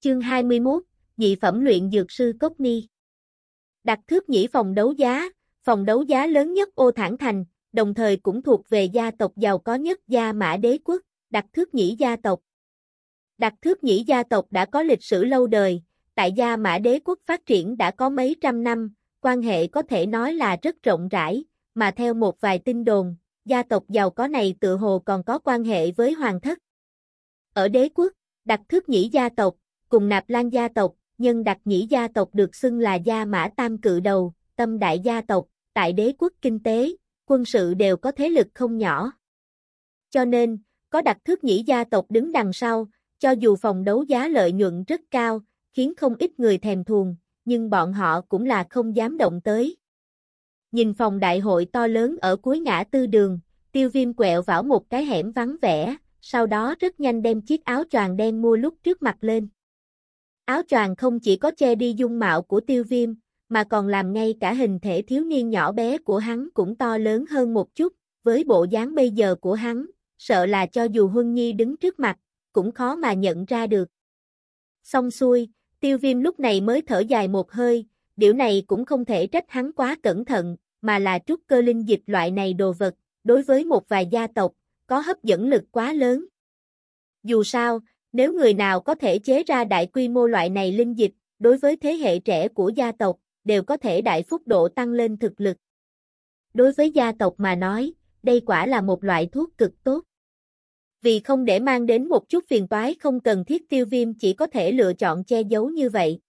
[0.00, 0.82] Chương 21,
[1.16, 2.86] Dị phẩm luyện dược sư Cốc Ni
[3.84, 5.28] Đặt thước nhĩ phòng đấu giá,
[5.64, 9.32] phòng đấu giá lớn nhất ô thản thành, đồng thời cũng thuộc về gia tộc
[9.36, 12.40] giàu có nhất gia mã đế quốc, đặt thước nhĩ gia tộc.
[13.38, 15.82] Đặt thước nhĩ gia tộc đã có lịch sử lâu đời,
[16.14, 19.82] tại gia mã đế quốc phát triển đã có mấy trăm năm, quan hệ có
[19.82, 21.44] thể nói là rất rộng rãi,
[21.74, 25.38] mà theo một vài tin đồn, gia tộc giàu có này tự hồ còn có
[25.38, 26.58] quan hệ với hoàng thất.
[27.54, 28.12] Ở đế quốc,
[28.44, 29.54] đặc thước nhĩ gia tộc,
[29.88, 33.48] cùng nạp lan gia tộc, nhân đặc nhĩ gia tộc được xưng là gia mã
[33.56, 37.96] tam cự đầu, tâm đại gia tộc, tại đế quốc kinh tế, quân sự đều
[37.96, 39.12] có thế lực không nhỏ.
[40.10, 40.58] Cho nên,
[40.90, 42.88] có đặc thước nhĩ gia tộc đứng đằng sau,
[43.18, 45.40] cho dù phòng đấu giá lợi nhuận rất cao,
[45.72, 49.76] khiến không ít người thèm thuồng, nhưng bọn họ cũng là không dám động tới.
[50.72, 53.40] Nhìn phòng đại hội to lớn ở cuối ngã tư đường,
[53.72, 57.64] tiêu viêm quẹo vào một cái hẻm vắng vẻ, sau đó rất nhanh đem chiếc
[57.64, 59.48] áo choàng đen mua lúc trước mặt lên.
[60.48, 63.14] Áo choàng không chỉ có che đi dung mạo của tiêu viêm,
[63.48, 66.98] mà còn làm ngay cả hình thể thiếu niên nhỏ bé của hắn cũng to
[66.98, 69.86] lớn hơn một chút, với bộ dáng bây giờ của hắn,
[70.18, 72.18] sợ là cho dù Huân Nhi đứng trước mặt,
[72.52, 73.88] cũng khó mà nhận ra được.
[74.84, 75.48] Xong xuôi,
[75.80, 79.44] tiêu viêm lúc này mới thở dài một hơi, điều này cũng không thể trách
[79.48, 82.94] hắn quá cẩn thận, mà là trúc cơ linh dịch loại này đồ vật,
[83.24, 84.52] đối với một vài gia tộc,
[84.86, 86.26] có hấp dẫn lực quá lớn.
[87.22, 87.80] Dù sao,
[88.12, 91.58] nếu người nào có thể chế ra đại quy mô loại này linh dịch, đối
[91.58, 95.16] với thế hệ trẻ của gia tộc, đều có thể đại phúc độ tăng lên
[95.16, 95.56] thực lực.
[96.54, 97.92] Đối với gia tộc mà nói,
[98.22, 100.04] đây quả là một loại thuốc cực tốt.
[101.02, 104.32] Vì không để mang đến một chút phiền toái không cần thiết tiêu viêm chỉ
[104.32, 106.20] có thể lựa chọn che giấu như vậy.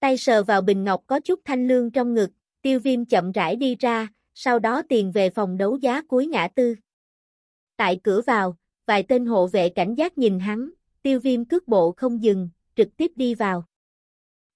[0.00, 2.30] Tay sờ vào bình ngọc có chút thanh lương trong ngực,
[2.62, 6.48] tiêu viêm chậm rãi đi ra, sau đó tiền về phòng đấu giá cuối ngã
[6.48, 6.74] tư.
[7.76, 10.70] Tại cửa vào, vài tên hộ vệ cảnh giác nhìn hắn,
[11.04, 13.64] tiêu viêm cước bộ không dừng, trực tiếp đi vào.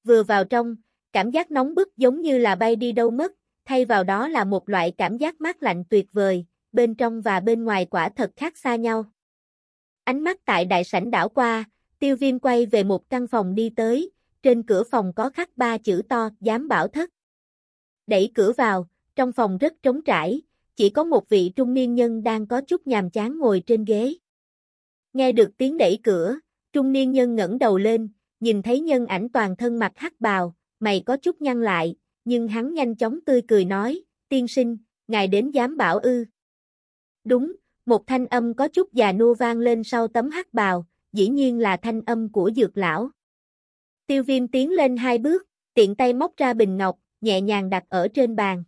[0.05, 0.77] Vừa vào trong,
[1.13, 3.33] cảm giác nóng bức giống như là bay đi đâu mất,
[3.65, 7.41] thay vào đó là một loại cảm giác mát lạnh tuyệt vời, bên trong và
[7.41, 9.05] bên ngoài quả thật khác xa nhau.
[10.05, 11.65] Ánh mắt tại đại sảnh đảo qua,
[11.99, 14.11] tiêu viêm quay về một căn phòng đi tới,
[14.43, 17.11] trên cửa phòng có khắc ba chữ to, dám bảo thất.
[18.07, 20.43] Đẩy cửa vào, trong phòng rất trống trải,
[20.77, 24.15] chỉ có một vị trung niên nhân đang có chút nhàm chán ngồi trên ghế.
[25.13, 26.39] Nghe được tiếng đẩy cửa,
[26.73, 28.09] trung niên nhân ngẩng đầu lên,
[28.41, 32.49] nhìn thấy nhân ảnh toàn thân mặt hắc bào, mày có chút nhăn lại, nhưng
[32.49, 34.77] hắn nhanh chóng tươi cười nói, tiên sinh,
[35.09, 36.25] ngài đến giám bảo ư.
[37.25, 37.53] Đúng,
[37.87, 41.59] một thanh âm có chút già nua vang lên sau tấm hắc bào, dĩ nhiên
[41.59, 43.11] là thanh âm của dược lão.
[44.07, 45.43] Tiêu viêm tiến lên hai bước,
[45.75, 48.65] tiện tay móc ra bình ngọc, nhẹ nhàng đặt ở trên bàn.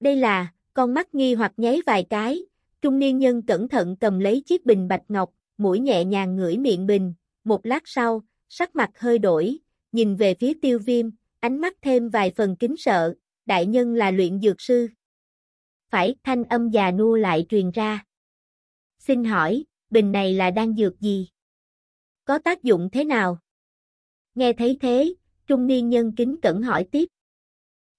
[0.00, 2.46] Đây là, con mắt nghi hoặc nháy vài cái,
[2.82, 6.58] trung niên nhân cẩn thận cầm lấy chiếc bình bạch ngọc, mũi nhẹ nhàng ngửi
[6.58, 7.14] miệng bình,
[7.44, 9.58] một lát sau, sắc mặt hơi đổi,
[9.92, 11.10] nhìn về phía tiêu viêm,
[11.40, 13.14] ánh mắt thêm vài phần kính sợ,
[13.46, 14.88] đại nhân là luyện dược sư.
[15.90, 18.04] Phải, thanh âm già nua lại truyền ra.
[18.98, 21.28] Xin hỏi, bình này là đang dược gì?
[22.24, 23.38] Có tác dụng thế nào?
[24.34, 25.14] Nghe thấy thế,
[25.46, 27.08] trung niên nhân kính cẩn hỏi tiếp.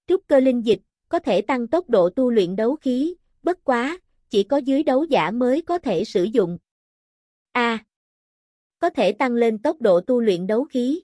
[0.06, 3.98] Trúc cơ linh dịch, có thể tăng tốc độ tu luyện đấu khí, bất quá,
[4.30, 6.58] chỉ có dưới đấu giả mới có thể sử dụng.
[7.52, 7.84] A.
[8.78, 11.02] có thể tăng lên tốc độ tu luyện đấu khí.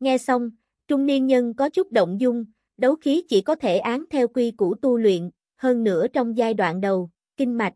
[0.00, 0.50] Nghe xong,
[0.88, 2.44] trung niên nhân có chút động dung,
[2.76, 6.54] đấu khí chỉ có thể án theo quy củ tu luyện, hơn nữa trong giai
[6.54, 7.74] đoạn đầu, kinh mạch.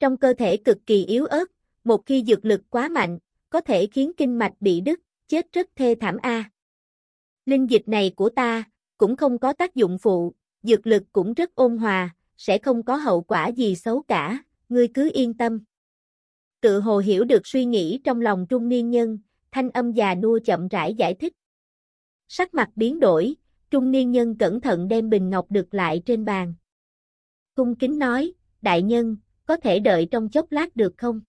[0.00, 1.44] Trong cơ thể cực kỳ yếu ớt,
[1.84, 3.18] một khi dược lực quá mạnh,
[3.50, 6.50] có thể khiến kinh mạch bị đứt, chết rất thê thảm a.
[7.46, 8.64] Linh dịch này của ta,
[8.98, 12.96] cũng không có tác dụng phụ, dược lực cũng rất ôn hòa, sẽ không có
[12.96, 15.64] hậu quả gì xấu cả, ngươi cứ yên tâm.
[16.60, 19.18] Tự hồ hiểu được suy nghĩ trong lòng trung niên nhân,
[19.52, 21.32] thanh âm già nua chậm rãi giải thích.
[22.28, 23.36] Sắc mặt biến đổi,
[23.70, 26.54] trung niên nhân cẩn thận đem bình ngọc được lại trên bàn.
[27.54, 28.32] Cung kính nói,
[28.62, 29.16] đại nhân,
[29.46, 31.20] có thể đợi trong chốc lát được không?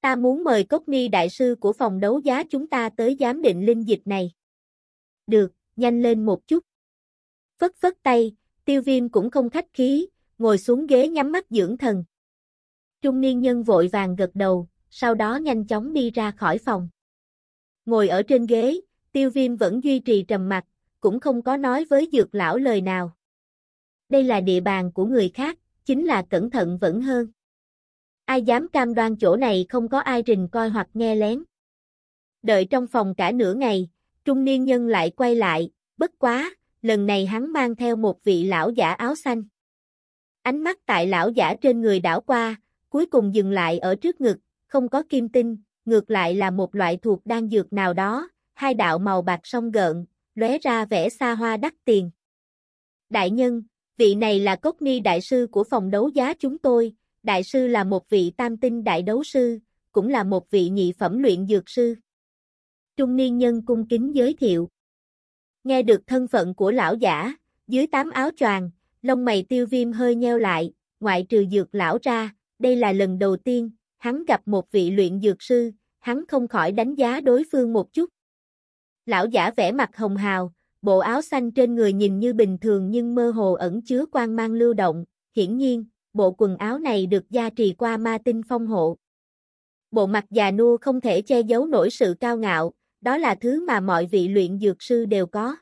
[0.00, 3.42] Ta muốn mời Cốc Ni đại sư của phòng đấu giá chúng ta tới giám
[3.42, 4.32] định linh dịch này.
[5.26, 6.64] Được, nhanh lên một chút.
[7.58, 8.36] Phất phất tay,
[8.70, 10.06] tiêu viêm cũng không khách khí,
[10.38, 12.04] ngồi xuống ghế nhắm mắt dưỡng thần.
[13.02, 16.88] Trung niên nhân vội vàng gật đầu, sau đó nhanh chóng đi ra khỏi phòng.
[17.86, 18.80] Ngồi ở trên ghế,
[19.12, 20.64] tiêu viêm vẫn duy trì trầm mặt,
[21.00, 23.12] cũng không có nói với dược lão lời nào.
[24.08, 27.26] Đây là địa bàn của người khác, chính là cẩn thận vẫn hơn.
[28.24, 31.42] Ai dám cam đoan chỗ này không có ai rình coi hoặc nghe lén.
[32.42, 33.88] Đợi trong phòng cả nửa ngày,
[34.24, 38.44] trung niên nhân lại quay lại, bất quá, lần này hắn mang theo một vị
[38.44, 39.44] lão giả áo xanh.
[40.42, 42.56] Ánh mắt tại lão giả trên người đảo qua,
[42.88, 46.74] cuối cùng dừng lại ở trước ngực, không có kim tinh, ngược lại là một
[46.74, 51.08] loại thuộc đan dược nào đó, hai đạo màu bạc song gợn, lóe ra vẻ
[51.08, 52.10] xa hoa đắt tiền.
[53.10, 53.62] Đại nhân,
[53.96, 57.66] vị này là Cốc Ni đại sư của phòng đấu giá chúng tôi, đại sư
[57.66, 59.58] là một vị tam tinh đại đấu sư,
[59.92, 61.94] cũng là một vị nhị phẩm luyện dược sư.
[62.96, 64.70] Trung niên nhân cung kính giới thiệu.
[65.64, 67.34] Nghe được thân phận của lão giả,
[67.68, 68.70] dưới tám áo choàng,
[69.02, 73.18] lông mày tiêu viêm hơi nheo lại, ngoại trừ dược lão ra, đây là lần
[73.18, 77.44] đầu tiên, hắn gặp một vị luyện dược sư, hắn không khỏi đánh giá đối
[77.52, 78.10] phương một chút.
[79.06, 80.52] Lão giả vẽ mặt hồng hào,
[80.82, 84.36] bộ áo xanh trên người nhìn như bình thường nhưng mơ hồ ẩn chứa quang
[84.36, 85.04] mang lưu động,
[85.36, 88.96] hiển nhiên, bộ quần áo này được gia trì qua ma tinh phong hộ.
[89.90, 93.64] Bộ mặt già nua không thể che giấu nổi sự cao ngạo, đó là thứ
[93.66, 95.56] mà mọi vị luyện dược sư đều có.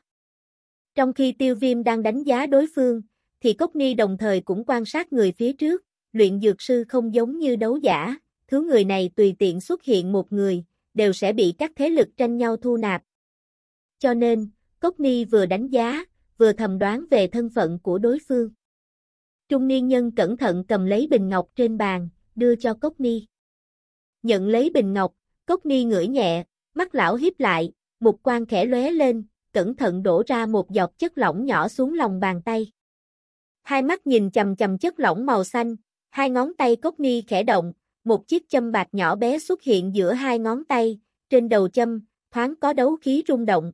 [0.95, 3.01] Trong khi tiêu viêm đang đánh giá đối phương,
[3.41, 7.13] thì Cốc Ni đồng thời cũng quan sát người phía trước, luyện dược sư không
[7.13, 10.63] giống như đấu giả, thứ người này tùy tiện xuất hiện một người,
[10.93, 13.03] đều sẽ bị các thế lực tranh nhau thu nạp.
[13.99, 14.49] Cho nên,
[14.79, 16.05] Cốc Ni vừa đánh giá,
[16.37, 18.49] vừa thầm đoán về thân phận của đối phương.
[19.49, 23.25] Trung niên nhân cẩn thận cầm lấy bình ngọc trên bàn, đưa cho Cốc Ni.
[24.23, 25.13] Nhận lấy bình ngọc,
[25.45, 26.43] Cốc Ni ngửi nhẹ,
[26.79, 29.23] mắt lão hiếp lại, một quan khẽ lóe lên,
[29.53, 32.71] cẩn thận đổ ra một giọt chất lỏng nhỏ xuống lòng bàn tay.
[33.61, 35.75] Hai mắt nhìn chầm chầm chất lỏng màu xanh,
[36.09, 37.73] hai ngón tay Cốc Ni khẽ động,
[38.03, 40.99] một chiếc châm bạc nhỏ bé xuất hiện giữa hai ngón tay,
[41.29, 43.71] trên đầu châm, thoáng có đấu khí rung động.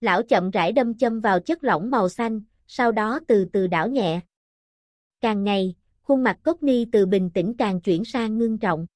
[0.00, 3.88] Lão chậm rãi đâm châm vào chất lỏng màu xanh, sau đó từ từ đảo
[3.88, 4.20] nhẹ.
[5.20, 8.86] Càng ngày, khuôn mặt Cốc Ni từ bình tĩnh càng chuyển sang ngưng trọng.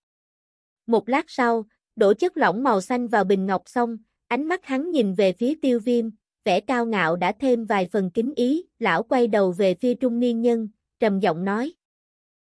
[0.86, 1.66] Một lát sau,
[1.96, 3.98] đổ chất lỏng màu xanh vào bình ngọc xong,
[4.28, 6.10] ánh mắt hắn nhìn về phía tiêu viêm,
[6.44, 10.20] vẻ cao ngạo đã thêm vài phần kính ý, lão quay đầu về phía trung
[10.20, 10.68] niên nhân,
[11.00, 11.72] trầm giọng nói.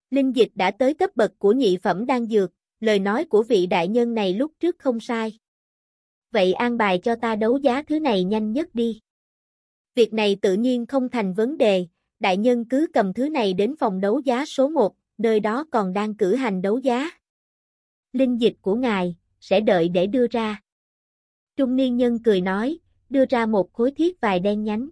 [0.09, 3.67] Linh dịch đã tới cấp bậc của nhị phẩm đang dược, lời nói của vị
[3.67, 5.39] đại nhân này lúc trước không sai.
[6.31, 8.99] Vậy an bài cho ta đấu giá thứ này nhanh nhất đi.
[9.95, 11.87] Việc này tự nhiên không thành vấn đề,
[12.19, 15.93] đại nhân cứ cầm thứ này đến phòng đấu giá số 1, nơi đó còn
[15.93, 17.09] đang cử hành đấu giá.
[18.13, 20.61] Linh dịch của ngài, sẽ đợi để đưa ra.
[21.55, 22.79] Trung niên nhân cười nói,
[23.09, 24.89] đưa ra một khối thiết bài đen nhánh.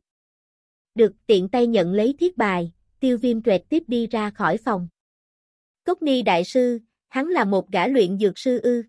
[0.95, 4.87] Được tiện tay nhận lấy thiết bài, tiêu viêm tuệt tiếp đi ra khỏi phòng.
[5.83, 8.83] Cốc ni đại sư, hắn là một gã luyện dược sư ư.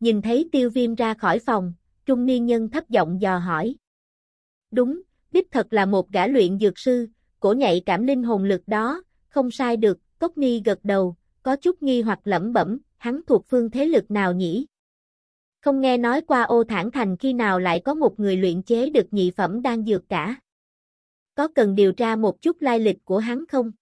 [0.00, 1.74] Nhìn thấy tiêu viêm ra khỏi phòng,
[2.06, 3.76] trung niên nhân thấp giọng dò hỏi.
[4.70, 7.08] Đúng, đích thật là một gã luyện dược sư,
[7.40, 11.56] cổ nhạy cảm linh hồn lực đó, không sai được, Cốc Ni gật đầu, có
[11.56, 14.66] chút nghi hoặc lẩm bẩm, hắn thuộc phương thế lực nào nhỉ?
[15.60, 18.90] Không nghe nói qua ô thản thành khi nào lại có một người luyện chế
[18.90, 20.36] được nhị phẩm đang dược cả.
[21.34, 23.72] Có cần điều tra một chút lai lịch của hắn không?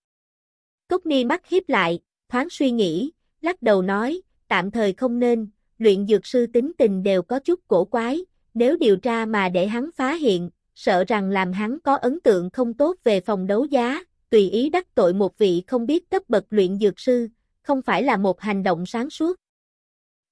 [0.89, 5.49] Cốc Ni mắt hiếp lại, thoáng suy nghĩ, lắc đầu nói, tạm thời không nên,
[5.79, 8.25] luyện dược sư tính tình đều có chút cổ quái,
[8.55, 12.51] nếu điều tra mà để hắn phá hiện, sợ rằng làm hắn có ấn tượng
[12.51, 16.23] không tốt về phòng đấu giá, tùy ý đắc tội một vị không biết cấp
[16.29, 17.29] bậc luyện dược sư,
[17.63, 19.37] không phải là một hành động sáng suốt.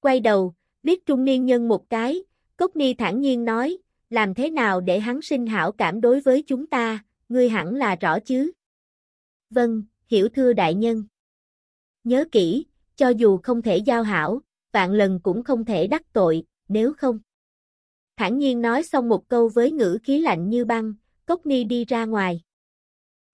[0.00, 2.22] Quay đầu, liếc trung niên nhân một cái,
[2.56, 3.78] Cốc Ni thản nhiên nói,
[4.10, 7.96] làm thế nào để hắn sinh hảo cảm đối với chúng ta, ngươi hẳn là
[7.96, 8.52] rõ chứ.
[9.50, 11.04] Vâng, hiểu thưa đại nhân.
[12.04, 12.66] Nhớ kỹ,
[12.96, 14.40] cho dù không thể giao hảo,
[14.72, 17.18] vạn lần cũng không thể đắc tội, nếu không.
[18.16, 20.94] Thản nhiên nói xong một câu với ngữ khí lạnh như băng,
[21.26, 22.42] Cốc Ni đi ra ngoài.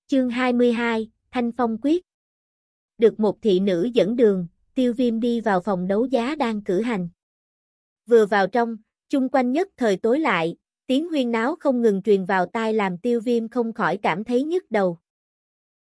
[0.06, 2.04] Chương 22, Thanh Phong Quyết
[2.98, 6.80] được một thị nữ dẫn đường, tiêu viêm đi vào phòng đấu giá đang cử
[6.80, 7.08] hành.
[8.06, 8.76] Vừa vào trong,
[9.08, 12.98] chung quanh nhất thời tối lại, tiếng huyên náo không ngừng truyền vào tai làm
[12.98, 14.98] tiêu viêm không khỏi cảm thấy nhức đầu.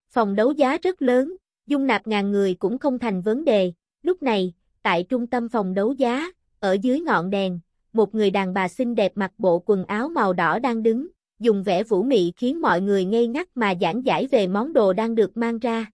[0.09, 1.35] Phòng đấu giá rất lớn,
[1.67, 5.73] dung nạp ngàn người cũng không thành vấn đề, lúc này, tại trung tâm phòng
[5.73, 7.59] đấu giá, ở dưới ngọn đèn,
[7.93, 11.07] một người đàn bà xinh đẹp mặc bộ quần áo màu đỏ đang đứng,
[11.39, 14.93] dùng vẻ vũ mị khiến mọi người ngây ngắt mà giảng giải về món đồ
[14.93, 15.85] đang được mang ra.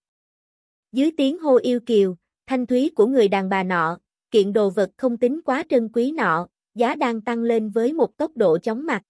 [0.98, 2.16] Dưới tiếng hô yêu kiều,
[2.48, 3.98] thanh thúy của người đàn bà nọ,
[4.32, 8.18] kiện đồ vật không tính quá trân quý nọ, giá đang tăng lên với một
[8.18, 9.04] tốc độ chóng mặt.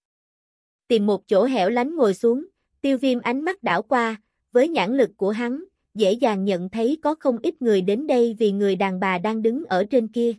[0.88, 2.46] Tìm một chỗ hẻo lánh ngồi xuống,
[2.80, 5.64] tiêu viêm ánh mắt đảo qua, với nhãn lực của hắn,
[5.94, 9.42] dễ dàng nhận thấy có không ít người đến đây vì người đàn bà đang
[9.42, 10.32] đứng ở trên kia.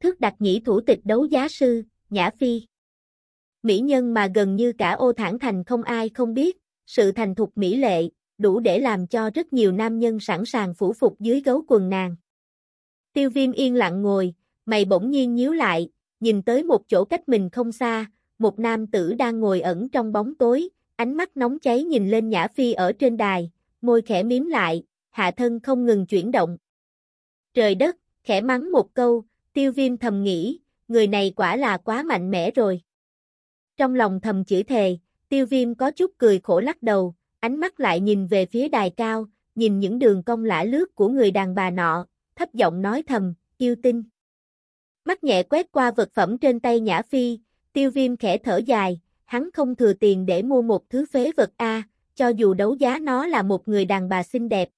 [0.00, 2.62] Thức đặt nhĩ thủ tịch đấu giá sư, Nhã Phi.
[3.62, 6.56] Mỹ nhân mà gần như cả ô thản thành không ai không biết,
[6.86, 8.08] sự thành thục mỹ lệ,
[8.42, 11.90] đủ để làm cho rất nhiều nam nhân sẵn sàng phủ phục dưới gấu quần
[11.90, 12.16] nàng.
[13.12, 14.34] Tiêu viêm yên lặng ngồi,
[14.66, 18.06] mày bỗng nhiên nhíu lại, nhìn tới một chỗ cách mình không xa,
[18.38, 22.28] một nam tử đang ngồi ẩn trong bóng tối, ánh mắt nóng cháy nhìn lên
[22.28, 26.56] Nhã Phi ở trên đài, môi khẽ miếm lại, hạ thân không ngừng chuyển động.
[27.54, 30.58] Trời đất, khẽ mắng một câu, tiêu viêm thầm nghĩ,
[30.88, 32.80] người này quả là quá mạnh mẽ rồi.
[33.76, 37.80] Trong lòng thầm chửi thề, tiêu viêm có chút cười khổ lắc đầu, ánh mắt
[37.80, 41.54] lại nhìn về phía đài cao, nhìn những đường cong lả lướt của người đàn
[41.54, 42.06] bà nọ,
[42.36, 44.02] thấp giọng nói thầm, yêu tinh.
[45.04, 47.38] Mắt nhẹ quét qua vật phẩm trên tay Nhã Phi,
[47.72, 51.50] tiêu viêm khẽ thở dài, hắn không thừa tiền để mua một thứ phế vật
[51.56, 51.82] A,
[52.14, 54.68] cho dù đấu giá nó là một người đàn bà xinh đẹp.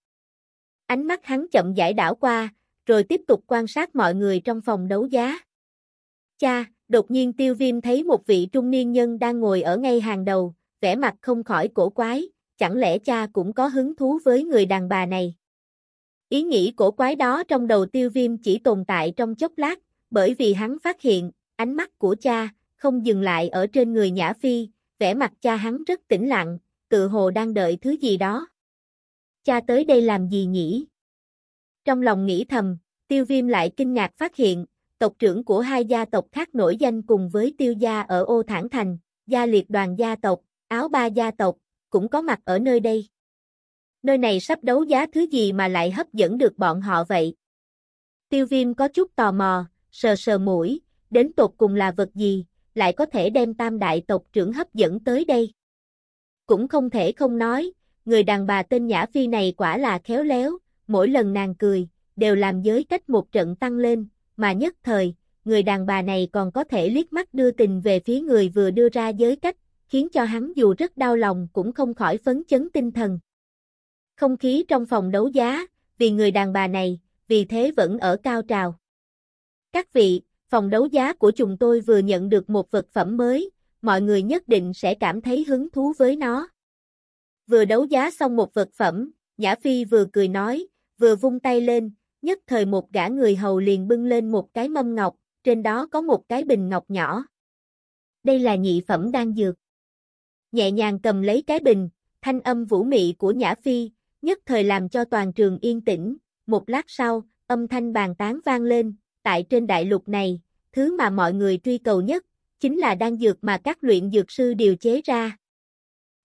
[0.87, 2.55] Ánh mắt hắn chậm rãi đảo qua,
[2.87, 5.39] rồi tiếp tục quan sát mọi người trong phòng đấu giá.
[6.39, 10.01] Cha, đột nhiên tiêu viêm thấy một vị trung niên nhân đang ngồi ở ngay
[10.01, 14.19] hàng đầu, vẻ mặt không khỏi cổ quái, chẳng lẽ cha cũng có hứng thú
[14.25, 15.35] với người đàn bà này?
[16.29, 19.79] Ý nghĩ cổ quái đó trong đầu tiêu viêm chỉ tồn tại trong chốc lát,
[20.11, 24.11] bởi vì hắn phát hiện, ánh mắt của cha, không dừng lại ở trên người
[24.11, 24.69] Nhã Phi,
[24.99, 26.59] vẻ mặt cha hắn rất tĩnh lặng,
[26.89, 28.49] tự hồ đang đợi thứ gì đó.
[29.45, 30.87] Cha tới đây làm gì nhỉ?
[31.85, 34.67] Trong lòng nghĩ thầm, tiêu viêm lại kinh ngạc phát hiện,
[34.99, 38.43] tộc trưởng của hai gia tộc khác nổi danh cùng với tiêu gia ở ô
[38.43, 41.57] thản thành, gia liệt đoàn gia tộc, áo ba gia tộc,
[41.95, 43.09] cũng có mặt ở nơi đây.
[44.03, 47.35] Nơi này sắp đấu giá thứ gì mà lại hấp dẫn được bọn họ vậy?
[48.29, 52.47] Tiêu viêm có chút tò mò, sờ sờ mũi, đến tột cùng là vật gì,
[52.75, 55.53] lại có thể đem tam đại tộc trưởng hấp dẫn tới đây.
[56.47, 57.73] Cũng không thể không nói,
[58.05, 61.89] người đàn bà tên Nhã Phi này quả là khéo léo, mỗi lần nàng cười,
[62.17, 66.29] đều làm giới cách một trận tăng lên, mà nhất thời, người đàn bà này
[66.33, 69.57] còn có thể liếc mắt đưa tình về phía người vừa đưa ra giới cách,
[69.89, 73.19] khiến cho hắn dù rất đau lòng cũng không khỏi phấn chấn tinh thần.
[74.17, 75.67] Không khí trong phòng đấu giá,
[75.99, 78.79] vì người đàn bà này, vì thế vẫn ở cao trào.
[79.73, 83.51] Các vị, phòng đấu giá của chúng tôi vừa nhận được một vật phẩm mới,
[83.83, 86.49] mọi người nhất định sẽ cảm thấy hứng thú với nó.
[87.47, 90.67] Vừa đấu giá xong một vật phẩm, Nhã Phi vừa cười nói,
[90.99, 91.91] vừa vung tay lên,
[92.23, 95.87] nhất thời một gã người hầu liền bưng lên một cái mâm ngọc, trên đó
[95.87, 97.25] có một cái bình ngọc nhỏ.
[98.23, 99.55] Đây là nhị phẩm đang dược.
[100.55, 101.89] Nhẹ nhàng cầm lấy cái bình,
[102.23, 103.91] thanh âm vũ mị của Nhã Phi,
[104.23, 108.41] nhất thời làm cho toàn trường yên tĩnh, một lát sau, âm thanh bàn tán
[108.45, 110.41] vang lên, tại trên đại lục này,
[110.73, 112.27] thứ mà mọi người truy cầu nhất,
[112.61, 115.37] chính là đan dược mà các luyện dược sư điều chế ra.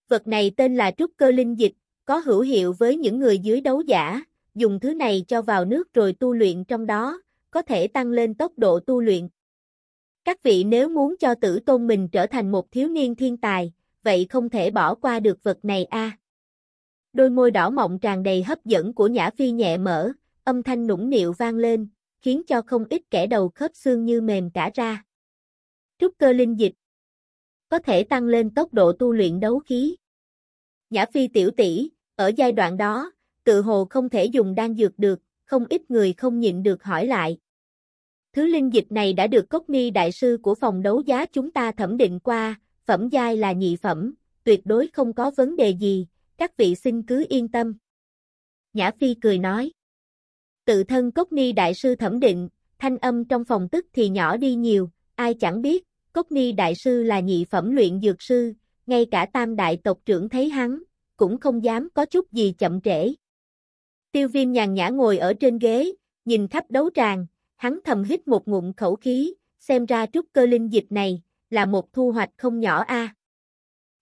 [0.10, 1.74] Vật này tên là trúc cơ linh dịch,
[2.06, 4.24] có hữu hiệu với những người dưới đấu giả,
[4.56, 7.22] dùng thứ này cho vào nước rồi tu luyện trong đó,
[7.52, 9.30] có thể tăng lên tốc độ tu luyện.
[10.24, 13.74] Các vị nếu muốn cho tử tôn mình trở thành một thiếu niên thiên tài,
[14.04, 16.18] vậy không thể bỏ qua được vật này a.
[17.14, 20.12] Đôi môi đỏ mọng tràn đầy hấp dẫn của Nhã Phi nhẹ mở,
[20.44, 21.88] âm thanh nũng nịu vang lên,
[22.22, 25.04] khiến cho không ít kẻ đầu khớp xương như mềm cả ra.
[26.00, 26.74] Trúc cơ linh dịch
[27.70, 29.96] có thể tăng lên tốc độ tu luyện đấu khí.
[30.90, 33.12] Nhã Phi tiểu tỷ, ở giai đoạn đó,
[33.44, 37.08] tự hồ không thể dùng đan dược được, không ít người không nhịn được hỏi
[37.08, 37.38] lại.
[38.34, 41.52] Thứ linh dịch này đã được Cốc Ni đại sư của phòng đấu giá chúng
[41.52, 45.70] ta thẩm định qua, phẩm giai là nhị phẩm, tuyệt đối không có vấn đề
[45.70, 47.78] gì, các vị xin cứ yên tâm.
[48.74, 49.72] Nhã Phi cười nói.
[50.66, 54.38] Tự thân Cốc Ni đại sư thẩm định, thanh âm trong phòng tức thì nhỏ
[54.38, 58.54] đi nhiều, ai chẳng biết, Cốc Ni đại sư là nhị phẩm luyện dược sư,
[58.88, 60.84] ngay cả tam đại tộc trưởng thấy hắn,
[61.18, 63.14] cũng không dám có chút gì chậm trễ.
[64.12, 65.92] Tiêu viêm nhàn nhã ngồi ở trên ghế,
[66.26, 70.46] nhìn khắp đấu tràng, hắn thầm hít một ngụm khẩu khí, xem ra trúc cơ
[70.46, 73.16] linh dịch này, là một thu hoạch không nhỏ a.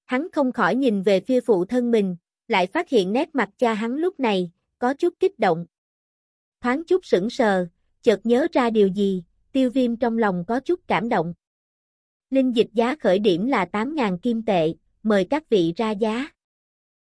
[0.06, 2.16] Hắn không khỏi nhìn về phía phụ thân mình,
[2.48, 5.66] lại phát hiện nét mặt cha hắn lúc này, có chút kích động.
[6.62, 7.68] Thoáng chút sững sờ,
[8.02, 11.34] chợt nhớ ra điều gì, tiêu viêm trong lòng có chút cảm động.
[12.30, 14.74] Linh dịch giá khởi điểm là 8.000 kim tệ,
[15.04, 16.30] mời các vị ra giá.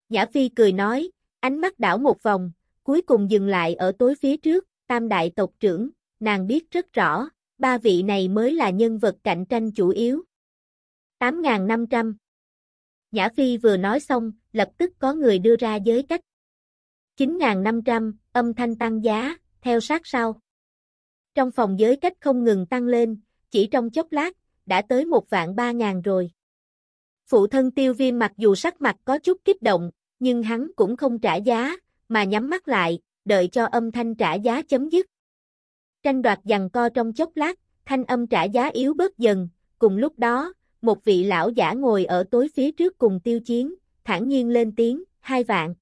[0.09, 1.11] Nhã Phi cười nói,
[1.41, 5.33] ánh mắt đảo một vòng, cuối cùng dừng lại ở tối phía trước, tam đại
[5.37, 7.29] tộc trưởng, nàng biết rất rõ,
[7.61, 10.23] ba vị này mới là nhân vật cạnh tranh chủ yếu.
[11.19, 12.15] 8.500
[13.13, 16.21] Nhã Phi vừa nói xong, lập tức có người đưa ra giới cách.
[17.17, 20.41] 9.500, âm thanh tăng giá, theo sát sau.
[21.35, 24.37] Trong phòng giới cách không ngừng tăng lên, chỉ trong chốc lát,
[24.67, 26.31] đã tới một vạn ba ngàn rồi.
[27.27, 30.97] Phụ thân tiêu viêm mặc dù sắc mặt có chút kích động, nhưng hắn cũng
[30.97, 31.77] không trả giá,
[32.09, 35.07] mà nhắm mắt lại, đợi cho âm thanh trả giá chấm dứt.
[36.03, 39.97] Tranh đoạt giằng co trong chốc lát, thanh âm trả giá yếu bớt dần, cùng
[39.97, 40.53] lúc đó,
[40.83, 44.75] một vị lão giả ngồi ở tối phía trước cùng tiêu chiến, thản nhiên lên
[44.75, 45.75] tiếng, hai vạn.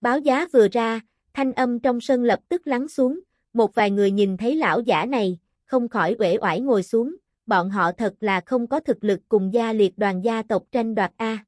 [0.00, 1.00] Báo giá vừa ra,
[1.34, 3.20] thanh âm trong sân lập tức lắng xuống,
[3.52, 7.16] một vài người nhìn thấy lão giả này, không khỏi uể oải ngồi xuống,
[7.46, 10.94] bọn họ thật là không có thực lực cùng gia liệt đoàn gia tộc tranh
[10.94, 11.44] đoạt A.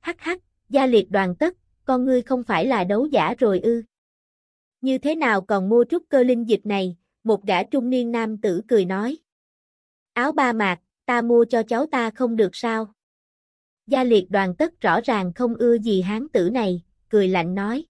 [0.00, 3.82] Hắc hắc, gia liệt đoàn tất, con ngươi không phải là đấu giả rồi ư.
[4.80, 8.38] Như thế nào còn mua trúc cơ linh dịch này, một gã trung niên nam
[8.38, 9.18] tử cười nói.
[10.12, 12.92] Áo ba mạc, ta mua cho cháu ta không được sao?
[13.86, 17.84] Gia liệt đoàn tất rõ ràng không ưa gì hán tử này, cười lạnh nói.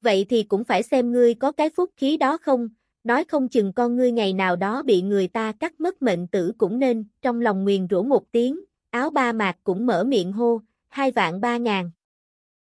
[0.00, 2.68] Vậy thì cũng phải xem ngươi có cái phúc khí đó không,
[3.04, 6.52] nói không chừng con ngươi ngày nào đó bị người ta cắt mất mệnh tử
[6.58, 10.60] cũng nên, trong lòng nguyền rủa một tiếng, áo ba mạc cũng mở miệng hô,
[10.88, 11.90] hai vạn ba ngàn.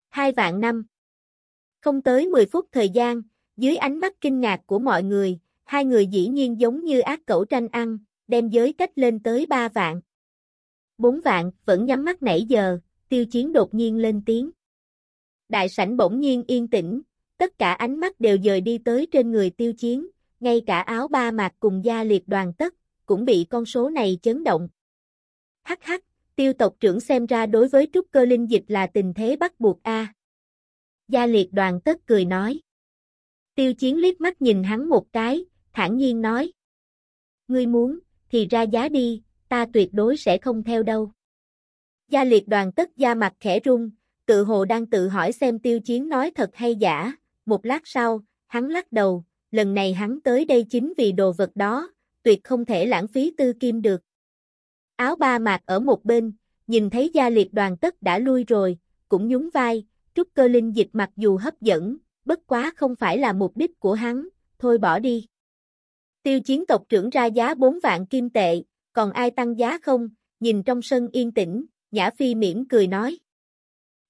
[0.10, 0.86] Hai vạn năm.
[1.83, 3.21] Không tới 10 phút thời gian,
[3.57, 7.19] dưới ánh mắt kinh ngạc của mọi người, hai người dĩ nhiên giống như ác
[7.25, 7.97] cẩu tranh ăn,
[8.27, 10.01] đem giới cách lên tới ba vạn.
[10.97, 14.49] Bốn vạn, vẫn nhắm mắt nãy giờ, tiêu chiến đột nhiên lên tiếng.
[15.49, 17.01] Đại sảnh bỗng nhiên yên tĩnh,
[17.37, 20.07] tất cả ánh mắt đều dời đi tới trên người tiêu chiến,
[20.39, 22.73] ngay cả áo ba mạc cùng gia liệt đoàn tất,
[23.05, 24.69] cũng bị con số này chấn động.
[25.63, 26.03] Hắc hắc,
[26.35, 29.59] tiêu tộc trưởng xem ra đối với trúc cơ linh dịch là tình thế bắt
[29.59, 30.13] buộc a.
[31.07, 32.60] Gia liệt đoàn tất cười nói.
[33.55, 36.51] Tiêu chiến liếc mắt nhìn hắn một cái, thản nhiên nói.
[37.48, 41.12] Ngươi muốn, thì ra giá đi, ta tuyệt đối sẽ không theo đâu.
[42.10, 43.89] Gia liệt đoàn tất da mặt khẽ rung,
[44.25, 47.13] tự hồ đang tự hỏi xem tiêu chiến nói thật hay giả,
[47.45, 51.51] một lát sau, hắn lắc đầu, lần này hắn tới đây chính vì đồ vật
[51.55, 51.91] đó,
[52.24, 54.01] tuyệt không thể lãng phí tư kim được.
[54.95, 56.33] Áo ba mạc ở một bên,
[56.67, 58.77] nhìn thấy gia liệt đoàn tất đã lui rồi,
[59.10, 63.17] cũng nhún vai, trúc cơ linh dịch mặc dù hấp dẫn, bất quá không phải
[63.17, 64.27] là mục đích của hắn,
[64.60, 65.27] thôi bỏ đi.
[66.24, 70.10] Tiêu chiến tộc trưởng ra giá 4 vạn kim tệ, còn ai tăng giá không,
[70.39, 73.20] nhìn trong sân yên tĩnh, Nhã Phi mỉm cười nói.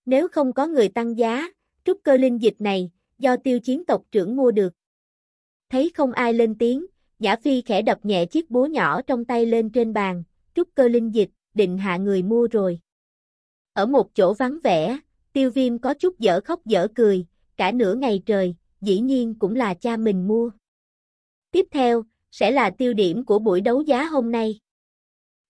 [0.06, 1.48] Nếu không có người tăng giá,
[1.84, 4.74] trúc cơ linh dịch này, do tiêu chiến tộc trưởng mua được.
[5.70, 6.86] Thấy không ai lên tiếng,
[7.20, 10.24] Nhã Phi khẽ đập nhẹ chiếc búa nhỏ trong tay lên trên bàn,
[10.56, 12.80] trúc cơ linh dịch, định hạ người mua rồi.
[13.74, 15.00] Ở một chỗ vắng vẻ,
[15.34, 17.26] tiêu viêm có chút dở khóc dở cười,
[17.58, 20.52] cả nửa ngày trời, dĩ nhiên cũng là cha mình mua.
[21.52, 24.60] Tiếp theo, sẽ là tiêu điểm của buổi đấu giá hôm nay.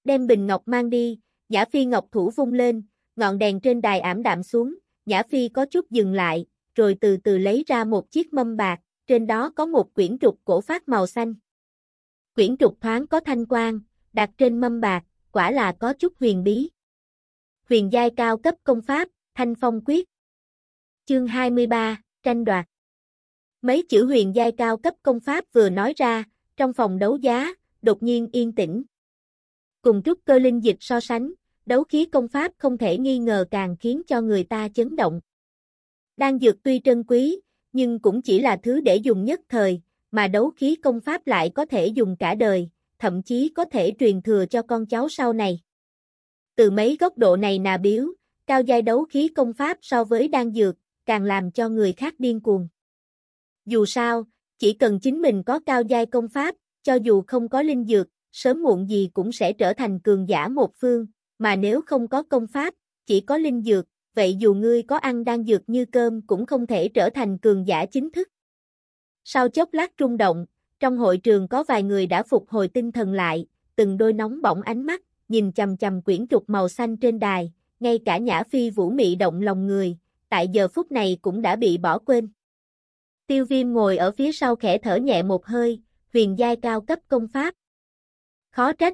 [0.04, 2.84] Đem bình ngọc mang đi, Nhã Phi ngọc thủ vung lên,
[3.16, 7.18] ngọn đèn trên đài ảm đạm xuống, Nhã Phi có chút dừng lại, rồi từ
[7.18, 10.90] từ lấy ra một chiếc mâm bạc, trên đó có một quyển trục cổ phát
[10.90, 11.34] màu xanh.
[12.36, 13.80] Quyển trục thoáng có thanh quang,
[14.14, 16.70] đặt trên mâm bạc, quả là có chút huyền bí.
[17.70, 20.10] Huyền giai cao cấp công pháp, thanh phong quyết.
[21.06, 22.66] Chương 23, tranh đoạt.
[23.62, 26.24] Mấy chữ huyền giai cao cấp công pháp vừa nói ra,
[26.58, 28.84] trong phòng đấu giá, đột nhiên yên tĩnh.
[29.82, 31.34] Cùng trúc cơ linh dịch so sánh,
[31.66, 35.22] đấu khí công pháp không thể nghi ngờ càng khiến cho người ta chấn động.
[36.18, 37.40] Đan dược tuy trân quý,
[37.74, 41.50] nhưng cũng chỉ là thứ để dùng nhất thời, mà đấu khí công pháp lại
[41.50, 42.70] có thể dùng cả đời,
[43.00, 45.60] thậm chí có thể truyền thừa cho con cháu sau này.
[46.56, 48.08] Từ mấy góc độ này nà biếu,
[48.48, 50.76] cao giai đấu khí công pháp so với đan dược,
[51.06, 52.68] càng làm cho người khác điên cuồng.
[53.66, 54.24] Dù sao,
[54.60, 58.08] chỉ cần chính mình có cao giai công pháp, cho dù không có linh dược,
[58.32, 61.06] sớm muộn gì cũng sẽ trở thành cường giả một phương,
[61.38, 62.74] mà nếu không có công pháp,
[63.06, 66.68] chỉ có linh dược, vậy dù ngươi có ăn đan dược như cơm cũng không
[66.68, 68.28] thể trở thành cường giả chính thức.
[69.24, 70.46] Sau chốc lát rung động,
[70.80, 74.42] trong hội trường có vài người đã phục hồi tinh thần lại, từng đôi nóng
[74.42, 78.44] bỏng ánh mắt, nhìn chầm chầm quyển trục màu xanh trên đài, ngay cả Nhã
[78.44, 79.98] Phi vũ mị động lòng người,
[80.30, 82.30] tại giờ phút này cũng đã bị bỏ quên.
[83.28, 85.82] Tiêu viêm ngồi ở phía sau khẽ thở nhẹ một hơi,
[86.14, 87.54] huyền giai cao cấp công pháp.
[88.52, 88.94] Khó trách.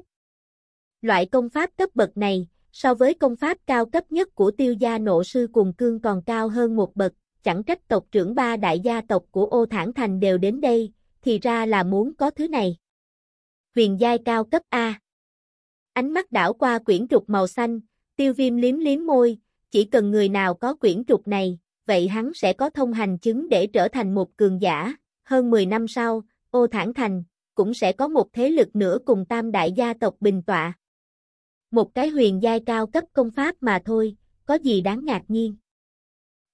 [1.02, 4.72] Loại công pháp cấp bậc này, so với công pháp cao cấp nhất của tiêu
[4.72, 7.12] gia nộ sư cùng cương còn cao hơn một bậc,
[7.42, 10.92] chẳng trách tộc trưởng ba đại gia tộc của ô thản thành đều đến đây,
[11.22, 12.76] thì ra là muốn có thứ này.
[13.74, 15.00] Huyền giai cao cấp A.
[15.92, 17.80] Ánh mắt đảo qua quyển trục màu xanh,
[18.20, 19.38] tiêu viêm liếm liếm môi,
[19.70, 23.48] chỉ cần người nào có quyển trục này, vậy hắn sẽ có thông hành chứng
[23.48, 24.94] để trở thành một cường giả.
[25.24, 29.24] Hơn 10 năm sau, ô thản thành, cũng sẽ có một thế lực nữa cùng
[29.24, 30.72] tam đại gia tộc bình tọa.
[31.70, 35.56] Một cái huyền giai cao cấp công pháp mà thôi, có gì đáng ngạc nhiên.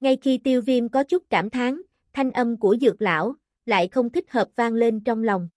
[0.00, 4.10] Ngay khi tiêu viêm có chút cảm thán, thanh âm của dược lão, lại không
[4.10, 5.48] thích hợp vang lên trong lòng.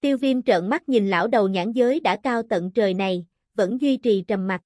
[0.00, 3.80] Tiêu viêm trợn mắt nhìn lão đầu nhãn giới đã cao tận trời này, vẫn
[3.80, 4.62] duy trì trầm mặt.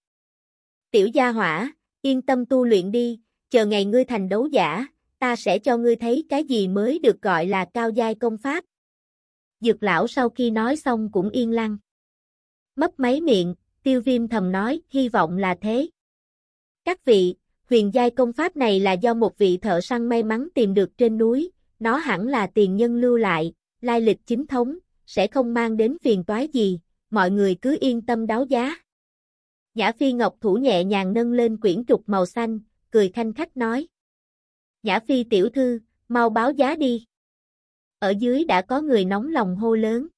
[0.97, 4.87] Tiểu gia hỏa, yên tâm tu luyện đi, chờ ngày ngươi thành đấu giả,
[5.19, 8.65] ta sẽ cho ngươi thấy cái gì mới được gọi là cao giai công pháp.
[9.61, 11.79] Dược lão sau khi nói xong cũng yên lặng.
[12.77, 15.89] Mấp máy miệng, tiêu viêm thầm nói, hy vọng là thế.
[16.85, 17.35] Các vị,
[17.71, 20.99] huyền giai công pháp này là do một vị thợ săn may mắn tìm được
[20.99, 25.55] trên núi, nó hẳn là tiền nhân lưu lại, lai lịch chính thống, sẽ không
[25.55, 26.81] mang đến phiền toái gì,
[27.11, 28.86] mọi người cứ yên tâm đáo giá.
[29.77, 32.61] Nhã Phi Ngọc thủ nhẹ nhàng nâng lên quyển trục màu xanh,
[32.91, 33.89] cười thanh khách nói.
[34.83, 37.05] Nhã Phi tiểu thư, mau báo giá đi.
[37.99, 40.09] ở dưới đã có người nóng lòng hô lớn.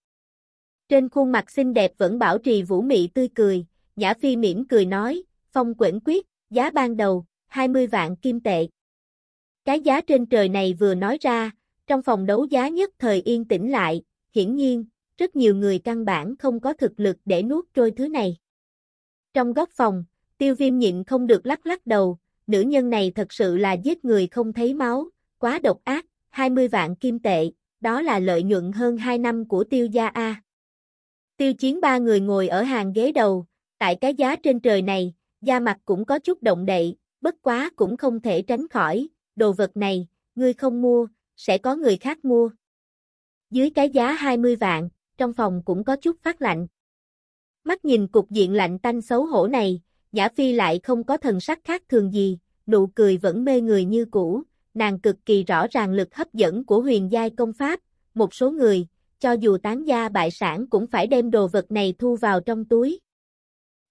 [0.89, 3.67] Trên khuôn mặt xinh đẹp vẫn bảo trì vũ mị tươi cười,
[3.97, 8.69] Nhã Phi mỉm cười nói, phong quyển quyết, giá ban đầu, 20 vạn kim tệ.
[9.65, 11.51] Cái giá trên trời này vừa nói ra,
[11.87, 14.03] trong phòng đấu giá nhất thời yên tĩnh lại,
[14.35, 14.85] hiển nhiên,
[15.17, 18.37] rất nhiều người căn bản không có thực lực để nuốt trôi thứ này.
[19.39, 20.05] Trong góc phòng,
[20.39, 24.05] tiêu viêm nhịn không được lắc lắc đầu, nữ nhân này thật sự là giết
[24.05, 28.73] người không thấy máu, quá độc ác, 20 vạn kim tệ, đó là lợi nhuận
[28.73, 30.43] hơn 2 năm của tiêu gia A.
[31.37, 33.47] Tiêu chiến ba người ngồi ở hàng ghế đầu,
[33.79, 37.71] tại cái giá trên trời này, da mặt cũng có chút động đậy, bất quá
[37.77, 42.25] cũng không thể tránh khỏi, đồ vật này, ngươi không mua, sẽ có người khác
[42.25, 42.51] mua.
[43.51, 46.67] Dưới cái giá 20 vạn, trong phòng cũng có chút phát lạnh.
[47.65, 49.81] Mắt nhìn cục diện lạnh tanh xấu hổ này,
[50.13, 53.85] Nhã Phi lại không có thần sắc khác thường gì, nụ cười vẫn mê người
[53.85, 54.43] như cũ,
[54.75, 57.81] nàng cực kỳ rõ ràng lực hấp dẫn của huyền giai công pháp,
[58.15, 58.87] một số người,
[59.21, 62.65] cho dù tán gia bại sản cũng phải đem đồ vật này thu vào trong
[62.65, 63.01] túi.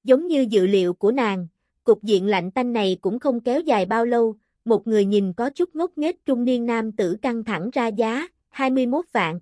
[0.04, 1.48] Giống như dự liệu của nàng,
[1.84, 5.50] cục diện lạnh tanh này cũng không kéo dài bao lâu, một người nhìn có
[5.50, 9.40] chút ngốc nghếch trung niên nam tử căng thẳng ra giá, 21 vạn.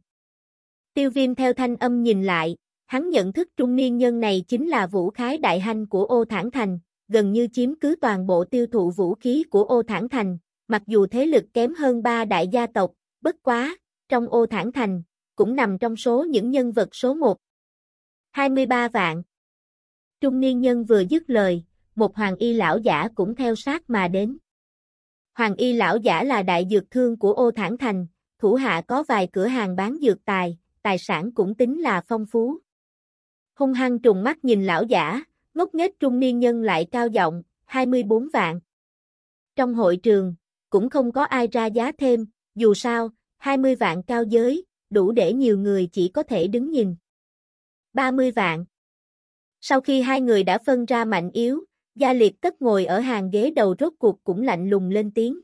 [0.94, 4.68] Tiêu viêm theo thanh âm nhìn lại, hắn nhận thức trung niên nhân này chính
[4.68, 8.46] là vũ khái đại hành của ô thản thành, gần như chiếm cứ toàn bộ
[8.46, 12.26] tiêu thụ vũ khí của ô thản thành, mặc dù thế lực kém hơn ba
[12.26, 13.78] đại gia tộc, bất quá,
[14.10, 15.04] trong ô thản thành,
[15.36, 17.38] cũng nằm trong số những nhân vật số 1.
[18.32, 19.24] 23 vạn.
[20.22, 21.64] Trung niên nhân vừa dứt lời,
[21.96, 24.38] một hoàng y lão giả cũng theo sát mà đến.
[25.34, 28.08] Hoàng y lão giả là đại dược thương của ô thản thành,
[28.40, 32.26] thủ hạ có vài cửa hàng bán dược tài, tài sản cũng tính là phong
[32.26, 32.60] phú.
[33.56, 37.44] Hung hăng trùng mắt nhìn lão giả, ngốc nghếch trung niên nhân lại cao giọng,
[37.66, 38.60] 24 vạn.
[39.56, 40.36] Trong hội trường,
[40.70, 45.34] cũng không có ai ra giá thêm, dù sao, 20 vạn cao giới, đủ để
[45.34, 46.96] nhiều người chỉ có thể đứng nhìn.
[47.94, 48.66] 30 vạn.
[49.62, 51.66] Sau khi hai người đã phân ra mạnh yếu,
[51.96, 55.40] Gia Liệt Tất ngồi ở hàng ghế đầu rốt cuộc cũng lạnh lùng lên tiếng.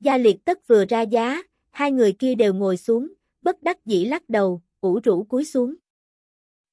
[0.00, 4.04] Gia Liệt Tất vừa ra giá, hai người kia đều ngồi xuống, bất đắc dĩ
[4.04, 5.74] lắc đầu, ủ rũ cúi xuống.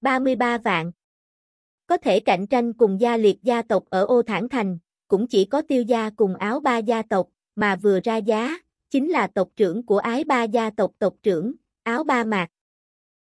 [0.03, 0.91] 33 vạn.
[1.87, 5.45] Có thể cạnh tranh cùng gia liệt gia tộc ở ô thản thành, cũng chỉ
[5.45, 8.57] có tiêu gia cùng áo ba gia tộc, mà vừa ra giá,
[8.89, 12.47] chính là tộc trưởng của ái ba gia tộc tộc trưởng, áo ba mạc.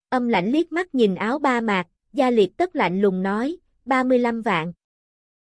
[0.10, 4.42] Âm lãnh liếc mắt nhìn áo ba mạc, gia liệt tất lạnh lùng nói, 35
[4.42, 4.74] vạn.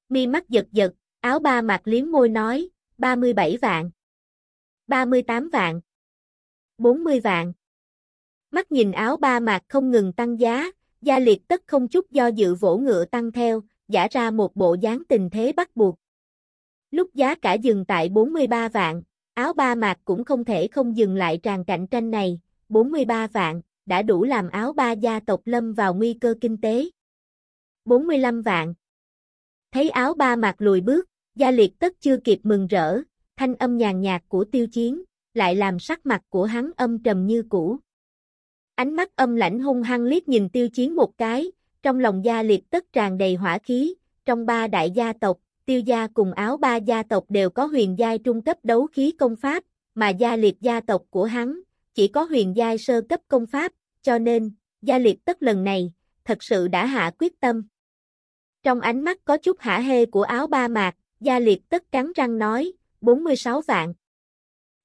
[0.09, 2.69] Mi mắt giật giật, áo ba mạc liếm môi nói,
[2.99, 3.91] 37 vạn.
[4.87, 5.81] 38 vạn.
[6.79, 7.53] 40 vạn.
[8.51, 10.71] Mắt nhìn áo ba mạc không ngừng tăng giá,
[11.03, 14.77] gia liệt tất không chút do dự vỗ ngựa tăng theo, giả ra một bộ
[14.81, 15.95] dáng tình thế bắt buộc.
[16.91, 19.03] Lúc giá cả dừng tại 43 vạn,
[19.35, 23.63] áo ba mạc cũng không thể không dừng lại tràn cạnh tranh này, 43 vạn,
[23.87, 26.85] đã đủ làm áo ba gia tộc lâm vào nguy cơ kinh tế.
[27.85, 28.75] 45 vạn.
[29.73, 33.01] Thấy áo ba mạc lùi bước, gia liệt tất chưa kịp mừng rỡ,
[33.37, 35.03] thanh âm nhàn nhạt của tiêu chiến,
[35.35, 37.79] lại làm sắc mặt của hắn âm trầm như cũ.
[38.81, 42.43] Ánh mắt âm lãnh hung hăng liếc nhìn tiêu chiến một cái, trong lòng gia
[42.43, 46.57] liệt tất tràn đầy hỏa khí, trong ba đại gia tộc, tiêu gia cùng áo
[46.57, 49.65] ba gia tộc đều có huyền giai trung cấp đấu khí công pháp,
[49.95, 51.61] mà gia liệt gia tộc của hắn,
[51.95, 55.93] chỉ có huyền giai sơ cấp công pháp, cho nên, gia liệt tất lần này,
[56.25, 57.63] thật sự đã hạ quyết tâm.
[58.63, 62.13] Trong ánh mắt có chút hả hê của áo ba mạc, gia liệt tất cắn
[62.15, 63.95] răng nói, 46 vạn,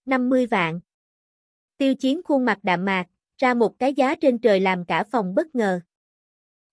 [0.05, 0.79] 50 vạn.
[1.77, 5.35] Tiêu chiến khuôn mặt đạm mạc, ra một cái giá trên trời làm cả phòng
[5.35, 5.79] bất ngờ.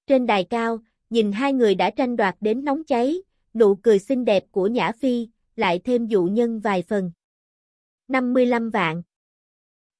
[0.06, 0.78] Trên đài cao,
[1.10, 3.22] nhìn hai người đã tranh đoạt đến nóng cháy,
[3.54, 7.12] nụ cười xinh đẹp của Nhã Phi, lại thêm dụ nhân vài phần.
[8.08, 9.02] 55 vạn.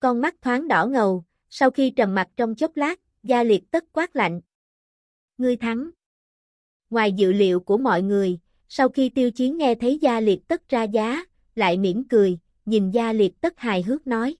[0.01, 3.85] Con mắt thoáng đỏ ngầu, sau khi trầm mặt trong chốc lát, gia liệt tất
[3.93, 4.41] quát lạnh.
[5.39, 5.91] Ngươi thắng.
[6.91, 10.69] Ngoài dự liệu của mọi người, sau khi tiêu chiến nghe thấy gia liệt tất
[10.69, 14.37] ra giá, lại mỉm cười, nhìn gia liệt tất hài hước nói.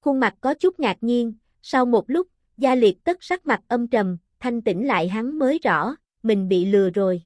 [0.00, 3.88] Khuôn mặt có chút ngạc nhiên, sau một lúc, gia liệt tất sắc mặt âm
[3.88, 7.22] trầm, thanh tĩnh lại hắn mới rõ, mình bị lừa rồi.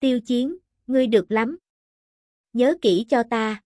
[0.00, 1.58] Tiêu chiến, ngươi được lắm.
[2.52, 3.62] Nhớ kỹ cho ta.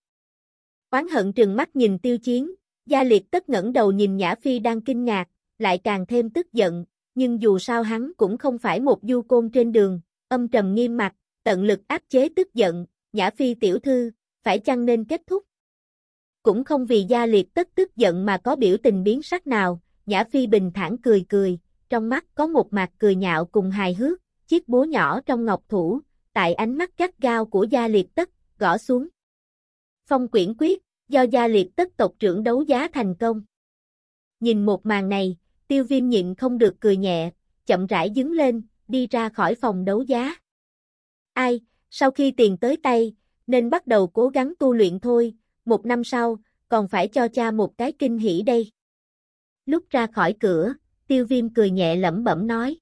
[0.90, 2.54] Oán hận trừng mắt nhìn tiêu chiến,
[2.86, 6.52] gia liệt tất ngẩng đầu nhìn Nhã Phi đang kinh ngạc, lại càng thêm tức
[6.52, 10.74] giận, nhưng dù sao hắn cũng không phải một du côn trên đường, âm trầm
[10.74, 14.10] nghiêm mặt, tận lực áp chế tức giận, Nhã Phi tiểu thư,
[14.42, 15.44] phải chăng nên kết thúc?
[16.44, 19.80] Cũng không vì gia liệt tất tức giận mà có biểu tình biến sắc nào,
[20.06, 23.94] Nhã Phi bình thản cười cười, trong mắt có một mặt cười nhạo cùng hài
[23.94, 26.00] hước, chiếc búa nhỏ trong ngọc thủ,
[26.32, 29.08] tại ánh mắt gắt gao của gia liệt tất, gõ xuống.
[30.06, 33.42] Phong quyển quyết, do gia liệt tất tộc trưởng đấu giá thành công.
[34.40, 35.36] Nhìn một màn này,
[35.68, 37.30] tiêu viêm nhịn không được cười nhẹ,
[37.66, 40.34] chậm rãi đứng lên, đi ra khỏi phòng đấu giá.
[41.32, 43.14] Ai, sau khi tiền tới tay,
[43.46, 47.50] nên bắt đầu cố gắng tu luyện thôi, một năm sau, còn phải cho cha
[47.50, 48.70] một cái kinh hỉ đây.
[49.66, 50.74] Lúc ra khỏi cửa,
[51.06, 52.78] tiêu viêm cười nhẹ lẩm bẩm nói.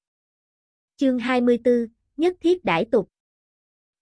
[0.96, 3.08] Chương 24, nhất thiết đãi tục.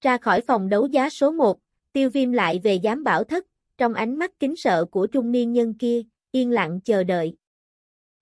[0.00, 1.58] Ra khỏi phòng đấu giá số 1,
[1.92, 3.46] tiêu viêm lại về giám bảo thất,
[3.78, 7.36] trong ánh mắt kính sợ của trung niên nhân kia, yên lặng chờ đợi.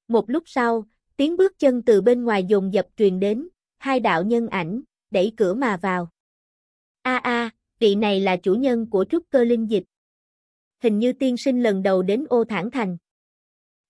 [0.08, 0.84] Một lúc sau,
[1.16, 5.32] tiếng bước chân từ bên ngoài dồn dập truyền đến, hai đạo nhân ảnh, đẩy
[5.36, 6.08] cửa mà vào.
[7.02, 9.84] A a, vị này là chủ nhân của trúc cơ linh dịch.
[10.82, 12.96] Hình như tiên sinh lần đầu đến ô thản thành.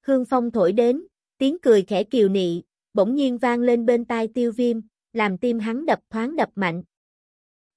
[0.01, 1.07] Hương phong thổi đến,
[1.39, 2.63] tiếng cười khẽ kiều nị,
[2.95, 4.81] bỗng nhiên vang lên bên tai tiêu viêm,
[5.13, 6.83] làm tim hắn đập thoáng đập mạnh.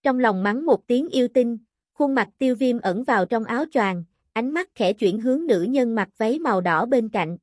[0.03, 1.57] Trong lòng mắng một tiếng yêu tinh,
[1.93, 5.61] khuôn mặt tiêu viêm ẩn vào trong áo choàng, ánh mắt khẽ chuyển hướng nữ
[5.61, 7.37] nhân mặc váy màu đỏ bên cạnh.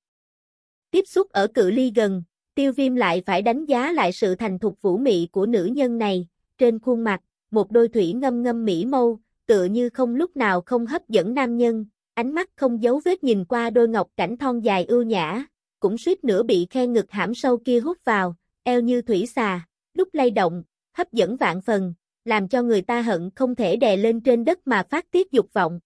[0.90, 2.22] Tiếp xúc ở cự ly gần,
[2.54, 5.98] tiêu viêm lại phải đánh giá lại sự thành thục vũ mị của nữ nhân
[5.98, 6.28] này,
[6.58, 10.60] trên khuôn mặt, một đôi thủy ngâm ngâm mỹ mâu, tựa như không lúc nào
[10.60, 14.36] không hấp dẫn nam nhân, ánh mắt không giấu vết nhìn qua đôi ngọc cảnh
[14.36, 15.46] thon dài ưu nhã,
[15.80, 19.66] cũng suýt nữa bị khe ngực hãm sâu kia hút vào, eo như thủy xà,
[19.94, 23.96] lúc lay động, hấp dẫn vạn phần, làm cho người ta hận không thể đè
[23.96, 25.80] lên trên đất mà phát tiết dục vọng.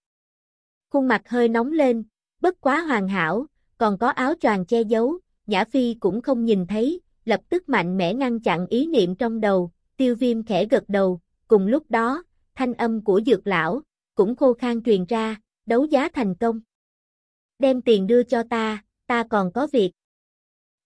[0.91, 2.05] Khuôn mặt hơi nóng lên,
[2.41, 3.47] bất quá hoàn hảo,
[3.79, 7.97] còn có áo choàng che giấu, Nhã Phi cũng không nhìn thấy, lập tức mạnh
[7.97, 12.23] mẽ ngăn chặn ý niệm trong đầu, tiêu viêm khẽ gật đầu, cùng lúc đó,
[12.55, 13.81] thanh âm của dược lão,
[14.15, 15.37] cũng khô khan truyền ra,
[15.67, 16.61] đấu giá thành công.
[17.59, 19.93] Đem tiền đưa cho ta, ta còn có việc.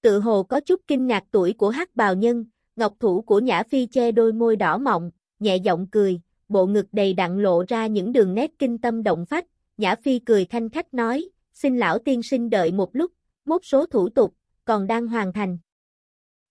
[0.01, 2.45] Tự hồ có chút kinh ngạc tuổi của hắc bào nhân,
[2.77, 6.87] ngọc thủ của Nhã Phi che đôi môi đỏ mọng, nhẹ giọng cười, bộ ngực
[6.93, 10.71] đầy đặn lộ ra những đường nét kinh tâm động phách, Nhã Phi cười khanh
[10.71, 13.13] khách nói, xin lão tiên sinh đợi một lúc,
[13.45, 15.59] mốt số thủ tục, còn đang hoàn thành.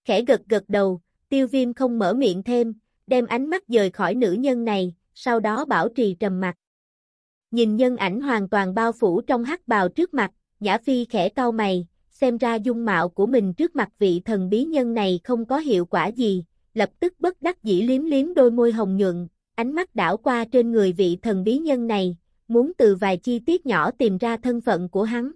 [0.04, 2.74] Khẽ gật gật đầu, tiêu viêm không mở miệng thêm,
[3.08, 6.56] đem ánh mắt rời khỏi nữ nhân này, sau đó bảo trì trầm mặt.
[7.52, 11.30] Nhìn nhân ảnh hoàn toàn bao phủ trong hắc bào trước mặt, Nhã Phi khẽ
[11.30, 15.20] cau mày, xem ra dung mạo của mình trước mặt vị thần bí nhân này
[15.24, 18.98] không có hiệu quả gì, lập tức bất đắc dĩ liếm liếm đôi môi hồng
[18.98, 23.18] nhuận, ánh mắt đảo qua trên người vị thần bí nhân này, muốn từ vài
[23.18, 25.32] chi tiết nhỏ tìm ra thân phận của hắn.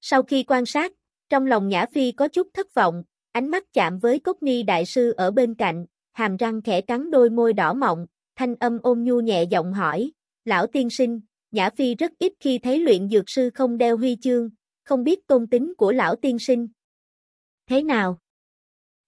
[0.00, 0.92] Sau khi quan sát,
[1.28, 4.86] trong lòng Nhã Phi có chút thất vọng, ánh mắt chạm với Cốc Ni Đại
[4.86, 9.04] Sư ở bên cạnh, hàm răng khẽ cắn đôi môi đỏ mọng, thanh âm ôn
[9.04, 10.10] nhu nhẹ giọng hỏi,
[10.44, 11.20] lão tiên sinh,
[11.50, 14.50] Nhã Phi rất ít khi thấy luyện dược sư không đeo huy chương,
[14.84, 16.68] không biết tôn tính của lão tiên sinh.
[17.66, 18.18] Thế nào?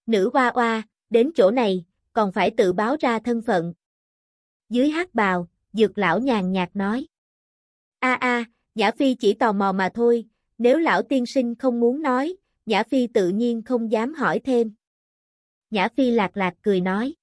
[0.05, 3.73] Nữ hoa hoa, đến chỗ này, còn phải tự báo ra thân phận.
[4.69, 7.07] Dưới hát bào, dược lão nhàn nhạt nói.
[7.99, 10.25] A a, Nhã Phi chỉ tò mò mà thôi,
[10.57, 12.35] nếu lão tiên sinh không muốn nói,
[12.65, 14.73] Nhã Phi tự nhiên không dám hỏi thêm.
[15.69, 17.15] Nhã Phi lạc lạc cười nói.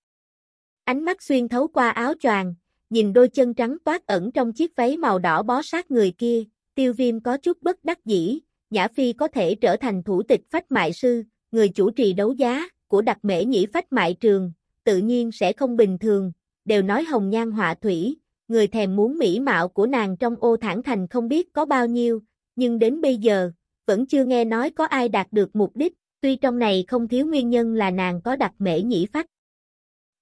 [0.85, 2.55] Ánh mắt xuyên thấu qua áo choàng,
[2.91, 6.45] nhìn đôi chân trắng toát ẩn trong chiếc váy màu đỏ bó sát người kia,
[6.75, 8.39] tiêu viêm có chút bất đắc dĩ,
[8.71, 12.33] Nhã Phi có thể trở thành thủ tịch phách mại sư, người chủ trì đấu
[12.33, 14.53] giá, của đặc mễ nhĩ phách mại trường,
[14.85, 16.33] tự nhiên sẽ không bình thường,
[16.65, 18.17] đều nói hồng nhan họa thủy,
[18.49, 21.87] người thèm muốn mỹ mạo của nàng trong ô thản thành không biết có bao
[21.87, 22.21] nhiêu,
[22.57, 23.51] nhưng đến bây giờ,
[23.87, 27.27] vẫn chưa nghe nói có ai đạt được mục đích, tuy trong này không thiếu
[27.27, 29.27] nguyên nhân là nàng có đặc mễ nhĩ phách.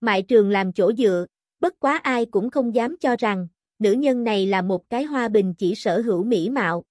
[0.03, 1.27] Mại trường làm chỗ dựa,
[1.61, 5.29] bất quá ai cũng không dám cho rằng, nữ nhân này là một cái hoa
[5.29, 6.85] bình chỉ sở hữu mỹ mạo.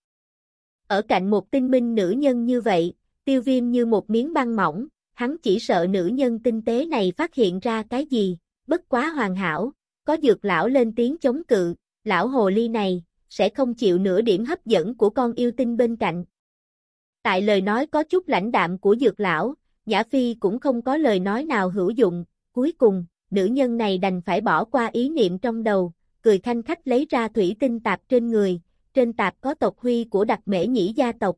[0.88, 2.94] Ở cạnh một tinh minh nữ nhân như vậy,
[3.26, 7.14] tiêu viêm như một miếng băng mỏng, hắn chỉ sợ nữ nhân tinh tế này
[7.18, 9.72] phát hiện ra cái gì, bất quá hoàn hảo,
[10.06, 14.22] có dược lão lên tiếng chống cự, lão hồ ly này, sẽ không chịu nửa
[14.22, 16.26] điểm hấp dẫn của con yêu tinh bên cạnh.
[17.24, 20.98] Tại lời nói có chút lãnh đạm của dược lão, Nhã Phi cũng không có
[20.98, 25.10] lời nói nào hữu dụng, cuối cùng, nữ nhân này đành phải bỏ qua ý
[25.10, 28.62] niệm trong đầu, cười khanh khách lấy ra thủy tinh tạp trên người,
[28.94, 31.38] trên tạp có tộc huy của đặc mễ nhĩ gia tộc.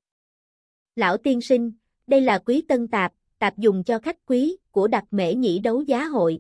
[0.96, 1.72] Lão tiên sinh,
[2.08, 5.82] đây là quý tân tạp, tạp dùng cho khách quý của đặc mễ nhĩ đấu
[5.82, 6.40] giá hội.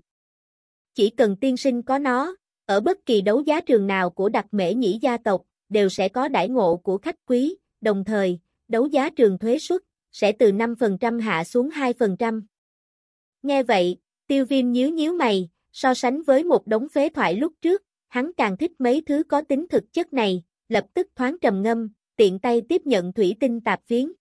[0.93, 4.45] Chỉ cần tiên sinh có nó, ở bất kỳ đấu giá trường nào của đặc
[4.51, 8.86] mễ nhĩ gia tộc, đều sẽ có đãi ngộ của khách quý, đồng thời, đấu
[8.86, 9.81] giá trường thuế suất,
[10.12, 12.41] sẽ từ 5% hạ xuống 2%.
[13.43, 17.53] Nghe vậy, tiêu viêm nhíu nhíu mày, so sánh với một đống phế thoại lúc
[17.62, 21.62] trước, hắn càng thích mấy thứ có tính thực chất này, lập tức thoáng trầm
[21.62, 24.12] ngâm, tiện tay tiếp nhận thủy tinh tạp phiến.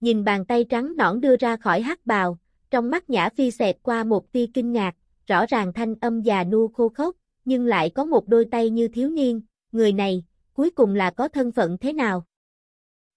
[0.00, 2.38] Nhìn bàn tay trắng nõn đưa ra khỏi hắc bào,
[2.70, 4.94] trong mắt Nhã Phi xẹt qua một tia kinh ngạc,
[5.26, 8.88] rõ ràng thanh âm già nua khô khốc, nhưng lại có một đôi tay như
[8.88, 9.40] thiếu niên,
[9.72, 10.24] người này,
[10.54, 12.24] cuối cùng là có thân phận thế nào?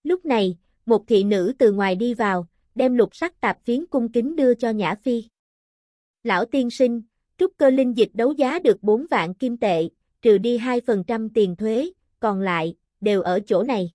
[0.03, 4.11] Lúc này, một thị nữ từ ngoài đi vào, đem lục sắc tạp phiến cung
[4.11, 5.23] kính đưa cho Nhã Phi.
[6.23, 7.01] Lão tiên sinh,
[7.37, 9.89] trúc cơ linh dịch đấu giá được 4 vạn kim tệ,
[10.21, 13.91] trừ đi 2% tiền thuế, còn lại, đều ở chỗ này.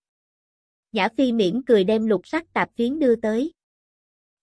[0.92, 3.52] Nhã Phi mỉm cười đem lục sắc tạp phiến đưa tới.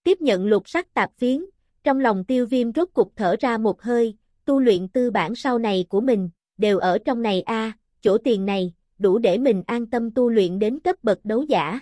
[0.04, 1.46] Tiếp nhận lục sắc tạp phiến,
[1.84, 5.60] trong lòng tiêu viêm rốt cục thở ra một hơi, tu luyện tư bản sau
[5.60, 9.86] này của mình, đều ở trong này a chỗ tiền này, đủ để mình an
[9.86, 11.80] tâm tu luyện đến cấp bậc đấu giả.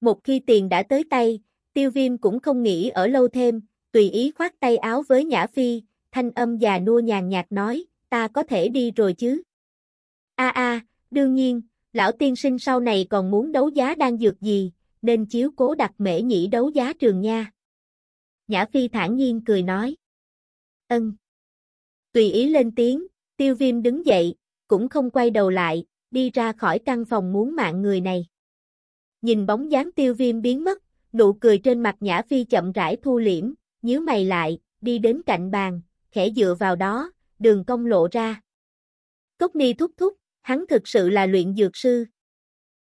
[0.00, 1.40] Một khi tiền đã tới tay,
[1.72, 3.60] tiêu viêm cũng không nghĩ ở lâu thêm,
[3.92, 7.84] tùy ý khoát tay áo với Nhã Phi, thanh âm già nua nhàn nhạt nói,
[8.08, 9.42] ta có thể đi rồi chứ.
[10.34, 14.40] A a, đương nhiên, lão tiên sinh sau này còn muốn đấu giá đang dược
[14.40, 14.72] gì,
[15.02, 17.52] nên chiếu cố đặt mễ nhĩ đấu giá trường nha.
[18.48, 19.96] Nhã Phi thản nhiên cười nói.
[20.88, 21.12] Ân.
[22.12, 24.34] Tùy ý lên tiếng, tiêu viêm đứng dậy,
[24.68, 28.26] cũng không quay đầu lại, đi ra khỏi căn phòng muốn mạng người này.
[29.22, 32.96] Nhìn bóng dáng tiêu viêm biến mất, nụ cười trên mặt Nhã Phi chậm rãi
[33.02, 37.86] thu liễm, nhíu mày lại, đi đến cạnh bàn, khẽ dựa vào đó, đường cong
[37.86, 38.40] lộ ra.
[39.38, 42.04] Cốc ni thúc thúc, hắn thực sự là luyện dược sư.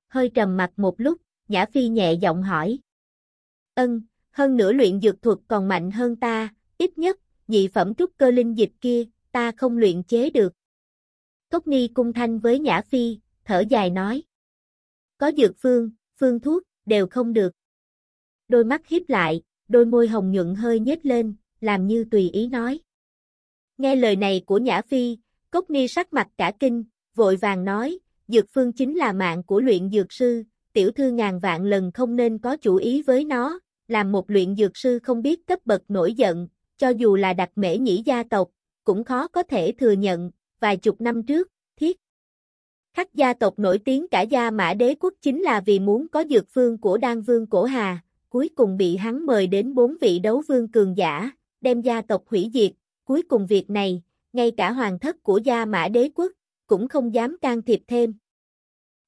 [0.07, 2.79] Hơi trầm mặt một lúc, Nhã Phi nhẹ giọng hỏi.
[3.75, 8.11] Ân, hơn nữa luyện dược thuật còn mạnh hơn ta, ít nhất, nhị phẩm trúc
[8.17, 10.53] cơ linh dịch kia, ta không luyện chế được.
[11.49, 14.23] Cốc Ni cung thanh với Nhã Phi, thở dài nói.
[15.17, 17.51] Có dược phương, phương thuốc, đều không được.
[18.47, 19.41] Đôi mắt hiếp lại,
[19.73, 22.79] đôi môi hồng nhuận hơi nhếch lên, làm như tùy ý nói.
[23.77, 25.17] Nghe lời này của Nhã Phi,
[25.51, 26.83] Cốc Ni sắc mặt cả kinh,
[27.15, 31.39] vội vàng nói, dược phương chính là mạng của luyện dược sư, tiểu thư ngàn
[31.39, 35.21] vạn lần không nên có chủ ý với nó, làm một luyện dược sư không
[35.21, 38.49] biết cấp bậc nổi giận, cho dù là đặc mễ nhĩ gia tộc,
[38.83, 41.97] cũng khó có thể thừa nhận, vài chục năm trước, thiết.
[42.93, 46.23] Khắc gia tộc nổi tiếng cả gia mã đế quốc chính là vì muốn có
[46.29, 50.19] dược phương của đan vương cổ hà, cuối cùng bị hắn mời đến bốn vị
[50.19, 52.71] đấu vương cường giả, đem gia tộc hủy diệt,
[53.05, 54.01] cuối cùng việc này,
[54.33, 56.31] ngay cả hoàng thất của gia mã đế quốc,
[56.67, 58.13] cũng không dám can thiệp thêm.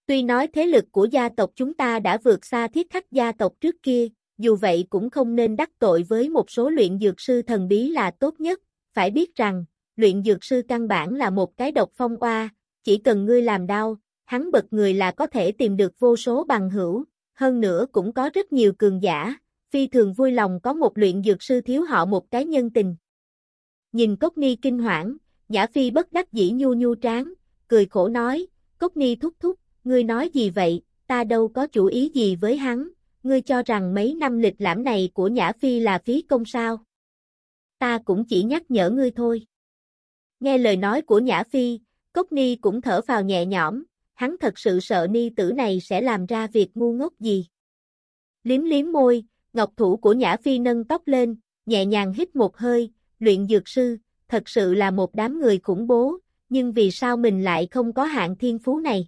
[0.06, 3.32] Tuy nói thế lực của gia tộc chúng ta đã vượt xa thiết khắc gia
[3.32, 4.08] tộc trước kia,
[4.38, 7.90] dù vậy cũng không nên đắc tội với một số luyện dược sư thần bí
[7.90, 8.62] là tốt nhất,
[8.94, 12.50] phải biết rằng, luyện dược sư căn bản là một cái độc phong oa,
[12.84, 16.44] chỉ cần ngươi làm đau, hắn bật người là có thể tìm được vô số
[16.44, 17.06] bằng hữu,
[17.36, 19.36] hơn nữa cũng có rất nhiều cường giả,
[19.72, 22.96] phi thường vui lòng có một luyện dược sư thiếu họ một cái nhân tình.
[23.92, 25.18] Nhìn Cốc Ni kinh hoảng,
[25.50, 27.34] Nhã Phi bất đắc dĩ nhu nhu tráng,
[27.68, 31.86] cười khổ nói, Cốc Ni thúc thúc, ngươi nói gì vậy, ta đâu có chủ
[31.86, 32.90] ý gì với hắn,
[33.24, 36.78] ngươi cho rằng mấy năm lịch lãm này của Nhã Phi là phí công sao?
[37.80, 39.46] Ta cũng chỉ nhắc nhở ngươi thôi.
[40.40, 41.80] Nghe lời nói của Nhã Phi,
[42.14, 43.84] Cốc Ni cũng thở vào nhẹ nhõm,
[44.16, 47.48] hắn thật sự sợ Ni tử này sẽ làm ra việc ngu ngốc gì.
[48.44, 49.24] Liếm liếm môi,
[49.54, 53.68] ngọc thủ của Nhã Phi nâng tóc lên, nhẹ nhàng hít một hơi, luyện dược
[53.68, 53.98] sư,
[54.28, 56.18] thật sự là một đám người khủng bố,
[56.50, 59.08] nhưng vì sao mình lại không có hạng thiên phú này?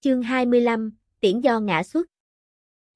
[0.00, 2.06] Chương 25, tiễn do ngã xuất.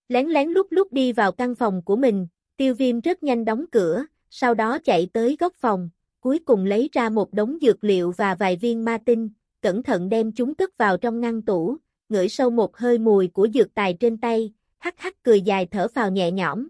[0.08, 3.64] Lén lén lúc lúc đi vào căn phòng của mình, tiêu viêm rất nhanh đóng
[3.72, 8.10] cửa, sau đó chạy tới góc phòng, cuối cùng lấy ra một đống dược liệu
[8.10, 9.28] và vài viên ma tinh,
[9.62, 11.76] cẩn thận đem chúng cất vào trong ngăn tủ,
[12.08, 15.88] ngửi sâu một hơi mùi của dược tài trên tay, hắc hắc cười dài thở
[15.88, 16.68] phào nhẹ nhõm.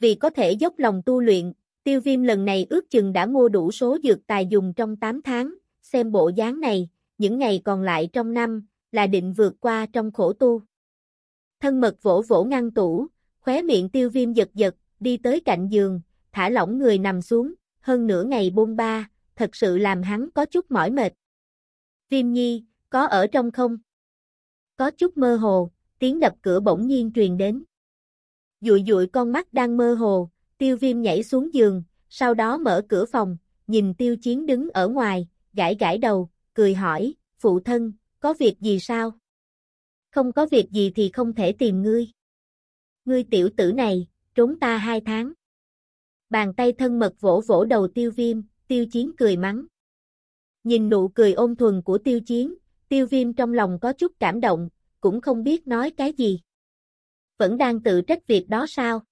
[0.00, 1.52] Vì có thể dốc lòng tu luyện,
[1.84, 5.22] tiêu viêm lần này ước chừng đã mua đủ số dược tài dùng trong 8
[5.22, 6.88] tháng, xem bộ dáng này,
[7.18, 10.62] những ngày còn lại trong năm, là định vượt qua trong khổ tu.
[11.60, 13.06] Thân mật vỗ vỗ ngăn tủ,
[13.40, 16.00] khóe miệng tiêu viêm giật giật, đi tới cạnh giường,
[16.32, 20.44] thả lỏng người nằm xuống, hơn nửa ngày bôn ba, thật sự làm hắn có
[20.46, 21.12] chút mỏi mệt.
[22.08, 23.78] Viêm nhi, có ở trong không?
[24.76, 27.64] Có chút mơ hồ, tiếng đập cửa bỗng nhiên truyền đến.
[28.60, 32.82] Dụi dụi con mắt đang mơ hồ, tiêu viêm nhảy xuống giường, sau đó mở
[32.88, 37.92] cửa phòng, nhìn tiêu chiến đứng ở ngoài, gãi gãi đầu, cười hỏi, phụ thân,
[38.20, 39.12] có việc gì sao?
[40.10, 42.08] Không có việc gì thì không thể tìm ngươi.
[43.04, 45.32] Ngươi tiểu tử này, trốn ta hai tháng.
[46.32, 49.66] Bàn tay thân mật vỗ vỗ đầu tiêu viêm, tiêu chiến cười mắng.
[50.64, 52.54] Nhìn nụ cười ôn thuần của tiêu chiến,
[52.88, 54.68] tiêu viêm trong lòng có chút cảm động,
[55.00, 56.40] cũng không biết nói cái gì.
[57.38, 59.02] Vẫn đang tự trách việc đó sao?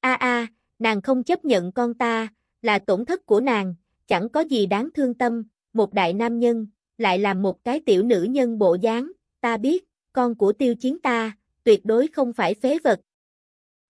[0.00, 0.46] A a,
[0.78, 2.28] nàng không chấp nhận con ta,
[2.62, 3.74] là tổn thất của nàng,
[4.06, 6.66] chẳng có gì đáng thương tâm, một đại nam nhân,
[6.98, 10.98] lại làm một cái tiểu nữ nhân bộ dáng, ta biết, con của tiêu chiến
[11.00, 13.00] ta, tuyệt đối không phải phế vật.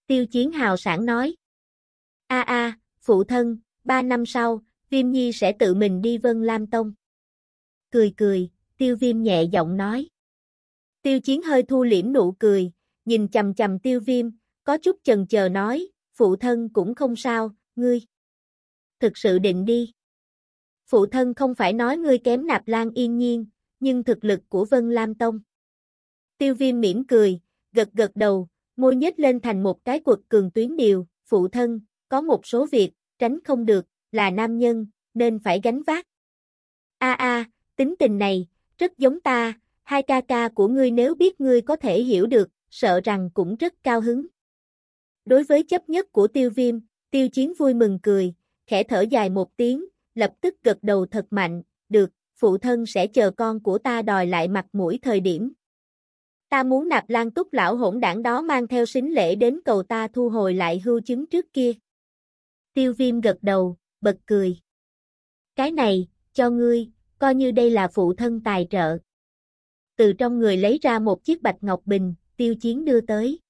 [0.07, 1.37] Tiêu chiến hào sản nói.
[2.27, 6.67] A a, phụ thân, ba năm sau, Viêm Nhi sẽ tự mình đi Vân Lam
[6.67, 6.93] Tông.
[7.91, 10.09] Cười cười, tiêu viêm nhẹ giọng nói.
[11.03, 12.73] Tiêu chiến hơi thu liễm nụ cười,
[13.05, 14.27] nhìn chầm chầm tiêu viêm,
[14.65, 18.01] có chút chần chờ nói, phụ thân cũng không sao, ngươi.
[19.01, 19.93] Thực sự định đi.
[20.87, 23.47] Phụ thân không phải nói ngươi kém nạp lan yên nhiên,
[23.81, 25.41] nhưng thực lực của Vân Lam Tông.
[26.39, 27.41] Tiêu viêm mỉm cười,
[27.73, 31.81] gật gật đầu, môi nhếch lên thành một cái quật cường tuyến điều, phụ thân,
[32.09, 36.07] có một số việc, tránh không được, là nam nhân, nên phải gánh vác.
[36.99, 37.45] A a,
[37.77, 38.49] tính tình này,
[38.79, 42.49] rất giống ta, hai ca ca của ngươi nếu biết ngươi có thể hiểu được,
[42.71, 44.27] sợ rằng cũng rất cao hứng.
[45.25, 46.79] Đối với chấp nhất của tiêu viêm,
[47.11, 48.35] tiêu chiến vui mừng cười,
[48.67, 49.85] khẽ thở dài một tiếng,
[50.15, 54.27] lập tức gật đầu thật mạnh, được, phụ thân sẽ chờ con của ta đòi
[54.27, 55.53] lại mặt mũi thời điểm.
[56.49, 59.83] Ta muốn nạp lan túc lão hỗn đảng đó mang theo xính lễ đến cầu
[59.83, 61.73] ta thu hồi lại hưu chứng trước kia.
[62.77, 64.59] Tiêu viêm gật đầu, bật cười.
[65.55, 68.99] Cái này, cho ngươi, coi như đây là phụ thân tài trợ.
[69.97, 73.41] Từ trong người lấy ra một chiếc bạch ngọc bình, tiêu chiến đưa tới.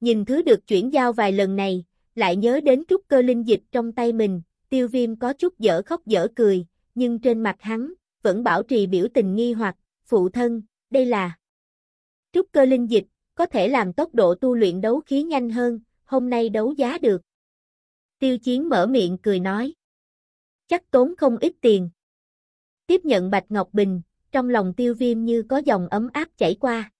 [0.00, 1.84] Nhìn thứ được chuyển giao vài lần này,
[2.14, 5.82] lại nhớ đến trúc cơ linh dịch trong tay mình, tiêu viêm có chút dở
[5.86, 10.28] khóc dở cười, nhưng trên mặt hắn, vẫn bảo trì biểu tình nghi hoặc, phụ
[10.28, 11.36] thân, đây là
[12.32, 15.80] trúc cơ linh dịch, có thể làm tốc độ tu luyện đấu khí nhanh hơn,
[16.04, 17.22] hôm nay đấu giá được.
[18.22, 19.74] Tiêu chiến mở miệng cười nói.
[20.68, 21.90] Chắc tốn không ít tiền.
[22.86, 24.02] Tiếp nhận Bạch Ngọc Bình,
[24.32, 26.92] trong lòng tiêu viêm như có dòng ấm áp chảy qua.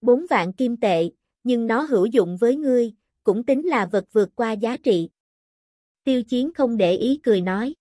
[0.00, 1.10] Bốn vạn kim tệ,
[1.44, 5.08] nhưng nó hữu dụng với ngươi, cũng tính là vật vượt qua giá trị.
[6.04, 7.74] Tiêu chiến không để ý cười nói.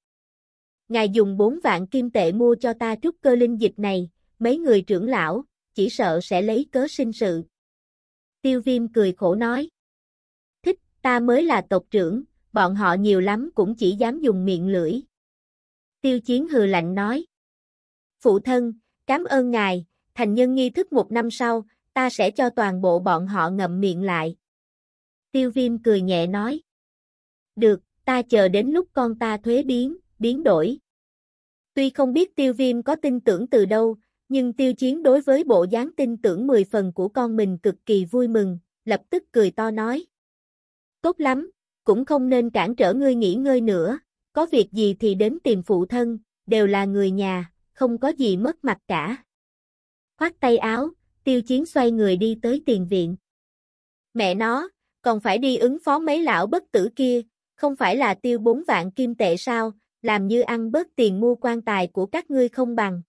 [0.87, 4.57] Ngài dùng bốn vạn kim tệ mua cho ta trúc cơ linh dịch này, mấy
[4.57, 5.43] người trưởng lão,
[5.73, 7.43] chỉ sợ sẽ lấy cớ sinh sự.
[8.41, 9.69] Tiêu viêm cười khổ nói.
[10.63, 14.67] Thích, ta mới là tộc trưởng, bọn họ nhiều lắm cũng chỉ dám dùng miệng
[14.67, 15.01] lưỡi.
[16.01, 17.25] Tiêu chiến hừ lạnh nói.
[18.19, 18.73] Phụ thân,
[19.05, 19.85] cảm ơn ngài,
[20.15, 23.79] thành nhân nghi thức một năm sau, ta sẽ cho toàn bộ bọn họ ngậm
[23.79, 24.35] miệng lại.
[25.31, 26.61] Tiêu viêm cười nhẹ nói.
[27.55, 30.77] Được, ta chờ đến lúc con ta thuế biến, biến đổi.
[31.73, 33.97] Tuy không biết tiêu viêm có tin tưởng từ đâu,
[34.29, 37.75] nhưng tiêu chiến đối với bộ dáng tin tưởng 10 phần của con mình cực
[37.85, 40.05] kỳ vui mừng, lập tức cười to nói.
[41.01, 41.51] Tốt lắm,
[41.87, 43.99] cũng không nên cản trở ngươi nghỉ ngơi nữa,
[44.33, 48.37] có việc gì thì đến tìm phụ thân, đều là người nhà, không có gì
[48.37, 49.23] mất mặt cả.
[50.17, 50.89] Khoát tay áo,
[51.23, 53.15] tiêu chiến xoay người đi tới tiền viện.
[54.13, 54.69] Mẹ nó,
[55.01, 57.21] còn phải đi ứng phó mấy lão bất tử kia,
[57.55, 59.71] không phải là tiêu bốn vạn kim tệ sao,
[60.01, 63.01] làm như ăn bớt tiền mua quan tài của các ngươi không bằng.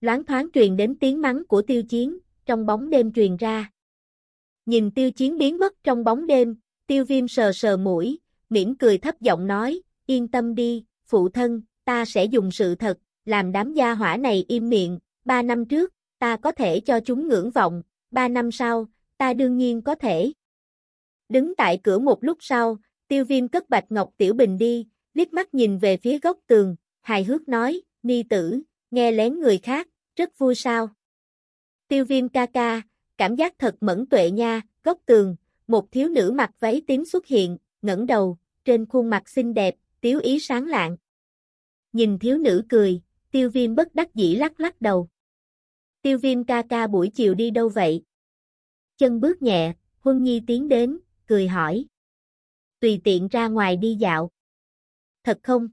[0.00, 3.70] Loáng thoáng truyền đến tiếng mắng của tiêu chiến, trong bóng đêm truyền ra.
[4.66, 6.56] Nhìn tiêu chiến biến mất trong bóng đêm,
[6.90, 8.18] tiêu viêm sờ sờ mũi,
[8.48, 12.98] mỉm cười thấp giọng nói, yên tâm đi, phụ thân, ta sẽ dùng sự thật,
[13.24, 17.28] làm đám gia hỏa này im miệng, ba năm trước, ta có thể cho chúng
[17.28, 18.86] ngưỡng vọng, ba năm sau,
[19.18, 20.32] ta đương nhiên có thể.
[21.28, 22.78] Đứng tại cửa một lúc sau,
[23.08, 26.76] tiêu viêm cất bạch ngọc tiểu bình đi, liếc mắt nhìn về phía góc tường,
[27.00, 28.60] hài hước nói, ni tử,
[28.90, 30.88] nghe lén người khác, rất vui sao.
[31.88, 32.82] Tiêu viêm ca ca,
[33.18, 35.36] cảm giác thật mẫn tuệ nha, góc tường,
[35.70, 39.74] một thiếu nữ mặc váy tím xuất hiện, ngẩng đầu, trên khuôn mặt xinh đẹp,
[40.00, 40.96] tiếu ý sáng lạng.
[41.92, 45.08] Nhìn thiếu nữ cười, tiêu viêm bất đắc dĩ lắc lắc đầu.
[46.02, 48.02] Tiêu viêm ca ca buổi chiều đi đâu vậy?
[48.96, 51.84] Chân bước nhẹ, Huân Nhi tiến đến, cười hỏi.
[52.80, 54.30] Tùy tiện ra ngoài đi dạo.
[55.24, 55.68] Thật không?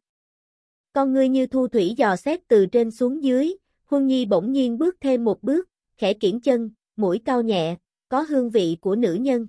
[0.94, 4.78] Con ngươi như thu thủy dò xét từ trên xuống dưới, Huân Nhi bỗng nhiên
[4.78, 7.76] bước thêm một bước, khẽ kiển chân, mũi cao nhẹ,
[8.10, 9.48] có hương vị của nữ nhân.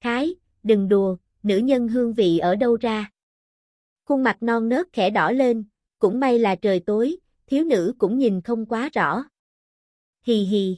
[0.00, 3.10] Khái, đừng đùa, nữ nhân hương vị ở đâu ra?
[4.04, 5.64] Khuôn mặt non nớt khẽ đỏ lên,
[5.98, 9.24] cũng may là trời tối, thiếu nữ cũng nhìn không quá rõ.
[10.22, 10.76] Hì hì.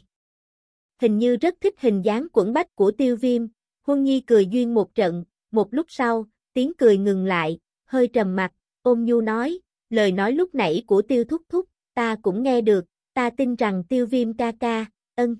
[1.00, 3.42] Hình như rất thích hình dáng quẩn bách của tiêu viêm,
[3.82, 8.36] Huân Nhi cười duyên một trận, một lúc sau, tiếng cười ngừng lại, hơi trầm
[8.36, 8.52] mặt,
[8.82, 9.58] ôm nhu nói,
[9.90, 13.84] lời nói lúc nãy của tiêu thúc thúc, ta cũng nghe được, ta tin rằng
[13.88, 15.36] tiêu viêm ca ca, ân.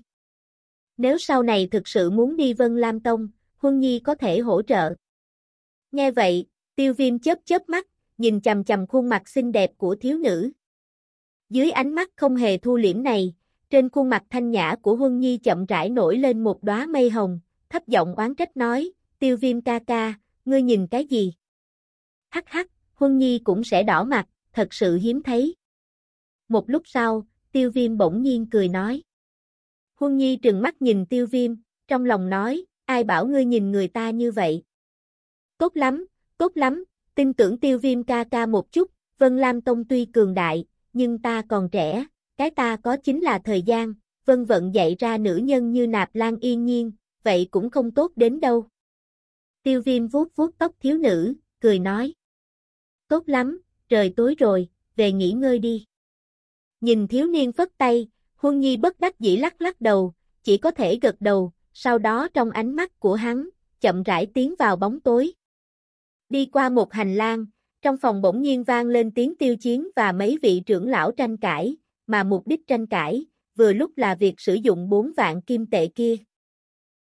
[0.97, 3.29] Nếu sau này thực sự muốn đi Vân Lam Tông,
[3.63, 4.93] Huân Nhi có thể hỗ trợ.
[5.91, 6.45] Nghe vậy,
[6.75, 7.87] tiêu viêm chớp chớp mắt,
[8.17, 10.51] nhìn chầm chầm khuôn mặt xinh đẹp của thiếu nữ.
[11.49, 13.33] Dưới ánh mắt không hề thu liễm này,
[13.69, 17.09] trên khuôn mặt thanh nhã của Huân Nhi chậm rãi nổi lên một đóa mây
[17.09, 17.39] hồng,
[17.69, 20.13] thấp giọng oán trách nói, tiêu viêm ca ca,
[20.45, 21.33] ngươi nhìn cái gì?
[22.29, 25.55] Hắc hắc, Huân Nhi cũng sẽ đỏ mặt, thật sự hiếm thấy.
[26.47, 29.01] Một lúc sau, tiêu viêm bỗng nhiên cười nói.
[29.95, 31.51] Huân Nhi trừng mắt nhìn tiêu viêm,
[31.87, 34.63] trong lòng nói, ai bảo ngươi nhìn người ta như vậy?
[35.57, 36.05] Tốt lắm,
[36.37, 40.33] tốt lắm, tin tưởng tiêu viêm ca ca một chút, Vân Lam Tông tuy cường
[40.33, 42.05] đại, nhưng ta còn trẻ,
[42.37, 43.93] cái ta có chính là thời gian,
[44.25, 46.91] vân vận dạy ra nữ nhân như nạp lan yên nhiên,
[47.23, 48.67] vậy cũng không tốt đến đâu.
[49.63, 52.13] Tiêu viêm vuốt vuốt tóc thiếu nữ, cười nói.
[53.07, 55.85] Tốt lắm, trời tối rồi, về nghỉ ngơi đi.
[56.81, 60.13] Nhìn thiếu niên phất tay, huân nhi bất đắc dĩ lắc lắc đầu,
[60.43, 63.49] chỉ có thể gật đầu, sau đó trong ánh mắt của hắn,
[63.81, 65.33] chậm rãi tiến vào bóng tối.
[66.29, 67.45] Đi qua một hành lang,
[67.81, 71.37] trong phòng bỗng nhiên vang lên tiếng tiêu chiến và mấy vị trưởng lão tranh
[71.37, 75.65] cãi, mà mục đích tranh cãi, vừa lúc là việc sử dụng 4 vạn kim
[75.65, 76.15] tệ kia.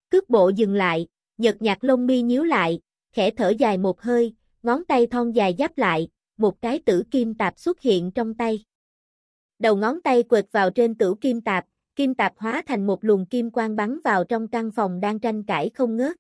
[0.09, 1.07] Cước bộ dừng lại,
[1.38, 2.80] nhật nhạt lông mi nhíu lại,
[3.11, 6.07] khẽ thở dài một hơi, ngón tay thon dài giáp lại,
[6.38, 8.64] một cái tử kim tạp xuất hiện trong tay.
[9.59, 13.25] Đầu ngón tay quệt vào trên tử kim tạp, kim tạp hóa thành một luồng
[13.25, 16.15] kim quang bắn vào trong căn phòng đang tranh cãi không ngớt.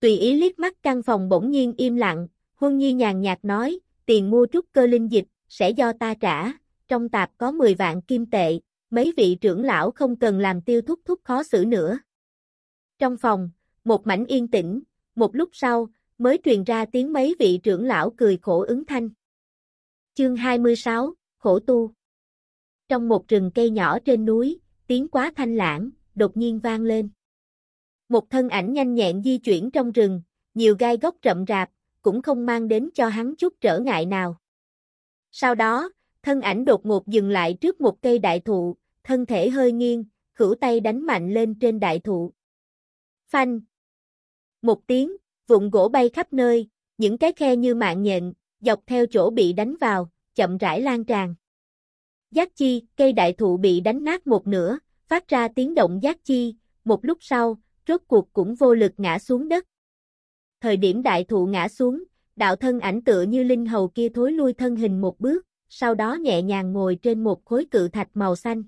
[0.00, 3.80] Tùy ý liếc mắt căn phòng bỗng nhiên im lặng, Huân Nhi nhàn nhạt nói,
[4.06, 6.52] tiền mua trúc cơ linh dịch, sẽ do ta trả,
[6.88, 8.60] trong tạp có 10 vạn kim tệ,
[8.90, 11.98] mấy vị trưởng lão không cần làm tiêu thúc thúc khó xử nữa.
[12.98, 13.50] Trong phòng,
[13.84, 14.82] một mảnh yên tĩnh,
[15.14, 19.10] một lúc sau, mới truyền ra tiếng mấy vị trưởng lão cười khổ ứng thanh.
[20.14, 21.92] Chương 26, Khổ tu
[22.88, 24.60] Trong một rừng cây nhỏ trên núi,
[24.90, 27.08] tiếng quá thanh lãng, đột nhiên vang lên.
[28.08, 30.22] Một thân ảnh nhanh nhẹn di chuyển trong rừng,
[30.54, 31.70] nhiều gai gốc rậm rạp,
[32.02, 34.36] cũng không mang đến cho hắn chút trở ngại nào.
[35.30, 35.90] Sau đó,
[36.22, 40.04] thân ảnh đột ngột dừng lại trước một cây đại thụ, thân thể hơi nghiêng,
[40.32, 42.32] khửu tay đánh mạnh lên trên đại thụ.
[43.26, 43.60] Phanh!
[44.62, 45.16] Một tiếng,
[45.46, 46.68] vụn gỗ bay khắp nơi,
[46.98, 51.04] những cái khe như mạng nhện, dọc theo chỗ bị đánh vào, chậm rãi lan
[51.04, 51.34] tràn.
[52.30, 54.78] Giác chi, cây đại thụ bị đánh nát một nửa,
[55.08, 56.54] phát ra tiếng động giác chi,
[56.84, 57.58] một lúc sau,
[57.88, 59.66] rốt cuộc cũng vô lực ngã xuống đất.
[60.60, 62.04] Thời điểm đại thụ ngã xuống,
[62.36, 65.94] đạo thân ảnh tựa như linh hầu kia thối lui thân hình một bước, sau
[65.94, 68.62] đó nhẹ nhàng ngồi trên một khối cự thạch màu xanh.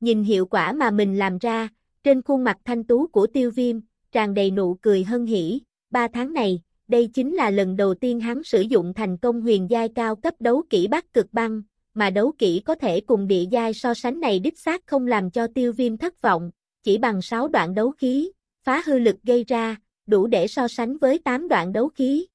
[0.00, 1.68] Nhìn hiệu quả mà mình làm ra,
[2.04, 3.80] trên khuôn mặt thanh tú của tiêu viêm,
[4.12, 5.60] tràn đầy nụ cười hân hỉ,
[5.90, 9.70] ba tháng này, đây chính là lần đầu tiên hắn sử dụng thành công huyền
[9.70, 11.62] giai cao cấp đấu kỹ bắt cực băng,
[11.96, 15.30] mà đấu kỹ có thể cùng địa giai so sánh này đích xác không làm
[15.30, 16.50] cho tiêu viêm thất vọng,
[16.82, 18.30] chỉ bằng 6 đoạn đấu khí,
[18.64, 19.76] phá hư lực gây ra,
[20.06, 22.26] đủ để so sánh với 8 đoạn đấu khí.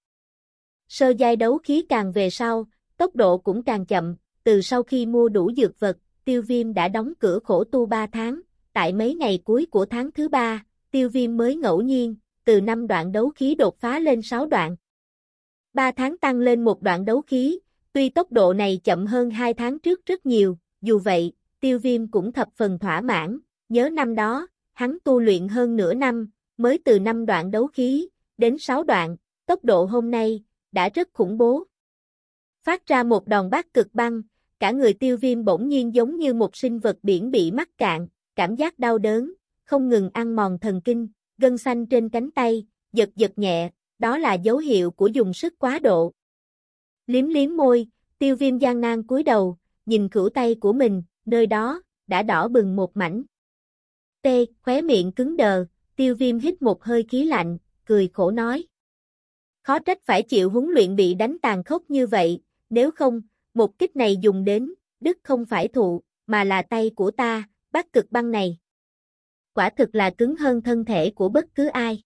[0.88, 2.66] Sơ giai đấu khí càng về sau,
[2.98, 6.88] tốc độ cũng càng chậm, từ sau khi mua đủ dược vật, tiêu viêm đã
[6.88, 8.42] đóng cửa khổ tu 3 tháng,
[8.74, 12.88] tại mấy ngày cuối của tháng thứ 3, tiêu viêm mới ngẫu nhiên, từ 5
[12.88, 14.76] đoạn đấu khí đột phá lên 6 đoạn.
[15.74, 17.60] 3 tháng tăng lên một đoạn đấu khí,
[17.94, 22.08] tuy tốc độ này chậm hơn 2 tháng trước rất nhiều, dù vậy, tiêu viêm
[22.08, 23.40] cũng thập phần thỏa mãn,
[23.70, 28.10] nhớ năm đó, hắn tu luyện hơn nửa năm, mới từ 5 đoạn đấu khí,
[28.38, 31.64] đến 6 đoạn, tốc độ hôm nay, đã rất khủng bố.
[32.64, 34.22] Phát ra một đòn bát cực băng,
[34.60, 38.08] cả người tiêu viêm bỗng nhiên giống như một sinh vật biển bị mắc cạn,
[38.36, 39.34] cảm giác đau đớn,
[39.64, 43.70] không ngừng ăn mòn thần kinh, gân xanh trên cánh tay, giật giật nhẹ,
[44.00, 46.14] đó là dấu hiệu của dùng sức quá độ.
[47.12, 47.88] Liếm liếm môi,
[48.20, 52.48] tiêu viêm gian nan cúi đầu, nhìn cửu tay của mình, nơi đó, đã đỏ
[52.48, 53.24] bừng một mảnh.
[54.22, 54.28] T,
[54.62, 58.68] khóe miệng cứng đờ, tiêu viêm hít một hơi khí lạnh, cười khổ nói.
[59.62, 63.22] Khó trách phải chịu huấn luyện bị đánh tàn khốc như vậy, nếu không,
[63.54, 67.94] một kích này dùng đến, đức không phải thụ, mà là tay của ta, bắt
[67.94, 68.58] cực băng này.
[69.54, 72.04] Quả thực là cứng hơn thân thể của bất cứ ai.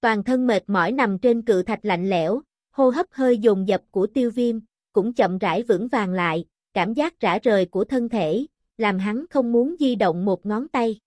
[0.00, 2.42] Toàn thân mệt mỏi nằm trên cự thạch lạnh lẽo,
[2.76, 4.58] hô hấp hơi dồn dập của tiêu viêm,
[4.92, 8.46] cũng chậm rãi vững vàng lại, cảm giác rã rời của thân thể,
[8.78, 10.98] làm hắn không muốn di động một ngón tay.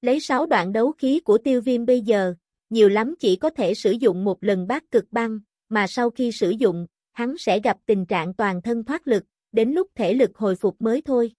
[0.00, 2.34] Lấy 6 đoạn đấu khí của tiêu viêm bây giờ,
[2.70, 6.32] nhiều lắm chỉ có thể sử dụng một lần bát cực băng, mà sau khi
[6.32, 10.36] sử dụng, hắn sẽ gặp tình trạng toàn thân thoát lực, đến lúc thể lực
[10.36, 11.32] hồi phục mới thôi.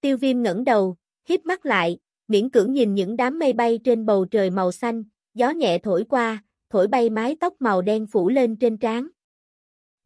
[0.00, 0.96] Tiêu viêm ngẩng đầu,
[1.28, 1.98] hít mắt lại,
[2.28, 5.04] miễn cưỡng nhìn những đám mây bay trên bầu trời màu xanh,
[5.34, 9.08] gió nhẹ thổi qua, thổi bay mái tóc màu đen phủ lên trên trán.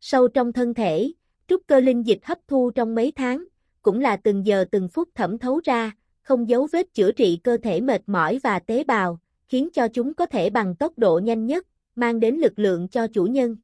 [0.00, 1.12] Sâu trong thân thể,
[1.46, 3.44] trúc cơ linh dịch hấp thu trong mấy tháng,
[3.82, 5.92] cũng là từng giờ từng phút thẩm thấu ra,
[6.22, 10.14] không giấu vết chữa trị cơ thể mệt mỏi và tế bào, khiến cho chúng
[10.14, 13.56] có thể bằng tốc độ nhanh nhất, mang đến lực lượng cho chủ nhân.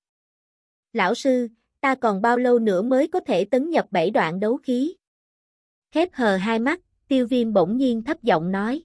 [0.93, 1.49] Lão sư,
[1.81, 4.95] ta còn bao lâu nữa mới có thể tấn nhập bảy đoạn đấu khí?
[5.91, 8.85] Khép hờ hai mắt, tiêu viêm bỗng nhiên thấp giọng nói.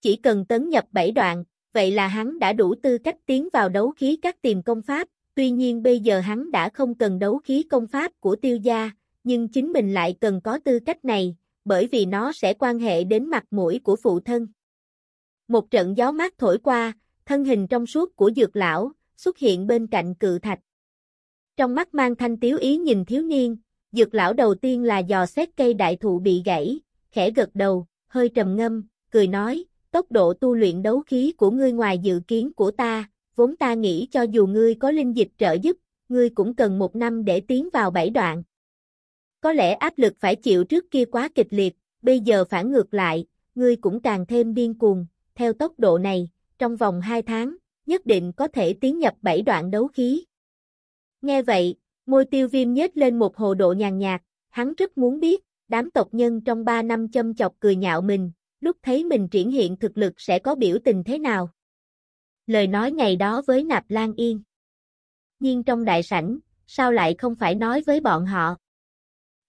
[0.00, 3.68] Chỉ cần tấn nhập bảy đoạn, vậy là hắn đã đủ tư cách tiến vào
[3.68, 7.38] đấu khí các tiềm công pháp, tuy nhiên bây giờ hắn đã không cần đấu
[7.38, 8.90] khí công pháp của tiêu gia,
[9.24, 13.04] nhưng chính mình lại cần có tư cách này, bởi vì nó sẽ quan hệ
[13.04, 14.46] đến mặt mũi của phụ thân.
[15.48, 16.92] Một trận gió mát thổi qua,
[17.26, 20.58] thân hình trong suốt của dược lão, xuất hiện bên cạnh cự thạch.
[21.56, 23.56] Trong mắt mang thanh tiếu ý nhìn thiếu niên,
[23.92, 27.86] dược lão đầu tiên là dò xét cây đại thụ bị gãy, khẽ gật đầu,
[28.08, 32.20] hơi trầm ngâm, cười nói, tốc độ tu luyện đấu khí của ngươi ngoài dự
[32.28, 35.76] kiến của ta, vốn ta nghĩ cho dù ngươi có linh dịch trợ giúp,
[36.08, 38.42] ngươi cũng cần một năm để tiến vào bảy đoạn.
[39.40, 42.94] Có lẽ áp lực phải chịu trước kia quá kịch liệt, bây giờ phản ngược
[42.94, 46.28] lại, ngươi cũng càng thêm điên cuồng, theo tốc độ này,
[46.58, 50.24] trong vòng 2 tháng, nhất định có thể tiến nhập bảy đoạn đấu khí.
[51.22, 51.74] Nghe vậy,
[52.06, 55.90] môi tiêu viêm nhếch lên một hồ độ nhàn nhạt, hắn rất muốn biết, đám
[55.90, 58.30] tộc nhân trong 3 năm châm chọc cười nhạo mình,
[58.62, 61.50] lúc thấy mình triển hiện thực lực sẽ có biểu tình thế nào.
[62.46, 64.42] Lời nói ngày đó với Nạp Lan Yên.
[65.38, 68.56] Nhưng trong đại sảnh, sao lại không phải nói với bọn họ?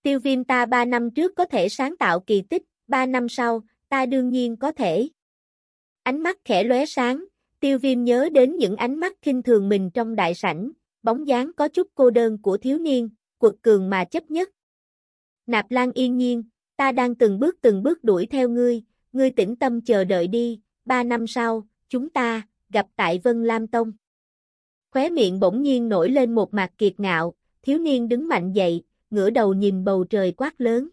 [0.01, 3.61] Tiêu viêm ta 3 năm trước có thể sáng tạo kỳ tích, 3 năm sau,
[3.89, 5.09] ta đương nhiên có thể.
[6.03, 7.26] Ánh mắt khẽ lóe sáng,
[7.59, 10.72] tiêu viêm nhớ đến những ánh mắt khinh thường mình trong đại sảnh,
[11.03, 14.49] bóng dáng có chút cô đơn của thiếu niên, quật cường mà chấp nhất.
[15.45, 16.43] Nạp Lan yên nhiên,
[16.78, 18.84] ta đang từng bước từng bước đuổi theo ngươi,
[19.14, 23.68] ngươi tĩnh tâm chờ đợi đi, ba năm sau, chúng ta, gặp tại Vân Lam
[23.68, 23.91] Tông.
[24.91, 28.84] Khóe miệng bỗng nhiên nổi lên một mặt kiệt ngạo, thiếu niên đứng mạnh dậy,
[29.09, 30.89] ngửa đầu nhìn bầu trời quát lớn.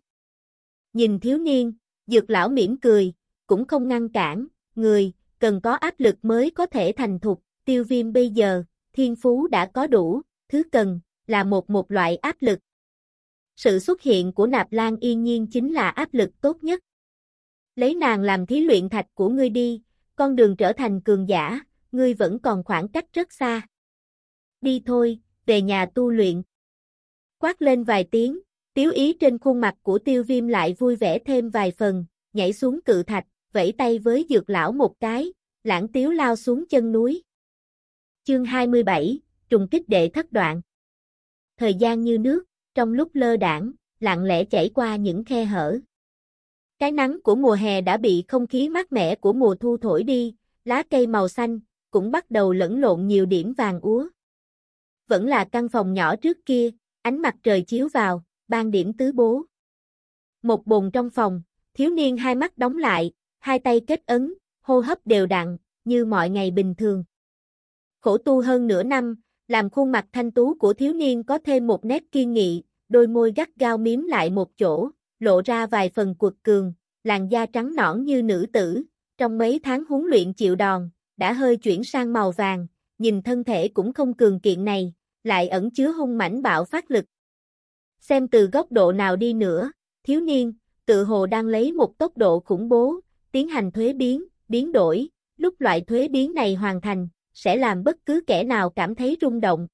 [0.93, 1.73] Nhìn thiếu niên,
[2.07, 3.13] dược lão mỉm cười,
[3.47, 7.85] cũng không ngăn cản, người, cần có áp lực mới có thể thành thục, tiêu
[7.85, 8.63] viêm bây giờ,
[8.93, 12.59] thiên phú đã có đủ, thứ cần, là một một loại áp lực.
[13.57, 16.81] Sự xuất hiện của Nạp Lan yên nhiên chính là áp lực tốt nhất.
[17.81, 19.83] Lấy nàng làm thí luyện thạch của ngươi đi,
[20.17, 21.61] con đường trở thành cường giả,
[21.93, 23.67] ngươi vẫn còn khoảng cách rất xa.
[24.61, 26.43] Đi thôi, về nhà tu luyện.
[27.39, 28.41] Quát lên vài tiếng,
[28.75, 32.53] tiếu ý trên khuôn mặt của tiêu viêm lại vui vẻ thêm vài phần, nhảy
[32.53, 35.33] xuống cự thạch, vẫy tay với dược lão một cái,
[35.65, 37.23] lãng tiếu lao xuống chân núi.
[38.25, 40.61] Chương 27, trùng kích đệ thất đoạn.
[41.57, 45.81] Thời gian như nước, trong lúc lơ đảng, lặng lẽ chảy qua những khe hở.
[46.81, 50.03] Cái nắng của mùa hè đã bị không khí mát mẻ của mùa thu thổi
[50.03, 51.61] đi, lá cây màu xanh,
[51.91, 54.09] cũng bắt đầu lẫn lộn nhiều điểm vàng úa.
[55.09, 56.71] Vẫn là căn phòng nhỏ trước kia,
[57.03, 59.43] ánh mặt trời chiếu vào, ban điểm tứ bố.
[60.43, 61.43] Một bồn trong phòng,
[61.75, 66.05] thiếu niên hai mắt đóng lại, hai tay kết ấn, hô hấp đều đặn, như
[66.05, 67.05] mọi ngày bình thường.
[68.01, 69.17] Khổ tu hơn nửa năm,
[69.49, 73.07] làm khuôn mặt thanh tú của thiếu niên có thêm một nét kiên nghị, đôi
[73.07, 74.91] môi gắt gao miếm lại một chỗ,
[75.21, 76.73] lộ ra vài phần quật cường,
[77.05, 78.83] làn da trắng nõn như nữ tử,
[79.19, 82.67] trong mấy tháng huấn luyện chịu đòn, đã hơi chuyển sang màu vàng,
[82.99, 84.95] nhìn thân thể cũng không cường kiện này,
[85.25, 87.05] lại ẩn chứa hung mãnh bạo phát lực.
[88.01, 90.53] Xem từ góc độ nào đi nữa, thiếu niên,
[90.87, 93.01] tự hồ đang lấy một tốc độ khủng bố,
[93.33, 97.85] tiến hành thuế biến, biến đổi, lúc loại thuế biến này hoàn thành, sẽ làm
[97.85, 99.67] bất cứ kẻ nào cảm thấy rung động.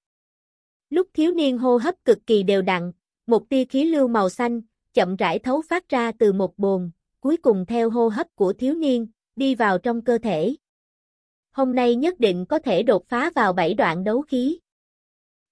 [0.90, 2.92] Lúc thiếu niên hô hấp cực kỳ đều đặn,
[3.26, 4.60] một tia khí lưu màu xanh,
[4.96, 6.90] chậm rãi thấu phát ra từ một bồn,
[7.20, 10.56] cuối cùng theo hô hấp của thiếu niên, đi vào trong cơ thể.
[11.52, 14.58] Hôm nay nhất định có thể đột phá vào bảy đoạn đấu khí.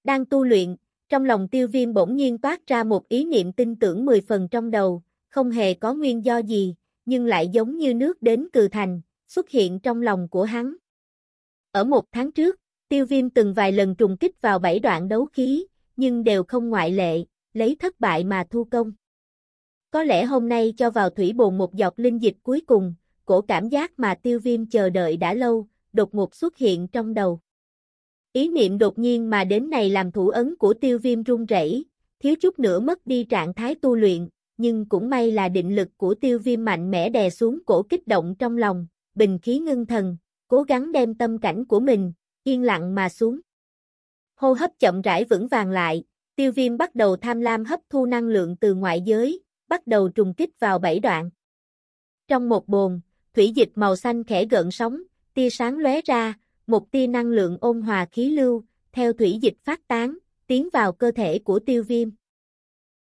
[0.04, 0.76] Đang tu luyện,
[1.08, 4.48] trong lòng tiêu viêm bỗng nhiên toát ra một ý niệm tin tưởng 10 phần
[4.50, 6.74] trong đầu, không hề có nguyên do gì,
[7.04, 10.76] nhưng lại giống như nước đến cừ thành, xuất hiện trong lòng của hắn.
[11.72, 15.26] Ở một tháng trước, tiêu viêm từng vài lần trùng kích vào bảy đoạn đấu
[15.26, 15.66] khí,
[15.96, 18.92] nhưng đều không ngoại lệ, lấy thất bại mà thu công.
[19.94, 23.40] Có lẽ hôm nay cho vào thủy bồn một giọt linh dịch cuối cùng, cổ
[23.40, 27.40] cảm giác mà tiêu viêm chờ đợi đã lâu, đột ngột xuất hiện trong đầu.
[28.32, 31.84] Ý niệm đột nhiên mà đến này làm thủ ấn của tiêu viêm run rẩy,
[32.18, 35.88] thiếu chút nữa mất đi trạng thái tu luyện, nhưng cũng may là định lực
[35.96, 39.86] của tiêu viêm mạnh mẽ đè xuống cổ kích động trong lòng, bình khí ngưng
[39.86, 40.16] thần,
[40.48, 42.12] cố gắng đem tâm cảnh của mình,
[42.44, 43.40] yên lặng mà xuống.
[44.36, 46.04] Hô hấp chậm rãi vững vàng lại,
[46.36, 50.08] tiêu viêm bắt đầu tham lam hấp thu năng lượng từ ngoại giới, bắt đầu
[50.08, 51.30] trùng kích vào bảy đoạn.
[52.28, 53.00] Trong một bồn,
[53.34, 55.02] thủy dịch màu xanh khẽ gợn sóng,
[55.34, 56.34] tia sáng lóe ra,
[56.66, 60.92] một tia năng lượng ôn hòa khí lưu, theo thủy dịch phát tán, tiến vào
[60.92, 62.08] cơ thể của tiêu viêm.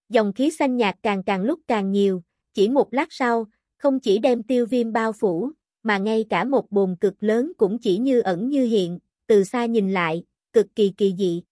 [0.08, 2.22] Dòng khí xanh nhạt càng càng lúc càng nhiều,
[2.54, 3.46] chỉ một lát sau,
[3.76, 5.50] không chỉ đem tiêu viêm bao phủ,
[5.82, 9.66] mà ngay cả một bồn cực lớn cũng chỉ như ẩn như hiện, từ xa
[9.66, 11.42] nhìn lại, cực kỳ kỳ dị.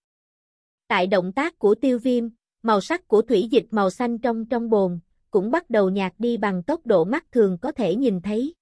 [0.89, 2.29] Tại động tác của tiêu viêm,
[2.63, 5.01] màu sắc của thủy dịch màu xanh trong trong bồn,
[5.31, 8.55] cũng bắt đầu nhạt đi bằng tốc độ mắt thường có thể nhìn thấy.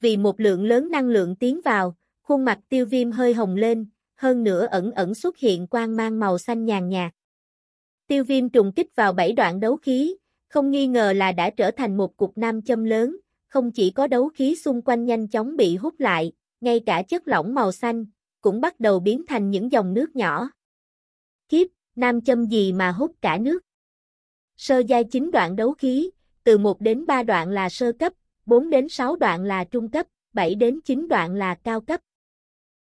[0.00, 3.86] Vì một lượng lớn năng lượng tiến vào, khuôn mặt tiêu viêm hơi hồng lên,
[4.16, 7.12] hơn nữa ẩn ẩn xuất hiện quang mang màu xanh nhàn nhạt.
[8.06, 10.16] Tiêu viêm trùng kích vào bảy đoạn đấu khí,
[10.48, 13.16] không nghi ngờ là đã trở thành một cục nam châm lớn,
[13.48, 17.28] không chỉ có đấu khí xung quanh nhanh chóng bị hút lại, ngay cả chất
[17.28, 18.06] lỏng màu xanh,
[18.40, 20.50] cũng bắt đầu biến thành những dòng nước nhỏ.
[21.48, 21.66] Kiếp,
[21.98, 23.58] nam châm gì mà hút cả nước.
[24.56, 26.10] Sơ giai chính đoạn đấu khí,
[26.44, 28.12] từ 1 đến 3 đoạn là sơ cấp,
[28.46, 32.00] 4 đến 6 đoạn là trung cấp, 7 đến 9 đoạn là cao cấp.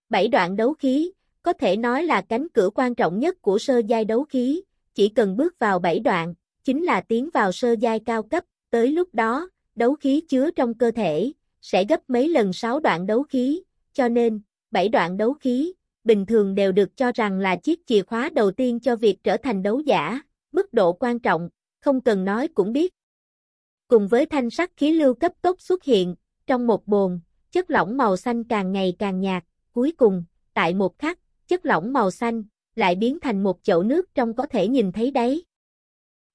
[0.09, 1.11] 7 đoạn đấu khí,
[1.43, 4.61] có thể nói là cánh cửa quan trọng nhất của sơ giai đấu khí,
[4.95, 6.33] chỉ cần bước vào 7 đoạn,
[6.63, 10.73] chính là tiến vào sơ giai cao cấp, tới lúc đó, đấu khí chứa trong
[10.73, 11.31] cơ thể,
[11.61, 14.41] sẽ gấp mấy lần 6 đoạn đấu khí, cho nên,
[14.71, 15.73] 7 đoạn đấu khí,
[16.09, 19.37] bình thường đều được cho rằng là chiếc chìa khóa đầu tiên cho việc trở
[19.37, 21.49] thành đấu giả, mức độ quan trọng,
[21.79, 22.93] không cần nói cũng biết.
[23.87, 26.15] Cùng với thanh sắc khí lưu cấp tốc xuất hiện,
[26.47, 27.19] trong một bồn,
[27.51, 31.93] chất lỏng màu xanh càng ngày càng nhạt, cuối cùng, tại một khắc, chất lỏng
[31.93, 32.43] màu xanh,
[32.75, 35.45] lại biến thành một chậu nước trong có thể nhìn thấy đấy.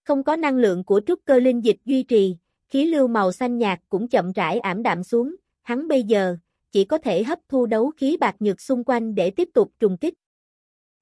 [0.04, 2.36] Không có năng lượng của trúc cơ linh dịch duy trì,
[2.68, 6.36] khí lưu màu xanh nhạt cũng chậm rãi ảm đạm xuống, hắn bây giờ,
[6.74, 9.96] chỉ có thể hấp thu đấu khí bạc nhược xung quanh để tiếp tục trùng
[9.96, 10.14] kích.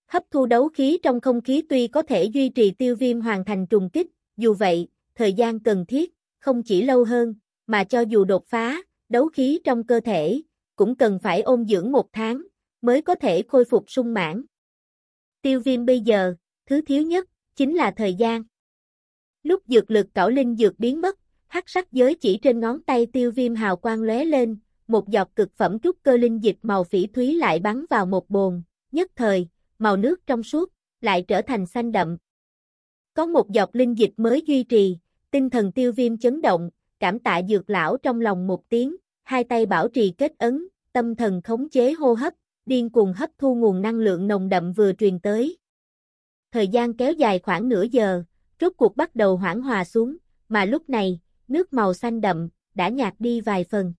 [0.07, 3.45] Hấp thu đấu khí trong không khí tuy có thể duy trì tiêu viêm hoàn
[3.45, 4.07] thành trùng kích,
[4.37, 7.35] dù vậy, thời gian cần thiết, không chỉ lâu hơn,
[7.67, 10.43] mà cho dù đột phá, đấu khí trong cơ thể,
[10.77, 12.43] cũng cần phải ôn dưỡng một tháng,
[12.81, 14.45] mới có thể khôi phục sung mãn.
[15.43, 16.35] Tiêu viêm bây giờ,
[16.67, 18.43] thứ thiếu nhất, chính là thời gian.
[19.43, 23.07] Lúc dược lực cảo linh dược biến mất, hắc sắc giới chỉ trên ngón tay
[23.07, 24.57] tiêu viêm hào quang lóe lên,
[24.87, 28.31] một giọt cực phẩm trúc cơ linh dịch màu phỉ thúy lại bắn vào một
[28.31, 28.63] bồn,
[28.93, 32.17] nhất thời, màu nước trong suốt, lại trở thành xanh đậm.
[33.15, 34.99] Có một giọt linh dịch mới duy trì,
[35.31, 36.71] tinh thần tiêu viêm chấn động,
[37.01, 41.15] cảm tạ dược lão trong lòng một tiếng, hai tay bảo trì kết ấn, tâm
[41.15, 42.35] thần khống chế hô hấp,
[42.67, 45.59] điên cuồng hấp thu nguồn năng lượng nồng đậm vừa truyền tới.
[46.53, 48.23] Thời gian kéo dài khoảng nửa giờ,
[48.61, 50.17] rốt cuộc bắt đầu hoãn hòa xuống,
[50.49, 53.95] mà lúc này, nước màu xanh đậm, đã nhạt đi vài phần.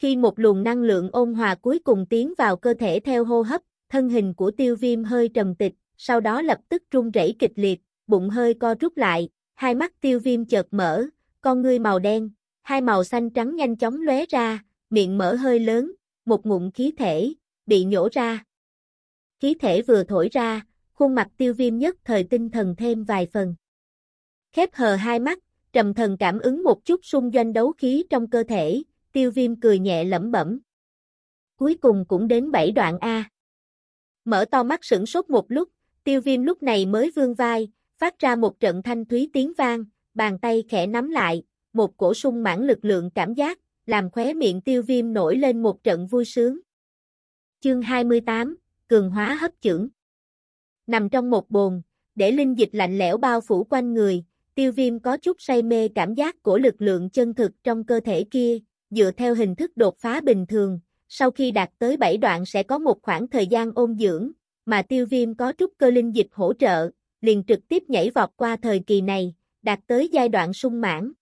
[0.00, 3.42] Khi một luồng năng lượng ôn hòa cuối cùng tiến vào cơ thể theo hô
[3.42, 7.34] hấp, thân hình của tiêu viêm hơi trầm tịch, sau đó lập tức run rẩy
[7.38, 11.06] kịch liệt, bụng hơi co rút lại, hai mắt tiêu viêm chợt mở,
[11.40, 12.30] con ngươi màu đen,
[12.62, 15.92] hai màu xanh trắng nhanh chóng lóe ra, miệng mở hơi lớn,
[16.24, 17.32] một ngụm khí thể,
[17.66, 18.44] bị nhổ ra.
[19.40, 23.26] Khí thể vừa thổi ra, khuôn mặt tiêu viêm nhất thời tinh thần thêm vài
[23.32, 23.54] phần.
[24.52, 25.38] Khép hờ hai mắt,
[25.72, 28.82] trầm thần cảm ứng một chút xung doanh đấu khí trong cơ thể,
[29.12, 30.60] tiêu viêm cười nhẹ lẩm bẩm.
[31.56, 33.30] Cuối cùng cũng đến bảy đoạn A.
[34.24, 35.68] Mở to mắt sửng sốt một lúc,
[36.04, 39.84] tiêu viêm lúc này mới vương vai, phát ra một trận thanh thúy tiếng vang,
[40.14, 41.42] bàn tay khẽ nắm lại,
[41.72, 45.62] một cổ sung mãn lực lượng cảm giác, làm khóe miệng tiêu viêm nổi lên
[45.62, 46.60] một trận vui sướng.
[47.60, 48.56] Chương 28,
[48.88, 49.88] Cường hóa hấp chưởng
[50.86, 51.82] Nằm trong một bồn,
[52.14, 55.88] để linh dịch lạnh lẽo bao phủ quanh người, tiêu viêm có chút say mê
[55.88, 58.58] cảm giác của lực lượng chân thực trong cơ thể kia,
[58.90, 62.62] dựa theo hình thức đột phá bình thường, sau khi đạt tới 7 đoạn sẽ
[62.62, 64.30] có một khoảng thời gian ôn dưỡng,
[64.64, 68.30] mà tiêu viêm có trúc cơ linh dịch hỗ trợ, liền trực tiếp nhảy vọt
[68.36, 71.12] qua thời kỳ này, đạt tới giai đoạn sung mãn.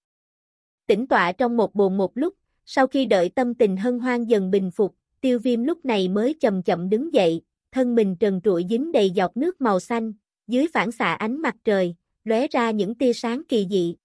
[0.86, 4.50] Tĩnh tọa trong một bồn một lúc, sau khi đợi tâm tình hân hoan dần
[4.50, 7.42] bình phục, tiêu viêm lúc này mới chậm chậm đứng dậy,
[7.72, 10.12] thân mình trần trụi dính đầy giọt nước màu xanh,
[10.46, 11.94] dưới phản xạ ánh mặt trời,
[12.24, 13.96] lóe ra những tia sáng kỳ dị.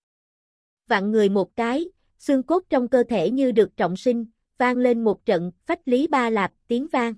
[0.88, 1.86] vạn người một cái,
[2.26, 4.26] xương cốt trong cơ thể như được trọng sinh,
[4.58, 7.14] vang lên một trận phách lý ba lạp tiếng vang.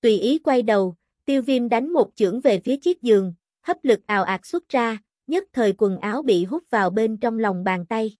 [0.00, 0.94] Tùy ý quay đầu,
[1.24, 4.98] tiêu viêm đánh một chưởng về phía chiếc giường, hấp lực ào ạt xuất ra,
[5.26, 8.16] nhất thời quần áo bị hút vào bên trong lòng bàn tay.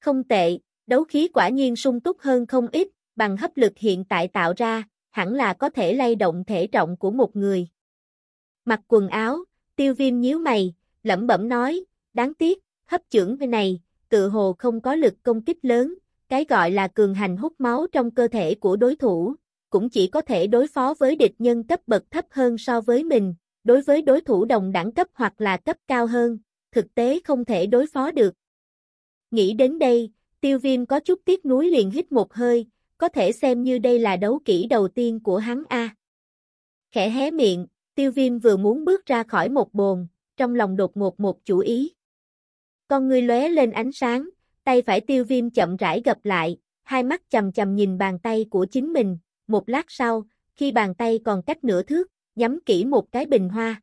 [0.00, 4.04] Không tệ, đấu khí quả nhiên sung túc hơn không ít, bằng hấp lực hiện
[4.04, 7.68] tại tạo ra, hẳn là có thể lay động thể trọng của một người.
[8.64, 9.44] Mặc quần áo,
[9.76, 11.84] tiêu viêm nhíu mày, lẩm bẩm nói,
[12.14, 15.94] đáng tiếc, hấp chưởng này, tự hồ không có lực công kích lớn,
[16.28, 19.34] cái gọi là cường hành hút máu trong cơ thể của đối thủ,
[19.70, 23.04] cũng chỉ có thể đối phó với địch nhân cấp bậc thấp hơn so với
[23.04, 23.34] mình,
[23.64, 26.38] đối với đối thủ đồng đẳng cấp hoặc là cấp cao hơn,
[26.72, 28.34] thực tế không thể đối phó được.
[29.30, 32.66] Nghĩ đến đây, tiêu viêm có chút tiếc nuối liền hít một hơi,
[32.98, 35.94] có thể xem như đây là đấu kỹ đầu tiên của hắn A.
[36.92, 40.06] Khẽ hé miệng, tiêu viêm vừa muốn bước ra khỏi một bồn,
[40.36, 41.92] trong lòng đột ngột một chủ ý.
[42.88, 44.28] Con ngươi lóe lên ánh sáng,
[44.64, 48.46] tay phải tiêu viêm chậm rãi gập lại, hai mắt chầm chầm nhìn bàn tay
[48.50, 50.24] của chính mình, một lát sau,
[50.56, 53.82] khi bàn tay còn cách nửa thước, nhắm kỹ một cái bình hoa.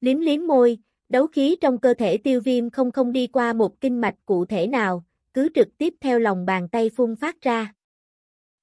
[0.00, 3.80] Liếm liếm môi, đấu khí trong cơ thể tiêu viêm không không đi qua một
[3.80, 5.04] kinh mạch cụ thể nào,
[5.34, 7.74] cứ trực tiếp theo lòng bàn tay phun phát ra.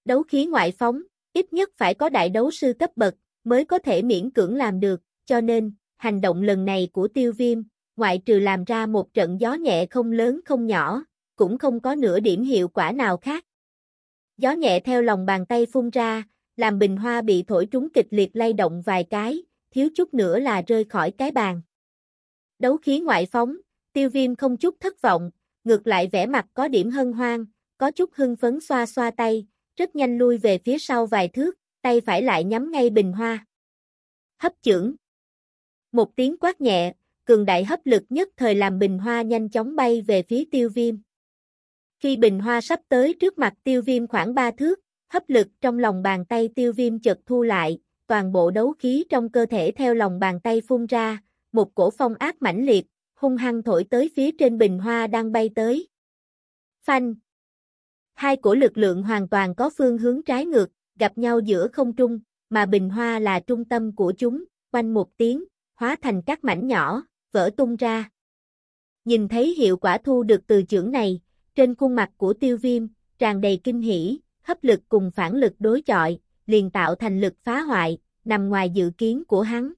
[0.06, 1.02] Đấu khí ngoại phóng,
[1.34, 4.80] ít nhất phải có đại đấu sư cấp bậc, mới có thể miễn cưỡng làm
[4.80, 7.62] được, cho nên, hành động lần này của tiêu viêm,
[8.00, 11.04] ngoại trừ làm ra một trận gió nhẹ không lớn không nhỏ,
[11.36, 13.46] cũng không có nửa điểm hiệu quả nào khác.
[14.38, 16.24] Gió nhẹ theo lòng bàn tay phun ra,
[16.58, 20.40] làm bình hoa bị thổi trúng kịch liệt lay động vài cái, thiếu chút nữa
[20.40, 21.62] là rơi khỏi cái bàn.
[22.60, 23.58] Đấu khí ngoại phóng,
[23.94, 25.32] Tiêu viêm không chút thất vọng,
[25.64, 27.46] ngược lại vẻ mặt có điểm hân hoan,
[27.78, 31.58] có chút hưng phấn xoa xoa tay, rất nhanh lui về phía sau vài thước,
[31.82, 33.46] tay phải lại nhắm ngay bình hoa.
[34.38, 34.96] Hấp chưởng.
[35.92, 36.94] Một tiếng quát nhẹ,
[37.30, 40.70] cường đại hấp lực nhất thời làm bình hoa nhanh chóng bay về phía tiêu
[40.70, 40.96] viêm.
[42.00, 44.80] Khi bình hoa sắp tới trước mặt tiêu viêm khoảng 3 thước,
[45.14, 49.06] hấp lực trong lòng bàn tay tiêu viêm chợt thu lại, toàn bộ đấu khí
[49.10, 51.22] trong cơ thể theo lòng bàn tay phun ra,
[51.52, 55.32] một cổ phong ác mãnh liệt, hung hăng thổi tới phía trên bình hoa đang
[55.32, 55.88] bay tới.
[56.82, 57.16] Phanh!
[58.14, 60.70] Hai cổ lực lượng hoàn toàn có phương hướng trái ngược,
[61.00, 62.20] gặp nhau giữa không trung,
[62.50, 65.44] mà bình hoa là trung tâm của chúng, quanh một tiếng,
[65.76, 68.10] hóa thành các mảnh nhỏ, vỡ tung ra.
[69.06, 71.22] Nhìn thấy hiệu quả thu được từ chưởng này,
[71.56, 72.88] trên khuôn mặt của tiêu viêm,
[73.20, 77.34] tràn đầy kinh hỉ, hấp lực cùng phản lực đối chọi, liền tạo thành lực
[77.44, 79.74] phá hoại, nằm ngoài dự kiến của hắn.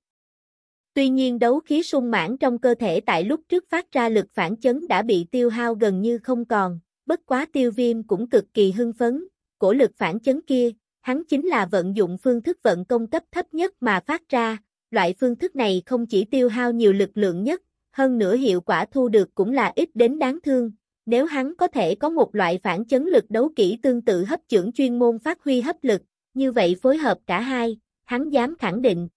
[0.93, 4.25] Tuy nhiên đấu khí sung mãn trong cơ thể tại lúc trước phát ra lực
[4.33, 8.29] phản chấn đã bị tiêu hao gần như không còn, bất quá tiêu viêm cũng
[8.29, 9.27] cực kỳ hưng phấn,
[9.59, 10.71] cổ lực phản chấn kia,
[11.01, 14.57] hắn chính là vận dụng phương thức vận công cấp thấp nhất mà phát ra,
[14.91, 17.61] loại phương thức này không chỉ tiêu hao nhiều lực lượng nhất,
[17.91, 20.71] hơn nữa hiệu quả thu được cũng là ít đến đáng thương.
[21.05, 24.39] Nếu hắn có thể có một loại phản chấn lực đấu kỹ tương tự hấp
[24.47, 26.01] chưởng chuyên môn phát huy hấp lực,
[26.33, 29.07] như vậy phối hợp cả hai, hắn dám khẳng định.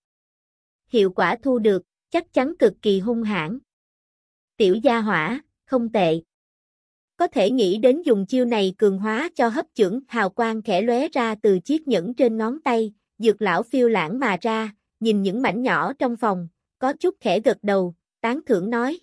[0.88, 3.58] Hiệu quả thu được, chắc chắn cực kỳ hung hãn.
[4.56, 6.20] Tiểu gia hỏa, không tệ.
[7.16, 10.82] Có thể nghĩ đến dùng chiêu này cường hóa cho hấp chưởng hào quang khẽ
[10.82, 15.22] lóe ra từ chiếc nhẫn trên ngón tay, dược lão phiêu lãng mà ra, nhìn
[15.22, 16.48] những mảnh nhỏ trong phòng,
[16.78, 19.00] có chút khẽ gật đầu, tán thưởng nói.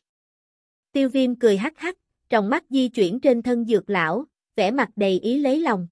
[0.91, 1.97] Tiêu viêm cười hắc hắc,
[2.29, 4.25] trong mắt di chuyển trên thân dược lão,
[4.55, 5.87] vẻ mặt đầy ý lấy lòng.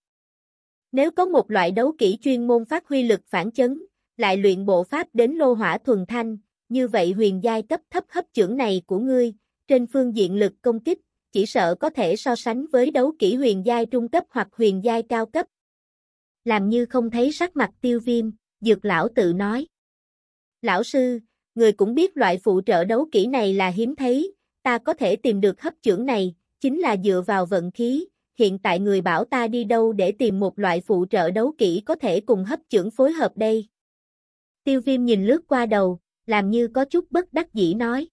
[0.91, 3.83] Nếu có một loại đấu kỹ chuyên môn phát huy lực phản chấn,
[4.17, 6.37] lại luyện bộ pháp đến lô hỏa thuần thanh,
[6.69, 9.33] như vậy huyền giai cấp thấp hấp trưởng này của ngươi,
[9.67, 10.99] trên phương diện lực công kích,
[11.31, 14.83] chỉ sợ có thể so sánh với đấu kỹ huyền giai trung cấp hoặc huyền
[14.83, 15.45] giai cao cấp.
[16.45, 18.31] Làm như không thấy sắc mặt tiêu viêm,
[18.61, 19.67] dược lão tự nói.
[20.61, 21.19] Lão sư,
[21.55, 24.33] người cũng biết loại phụ trợ đấu kỹ này là hiếm thấy,
[24.63, 28.05] ta có thể tìm được hấp trưởng này, chính là dựa vào vận khí,
[28.39, 31.81] hiện tại người bảo ta đi đâu để tìm một loại phụ trợ đấu kỹ
[31.85, 33.67] có thể cùng hấp trưởng phối hợp đây.
[34.63, 38.07] Tiêu viêm nhìn lướt qua đầu, làm như có chút bất đắc dĩ nói.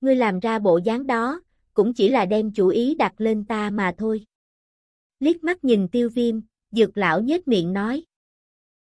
[0.00, 1.40] Ngươi làm ra bộ dáng đó,
[1.74, 4.24] cũng chỉ là đem chủ ý đặt lên ta mà thôi.
[5.20, 6.40] Liếc mắt nhìn tiêu viêm,
[6.70, 8.04] dược lão nhếch miệng nói.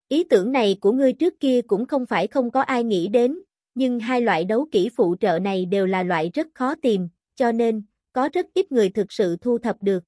[0.09, 3.39] Ý tưởng này của ngươi trước kia cũng không phải không có ai nghĩ đến,
[3.75, 7.51] nhưng hai loại đấu kỹ phụ trợ này đều là loại rất khó tìm, cho
[7.51, 7.83] nên,
[8.13, 10.03] có rất ít người thực sự thu thập được.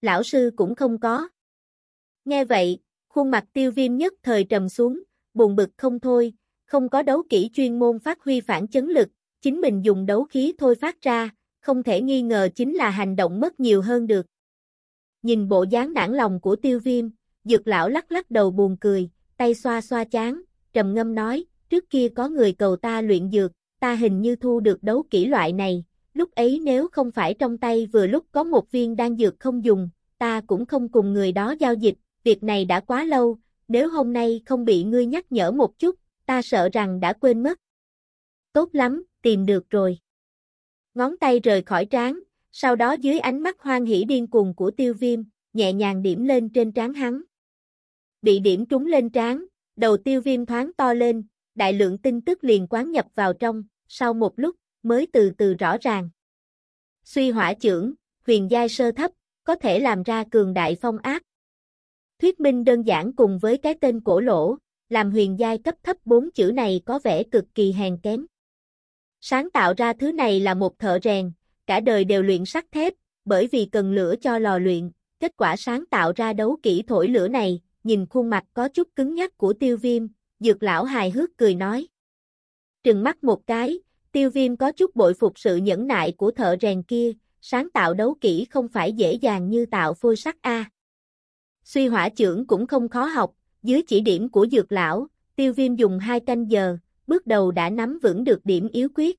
[0.00, 1.28] Lão sư cũng không có.
[2.24, 2.78] Nghe vậy,
[3.08, 5.02] khuôn mặt tiêu viêm nhất thời trầm xuống,
[5.34, 6.32] buồn bực không thôi,
[6.64, 9.08] không có đấu kỹ chuyên môn phát huy phản chấn lực,
[9.40, 11.30] chính mình dùng đấu khí thôi phát ra,
[11.60, 14.26] không thể nghi ngờ chính là hành động mất nhiều hơn được.
[15.22, 17.08] Nhìn bộ dáng nản lòng của tiêu viêm,
[17.48, 20.42] dược lão lắc lắc đầu buồn cười, tay xoa xoa chán,
[20.72, 24.60] trầm ngâm nói, trước kia có người cầu ta luyện dược, ta hình như thu
[24.60, 25.84] được đấu kỹ loại này,
[26.14, 29.64] lúc ấy nếu không phải trong tay vừa lúc có một viên đan dược không
[29.64, 29.88] dùng,
[30.18, 31.94] ta cũng không cùng người đó giao dịch,
[32.24, 33.38] việc này đã quá lâu,
[33.68, 35.96] nếu hôm nay không bị ngươi nhắc nhở một chút,
[36.26, 37.58] ta sợ rằng đã quên mất.
[38.52, 39.98] Tốt lắm, tìm được rồi.
[40.94, 42.20] Ngón tay rời khỏi trán,
[42.52, 45.20] sau đó dưới ánh mắt hoan hỉ điên cuồng của tiêu viêm,
[45.52, 47.22] nhẹ nhàng điểm lên trên trán hắn.
[48.22, 49.44] Bị điểm trúng lên trán,
[49.76, 53.64] đầu tiêu viêm thoáng to lên, đại lượng tin tức liền quán nhập vào trong,
[53.88, 56.10] sau một lúc, mới từ từ rõ ràng.
[57.04, 57.94] Suy hỏa trưởng,
[58.26, 59.10] huyền giai sơ thấp,
[59.44, 61.22] có thể làm ra cường đại phong ác
[62.18, 64.56] Thuyết minh đơn giản cùng với cái tên cổ lỗ,
[64.88, 68.26] làm huyền giai cấp thấp bốn chữ này có vẻ cực kỳ hèn kém.
[69.20, 71.32] Sáng tạo ra thứ này là một thợ rèn,
[71.66, 72.94] cả đời đều luyện sắt thép,
[73.24, 74.90] bởi vì cần lửa cho lò luyện,
[75.20, 78.88] kết quả sáng tạo ra đấu kỹ thổi lửa này, nhìn khuôn mặt có chút
[78.96, 80.06] cứng nhắc của tiêu viêm,
[80.40, 81.88] dược lão hài hước cười nói.
[82.82, 83.80] Trừng mắt một cái,
[84.12, 87.94] tiêu viêm có chút bội phục sự nhẫn nại của thợ rèn kia, sáng tạo
[87.94, 90.70] đấu kỹ không phải dễ dàng như tạo phôi sắt A.
[91.64, 95.06] Suy hỏa trưởng cũng không khó học, dưới chỉ điểm của dược lão,
[95.36, 96.76] tiêu viêm dùng hai canh giờ,
[97.06, 99.16] bước đầu đã nắm vững được điểm yếu quyết.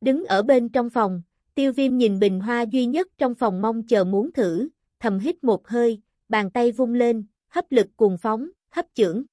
[0.00, 1.22] Đứng ở bên trong phòng,
[1.54, 4.68] tiêu viêm nhìn bình hoa duy nhất trong phòng mong chờ muốn thử,
[5.00, 7.24] thầm hít một hơi, bàn tay vung lên,
[7.56, 9.24] hấp lực cuồng phóng, hấp trưởng.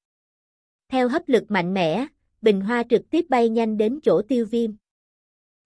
[0.89, 2.07] Theo hấp lực mạnh mẽ,
[2.41, 4.71] bình hoa trực tiếp bay nhanh đến chỗ tiêu viêm.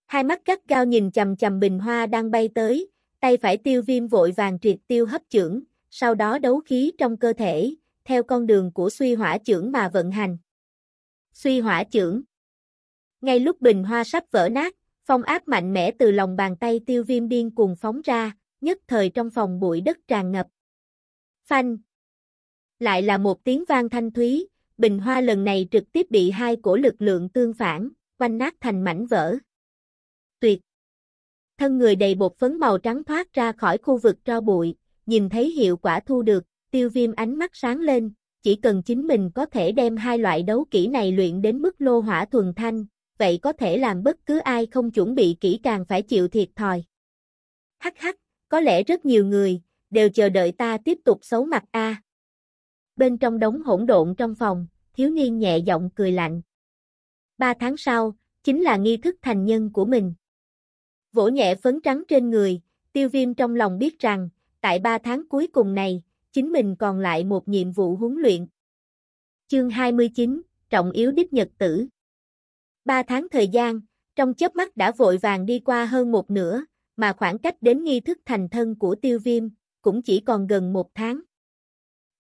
[0.06, 2.90] Hai mắt gắt cao nhìn chầm chầm bình hoa đang bay tới,
[3.20, 7.18] tay phải tiêu viêm vội vàng triệt tiêu hấp trưởng, sau đó đấu khí trong
[7.18, 10.38] cơ thể, theo con đường của suy hỏa trưởng mà vận hành.
[11.34, 12.22] Suy hỏa trưởng
[13.22, 16.80] Ngay lúc bình hoa sắp vỡ nát, Phong áp mạnh mẽ từ lòng bàn tay
[16.86, 18.32] tiêu viêm điên cuồng phóng ra,
[18.62, 20.48] nhất thời trong phòng bụi đất tràn ngập.
[21.44, 21.78] Phanh.
[22.80, 24.48] Lại là một tiếng vang thanh thúy,
[24.78, 28.56] bình hoa lần này trực tiếp bị hai cổ lực lượng tương phản, quanh nát
[28.62, 29.36] thành mảnh vỡ.
[30.40, 30.60] Tuyệt.
[31.58, 34.76] Thân người đầy bột phấn màu trắng thoát ra khỏi khu vực tro bụi,
[35.06, 38.12] nhìn thấy hiệu quả thu được, tiêu viêm ánh mắt sáng lên,
[38.42, 41.82] chỉ cần chính mình có thể đem hai loại đấu kỹ này luyện đến mức
[41.82, 42.86] lô hỏa thuần thanh,
[43.18, 46.50] vậy có thể làm bất cứ ai không chuẩn bị kỹ càng phải chịu thiệt
[46.56, 46.84] thòi.
[47.80, 48.16] Hắc hắc,
[48.50, 52.02] có lẽ rất nhiều người, đều chờ đợi ta tiếp tục xấu mặt a.
[52.98, 56.42] Bên trong đống hỗn độn trong phòng, thiếu niên nhẹ giọng cười lạnh.
[57.38, 60.14] Ba tháng sau, chính là nghi thức thành nhân của mình.
[61.14, 62.62] Vỗ nhẹ phấn trắng trên người,
[62.94, 64.30] tiêu viêm trong lòng biết rằng,
[64.62, 68.48] tại ba tháng cuối cùng này, chính mình còn lại một nhiệm vụ huấn luyện.
[69.48, 71.88] Chương 29, Trọng yếu đích nhật tử
[72.86, 73.82] Ba tháng thời gian,
[74.16, 76.64] trong chớp mắt đã vội vàng đi qua hơn một nửa,
[76.96, 79.44] mà khoảng cách đến nghi thức thành thân của tiêu viêm,
[79.82, 81.22] cũng chỉ còn gần một tháng.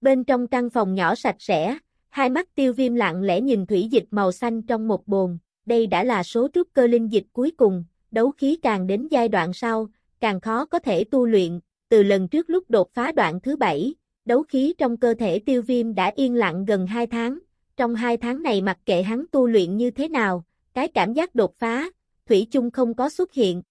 [0.01, 1.77] Bên trong căn phòng nhỏ sạch sẽ,
[2.09, 5.87] hai mắt tiêu viêm lặng lẽ nhìn thủy dịch màu xanh trong một bồn, đây
[5.87, 9.53] đã là số trúc cơ linh dịch cuối cùng, đấu khí càng đến giai đoạn
[9.53, 9.87] sau,
[10.19, 13.95] càng khó có thể tu luyện, từ lần trước lúc đột phá đoạn thứ bảy,
[14.25, 17.39] đấu khí trong cơ thể tiêu viêm đã yên lặng gần hai tháng,
[17.77, 21.35] trong hai tháng này mặc kệ hắn tu luyện như thế nào, cái cảm giác
[21.35, 21.89] đột phá,
[22.25, 23.61] Thủy chung không có xuất hiện.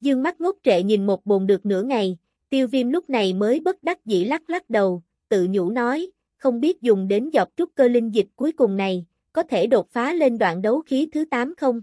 [0.00, 2.18] Dương mắt ngốc trệ nhìn một bồn được nửa ngày,
[2.48, 6.60] tiêu viêm lúc này mới bất đắc dĩ lắc lắc đầu, tự nhủ nói, không
[6.60, 10.12] biết dùng đến dọc trúc cơ linh dịch cuối cùng này, có thể đột phá
[10.12, 11.80] lên đoạn đấu khí thứ 8 không?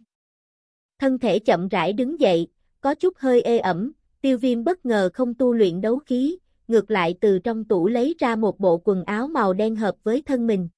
[1.00, 2.48] Thân thể chậm rãi đứng dậy,
[2.82, 3.92] có chút hơi ê ẩm,
[4.22, 6.38] tiêu viêm bất ngờ không tu luyện đấu khí,
[6.68, 10.22] ngược lại từ trong tủ lấy ra một bộ quần áo màu đen hợp với
[10.22, 10.70] thân mình.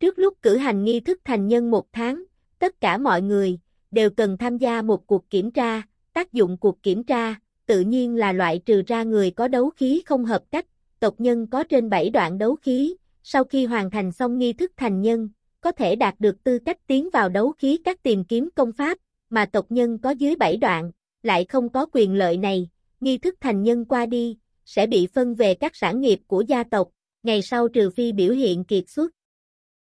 [0.00, 2.24] Trước lúc cử hành nghi thức thành nhân một tháng,
[2.58, 3.58] tất cả mọi người,
[3.90, 7.34] đều cần tham gia một cuộc kiểm tra, tác dụng cuộc kiểm tra,
[7.66, 10.66] tự nhiên là loại trừ ra người có đấu khí không hợp cách,
[11.00, 14.72] tộc nhân có trên 7 đoạn đấu khí, sau khi hoàn thành xong nghi thức
[14.76, 15.28] thành nhân,
[15.60, 18.98] có thể đạt được tư cách tiến vào đấu khí các tìm kiếm công pháp,
[19.30, 20.92] mà tộc nhân có dưới 7 đoạn,
[21.22, 22.68] lại không có quyền lợi này,
[23.00, 26.64] nghi thức thành nhân qua đi, sẽ bị phân về các sản nghiệp của gia
[26.64, 26.88] tộc,
[27.22, 29.10] ngày sau trừ phi biểu hiện kiệt xuất.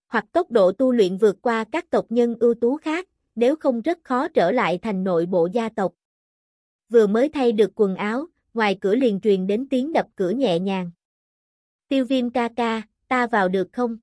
[0.08, 3.82] Hoặc tốc độ tu luyện vượt qua các tộc nhân ưu tú khác, nếu không
[3.82, 5.94] rất khó trở lại thành nội bộ gia tộc.
[6.90, 10.60] Vừa mới thay được quần áo, ngoài cửa liền truyền đến tiếng đập cửa nhẹ
[10.60, 10.92] nhàng.
[11.88, 13.98] Tiêu viêm ca ca, ta vào được không?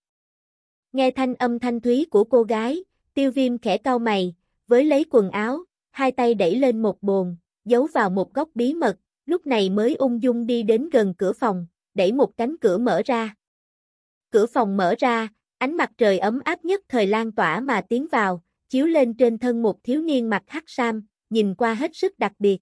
[0.92, 2.84] Nghe thanh âm thanh thúy của cô gái,
[3.14, 4.34] tiêu viêm khẽ cau mày,
[4.66, 8.74] với lấy quần áo, hai tay đẩy lên một bồn, giấu vào một góc bí
[8.74, 8.96] mật,
[9.26, 13.02] lúc này mới ung dung đi đến gần cửa phòng, đẩy một cánh cửa mở
[13.04, 13.34] ra.
[14.30, 15.28] Cửa phòng mở ra,
[15.58, 19.38] ánh mặt trời ấm áp nhất thời lan tỏa mà tiến vào, chiếu lên trên
[19.38, 22.58] thân một thiếu niên mặc hắc sam, nhìn qua hết sức đặc biệt.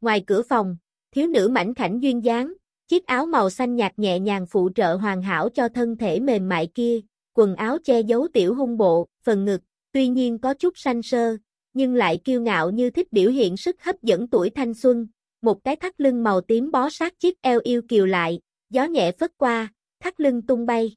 [0.00, 0.76] Ngoài cửa phòng,
[1.14, 2.52] thiếu nữ mảnh khảnh duyên dáng,
[2.88, 6.48] chiếc áo màu xanh nhạt nhẹ nhàng phụ trợ hoàn hảo cho thân thể mềm
[6.48, 7.00] mại kia,
[7.34, 9.60] quần áo che giấu tiểu hung bộ, phần ngực,
[9.92, 11.36] tuy nhiên có chút xanh sơ,
[11.72, 15.06] nhưng lại kiêu ngạo như thích biểu hiện sức hấp dẫn tuổi thanh xuân,
[15.42, 18.40] một cái thắt lưng màu tím bó sát chiếc eo yêu kiều lại,
[18.70, 20.94] gió nhẹ phất qua, thắt lưng tung bay.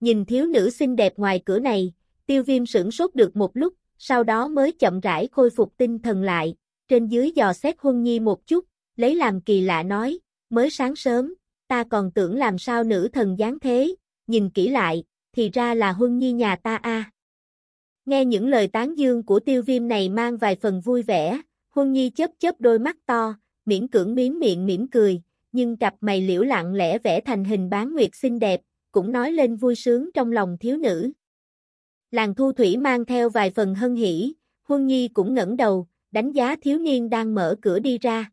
[0.00, 1.92] Nhìn thiếu nữ xinh đẹp ngoài cửa này,
[2.26, 5.98] tiêu viêm sửng sốt được một lúc, sau đó mới chậm rãi khôi phục tinh
[5.98, 6.54] thần lại,
[6.88, 8.64] trên dưới dò xét Huân Nhi một chút,
[8.96, 10.18] lấy làm kỳ lạ nói,
[10.50, 11.34] mới sáng sớm,
[11.68, 13.94] ta còn tưởng làm sao nữ thần dáng thế,
[14.26, 17.10] nhìn kỹ lại, thì ra là Huân Nhi nhà ta a.
[18.06, 21.40] Nghe những lời tán dương của tiêu viêm này mang vài phần vui vẻ,
[21.70, 23.34] Huân Nhi chớp chớp đôi mắt to,
[23.66, 25.22] miễn cưỡng miếng miệng mỉm cười,
[25.52, 28.60] nhưng cặp mày liễu lặng lẽ vẽ thành hình bán nguyệt xinh đẹp,
[28.92, 31.12] cũng nói lên vui sướng trong lòng thiếu nữ.
[32.10, 36.32] Làng thu thủy mang theo vài phần hân hỉ, Huân Nhi cũng ngẩng đầu, đánh
[36.32, 38.30] giá thiếu niên đang mở cửa đi ra.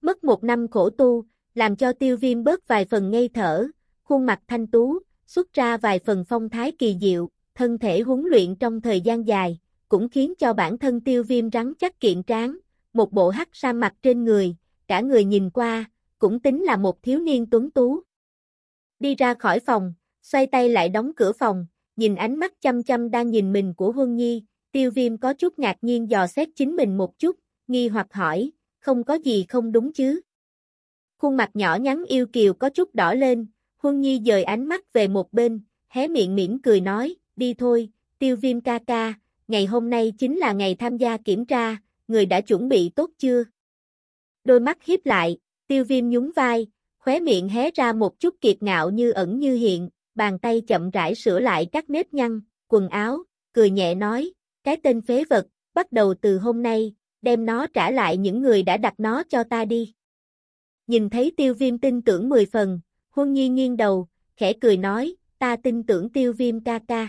[0.00, 1.24] Mất một năm khổ tu,
[1.54, 3.68] làm cho tiêu viêm bớt vài phần ngây thở,
[4.04, 8.24] khuôn mặt thanh tú, xuất ra vài phần phong thái kỳ diệu, thân thể huấn
[8.24, 12.22] luyện trong thời gian dài, cũng khiến cho bản thân tiêu viêm rắn chắc kiện
[12.22, 12.58] tráng,
[12.92, 14.56] một bộ hắc sa mặt trên người,
[14.88, 18.00] cả người nhìn qua, cũng tính là một thiếu niên tuấn tú.
[19.00, 23.10] Đi ra khỏi phòng, xoay tay lại đóng cửa phòng, nhìn ánh mắt chăm chăm
[23.10, 26.76] đang nhìn mình của Huân Nhi, tiêu viêm có chút ngạc nhiên dò xét chính
[26.76, 27.36] mình một chút,
[27.68, 28.52] nghi hoặc hỏi,
[28.88, 30.20] không có gì không đúng chứ.
[31.18, 34.92] Khuôn mặt nhỏ nhắn yêu kiều có chút đỏ lên, Huân Nhi dời ánh mắt
[34.92, 39.14] về một bên, hé miệng mỉm cười nói, đi thôi, tiêu viêm ca ca,
[39.48, 41.76] ngày hôm nay chính là ngày tham gia kiểm tra,
[42.08, 43.44] người đã chuẩn bị tốt chưa?
[44.44, 46.66] Đôi mắt hiếp lại, tiêu viêm nhún vai,
[46.98, 50.90] khóe miệng hé ra một chút kiệt ngạo như ẩn như hiện, bàn tay chậm
[50.90, 53.18] rãi sửa lại các nếp nhăn, quần áo,
[53.52, 54.32] cười nhẹ nói,
[54.64, 58.62] cái tên phế vật, bắt đầu từ hôm nay, đem nó trả lại những người
[58.62, 59.94] đã đặt nó cho ta đi.
[60.86, 65.14] Nhìn thấy tiêu viêm tin tưởng 10 phần, huân nhi nghiêng đầu, khẽ cười nói,
[65.38, 67.08] ta tin tưởng tiêu viêm ca ca.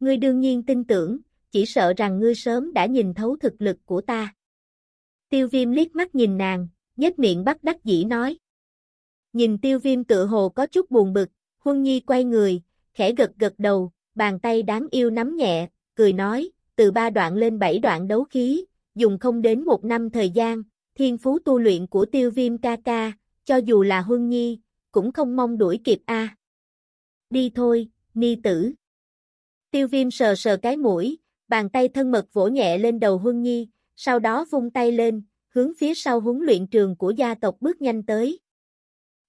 [0.00, 1.18] Ngươi đương nhiên tin tưởng,
[1.50, 4.34] chỉ sợ rằng ngươi sớm đã nhìn thấu thực lực của ta.
[5.28, 8.38] Tiêu viêm liếc mắt nhìn nàng, nhếch miệng bắt đắc dĩ nói.
[9.32, 12.62] Nhìn tiêu viêm tự hồ có chút buồn bực, huân nhi quay người,
[12.94, 17.34] khẽ gật gật đầu, bàn tay đáng yêu nắm nhẹ, cười nói, từ ba đoạn
[17.34, 20.62] lên bảy đoạn đấu khí, dùng không đến một năm thời gian,
[20.94, 23.12] thiên phú tu luyện của tiêu viêm ca ca,
[23.44, 24.60] cho dù là huân nhi,
[24.92, 26.36] cũng không mong đuổi kịp a.
[27.30, 28.72] Đi thôi, ni tử.
[29.70, 31.18] Tiêu viêm sờ sờ cái mũi,
[31.48, 35.22] bàn tay thân mật vỗ nhẹ lên đầu huân nhi, sau đó vung tay lên,
[35.48, 38.40] hướng phía sau huấn luyện trường của gia tộc bước nhanh tới.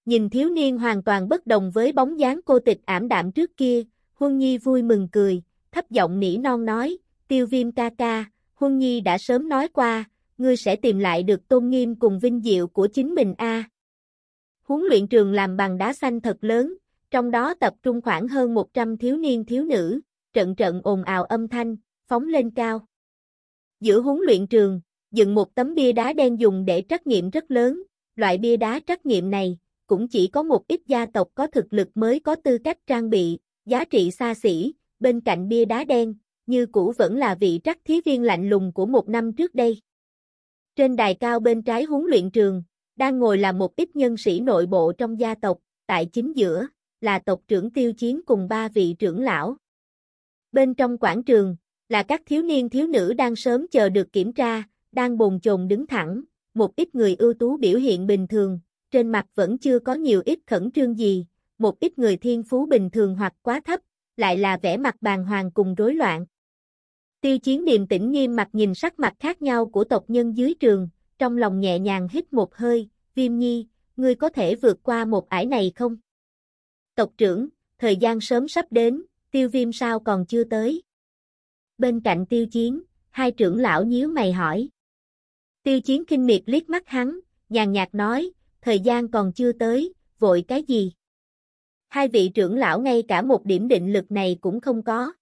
[0.05, 3.57] Nhìn thiếu niên hoàn toàn bất đồng với bóng dáng cô tịch ảm đạm trước
[3.57, 3.83] kia,
[4.13, 5.41] Huân Nhi vui mừng cười,
[5.71, 6.97] thấp giọng nỉ non nói,
[7.27, 8.25] tiêu viêm ca ca,
[8.61, 10.05] Huân Nhi đã sớm nói qua,
[10.37, 13.63] ngươi sẽ tìm lại được tôn nghiêm cùng vinh diệu của chính mình a.
[14.63, 16.73] Huấn luyện trường làm bằng đá xanh thật lớn,
[17.11, 19.99] trong đó tập trung khoảng hơn 100 thiếu niên thiếu nữ,
[20.33, 21.75] trận trận ồn ào âm thanh,
[22.07, 22.85] phóng lên cao.
[23.79, 24.81] Giữa huấn luyện trường,
[25.11, 27.83] dựng một tấm bia đá đen dùng để trắc nghiệm rất lớn,
[28.15, 29.57] loại bia đá trắc nghiệm này,
[29.87, 33.09] cũng chỉ có một ít gia tộc có thực lực mới có tư cách trang
[33.09, 36.15] bị, giá trị xa xỉ, bên cạnh bia đá đen,
[36.45, 39.81] như cũ vẫn là vị trắc thí viên lạnh lùng của một năm trước đây.
[40.75, 42.63] Trên đài cao bên trái huấn luyện trường,
[42.95, 46.67] đang ngồi là một ít nhân sĩ nội bộ trong gia tộc, tại chính giữa,
[47.01, 49.57] là tộc trưởng tiêu chiến cùng ba vị trưởng lão.
[50.51, 51.55] Bên trong quảng trường,
[51.89, 55.67] là các thiếu niên thiếu nữ đang sớm chờ được kiểm tra, đang bồn chồn
[55.67, 56.21] đứng thẳng,
[56.53, 58.59] một ít người ưu tú biểu hiện bình thường,
[58.91, 61.25] trên mặt vẫn chưa có nhiều ít khẩn trương gì,
[61.57, 63.79] một ít người thiên phú bình thường hoặc quá thấp,
[64.21, 66.25] lại là vẻ mặt bàng hoàng cùng rối loạn.
[67.21, 70.53] Tiêu chiến điềm tĩnh nghiêm mặt nhìn sắc mặt khác nhau của tộc nhân dưới
[70.53, 73.67] trường, trong lòng nhẹ nhàng hít một hơi, viêm nhi,
[73.97, 75.97] ngươi có thể vượt qua một ải này không?
[76.95, 77.47] Tộc trưởng,
[77.77, 80.83] thời gian sớm sắp đến, tiêu viêm sao còn chưa tới?
[81.77, 84.69] Bên cạnh tiêu chiến, hai trưởng lão nhíu mày hỏi.
[85.63, 87.19] Tiêu chiến kinh miệt liếc mắt hắn,
[87.49, 90.91] nhàn nhạt nói, thời gian còn chưa tới, vội cái gì?
[91.91, 95.13] Hai vị trưởng lão ngay cả một điểm định lực này cũng không có.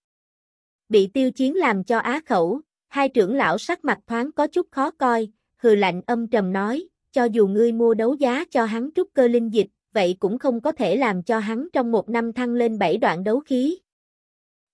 [0.89, 4.67] Bị tiêu chiến làm cho á khẩu, hai trưởng lão sắc mặt thoáng có chút
[4.71, 8.89] khó coi, hừ lạnh âm trầm nói, cho dù ngươi mua đấu giá cho hắn
[8.95, 12.33] trúc cơ linh dịch, vậy cũng không có thể làm cho hắn trong một năm
[12.33, 13.79] thăng lên bảy đoạn đấu khí.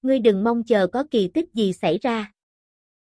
[0.02, 2.32] Ngươi đừng mong chờ có kỳ tích gì xảy ra.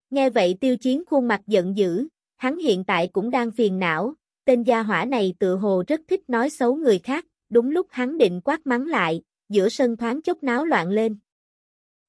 [0.10, 4.14] Nghe vậy tiêu chiến khuôn mặt giận dữ, hắn hiện tại cũng đang phiền não,
[4.46, 8.18] tên gia hỏa này tự hồ rất thích nói xấu người khác, đúng lúc hắn
[8.18, 11.18] định quát mắng lại, giữa sân thoáng chốc náo loạn lên.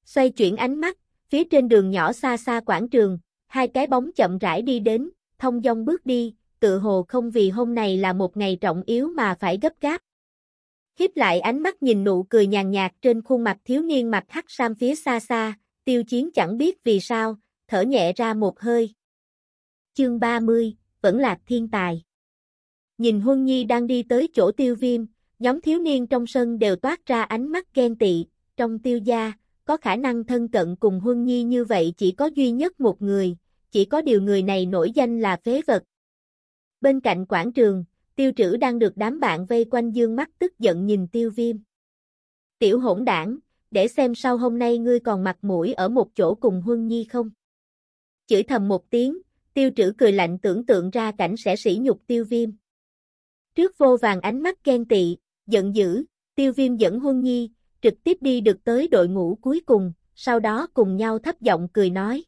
[0.04, 4.12] Xoay chuyển ánh mắt, phía trên đường nhỏ xa xa quảng trường, hai cái bóng
[4.12, 8.12] chậm rãi đi đến, thông dong bước đi, tự hồ không vì hôm này là
[8.12, 10.02] một ngày trọng yếu mà phải gấp gáp.
[10.98, 14.24] Hiếp lại ánh mắt nhìn nụ cười nhàn nhạt trên khuôn mặt thiếu niên mặt
[14.28, 17.36] hắc sam phía xa xa, tiêu chiến chẳng biết vì sao,
[17.68, 18.94] thở nhẹ ra một hơi.
[19.94, 22.02] Chương 30, vẫn là thiên tài.
[22.98, 25.04] Nhìn Huân Nhi đang đi tới chỗ tiêu viêm,
[25.40, 29.32] nhóm thiếu niên trong sân đều toát ra ánh mắt ghen tị, trong tiêu gia,
[29.64, 33.02] có khả năng thân cận cùng Huân Nhi như vậy chỉ có duy nhất một
[33.02, 33.36] người,
[33.70, 35.82] chỉ có điều người này nổi danh là phế vật.
[36.80, 37.84] Bên cạnh quảng trường,
[38.16, 41.56] tiêu trữ đang được đám bạn vây quanh dương mắt tức giận nhìn tiêu viêm.
[42.58, 43.38] Tiểu hỗn đảng,
[43.70, 47.04] để xem sau hôm nay ngươi còn mặt mũi ở một chỗ cùng Huân Nhi
[47.04, 47.30] không?
[48.26, 49.18] Chửi thầm một tiếng,
[49.54, 52.50] tiêu trữ cười lạnh tưởng tượng ra cảnh sẽ sỉ nhục tiêu viêm.
[53.54, 55.16] Trước vô vàng ánh mắt ghen tị,
[55.50, 56.04] giận dữ,
[56.34, 57.50] tiêu viêm dẫn Huân Nhi,
[57.82, 61.68] trực tiếp đi được tới đội ngũ cuối cùng, sau đó cùng nhau thấp giọng
[61.72, 62.24] cười nói.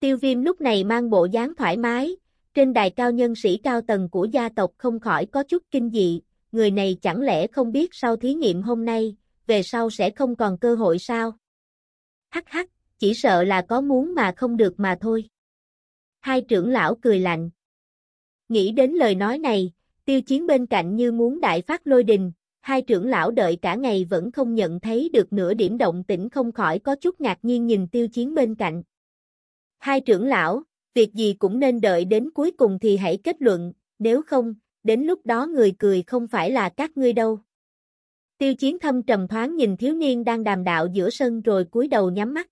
[0.00, 2.16] Tiêu viêm lúc này mang bộ dáng thoải mái,
[2.54, 5.90] trên đài cao nhân sĩ cao tầng của gia tộc không khỏi có chút kinh
[5.90, 6.20] dị,
[6.52, 10.36] người này chẳng lẽ không biết sau thí nghiệm hôm nay, về sau sẽ không
[10.36, 11.32] còn cơ hội sao?
[12.30, 15.24] Hắc hắc, chỉ sợ là có muốn mà không được mà thôi.
[16.20, 17.50] Hai trưởng lão cười lạnh.
[18.48, 19.72] Nghĩ đến lời nói này,
[20.08, 23.74] tiêu chiến bên cạnh như muốn đại phát lôi đình, hai trưởng lão đợi cả
[23.74, 27.38] ngày vẫn không nhận thấy được nửa điểm động tĩnh không khỏi có chút ngạc
[27.42, 28.82] nhiên nhìn tiêu chiến bên cạnh.
[29.78, 30.62] Hai trưởng lão,
[30.94, 35.02] việc gì cũng nên đợi đến cuối cùng thì hãy kết luận, nếu không, đến
[35.02, 37.38] lúc đó người cười không phải là các ngươi đâu.
[38.38, 41.88] Tiêu chiến thâm trầm thoáng nhìn thiếu niên đang đàm đạo giữa sân rồi cúi
[41.88, 42.48] đầu nhắm mắt.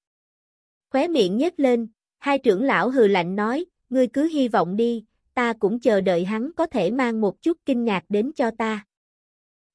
[0.90, 1.88] Khóe miệng nhếch lên,
[2.18, 5.04] hai trưởng lão hừ lạnh nói, ngươi cứ hy vọng đi,
[5.36, 8.86] ta cũng chờ đợi hắn có thể mang một chút kinh ngạc đến cho ta.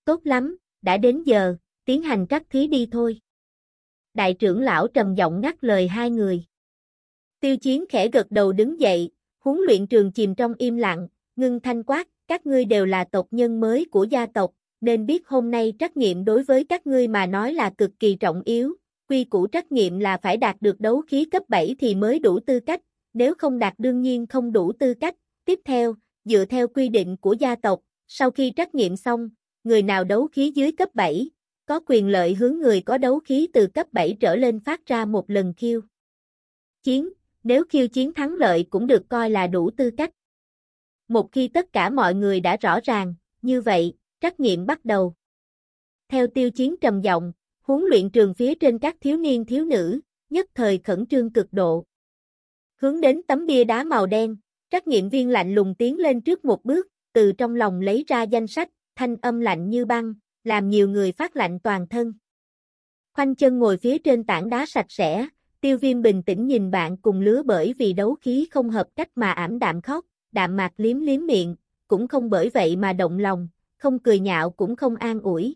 [0.06, 1.56] Tốt lắm, đã đến giờ,
[1.86, 3.20] tiến hành trắc thí đi thôi.
[4.14, 6.44] Đại trưởng lão trầm giọng ngắt lời hai người.
[7.40, 11.60] Tiêu chiến khẽ gật đầu đứng dậy, huấn luyện trường chìm trong im lặng, ngưng
[11.60, 14.52] thanh quát, các ngươi đều là tộc nhân mới của gia tộc,
[14.82, 18.16] nên biết hôm nay trách nhiệm đối với các ngươi mà nói là cực kỳ
[18.16, 18.76] trọng yếu,
[19.10, 22.40] quy củ trách nhiệm là phải đạt được đấu khí cấp 7 thì mới đủ
[22.40, 22.82] tư cách,
[23.14, 25.16] nếu không đạt đương nhiên không đủ tư cách.
[25.46, 25.96] Tiếp theo,
[26.26, 29.30] dựa theo quy định của gia tộc, sau khi trách nhiệm xong,
[29.64, 31.30] người nào đấu khí dưới cấp 7,
[31.66, 35.06] có quyền lợi hướng người có đấu khí từ cấp 7 trở lên phát ra
[35.06, 35.82] một lần khiêu.
[36.84, 37.10] Chiến,
[37.44, 40.12] nếu khiêu chiến thắng lợi cũng được coi là đủ tư cách.
[41.08, 45.14] Một khi tất cả mọi người đã rõ ràng, như vậy, trách nhiệm bắt đầu.
[46.10, 47.32] Theo tiêu chiến trầm giọng,
[47.62, 50.00] huấn luyện trường phía trên các thiếu niên thiếu nữ,
[50.30, 51.86] nhất thời khẩn trương cực độ.
[52.76, 54.38] Hướng đến tấm bia đá màu đen,
[54.72, 58.24] Trắc nghiệm viên lạnh lùng tiến lên trước một bước, từ trong lòng lấy ra
[58.24, 62.14] danh sách, thanh âm lạnh như băng, làm nhiều người phát lạnh toàn thân.
[63.14, 65.28] Khoanh chân ngồi phía trên tảng đá sạch sẽ,
[65.62, 69.10] tiêu viêm bình tĩnh nhìn bạn cùng lứa bởi vì đấu khí không hợp cách
[69.16, 71.56] mà ảm đạm khóc, đạm mạc liếm liếm miệng,
[71.88, 75.56] cũng không bởi vậy mà động lòng, không cười nhạo cũng không an ủi.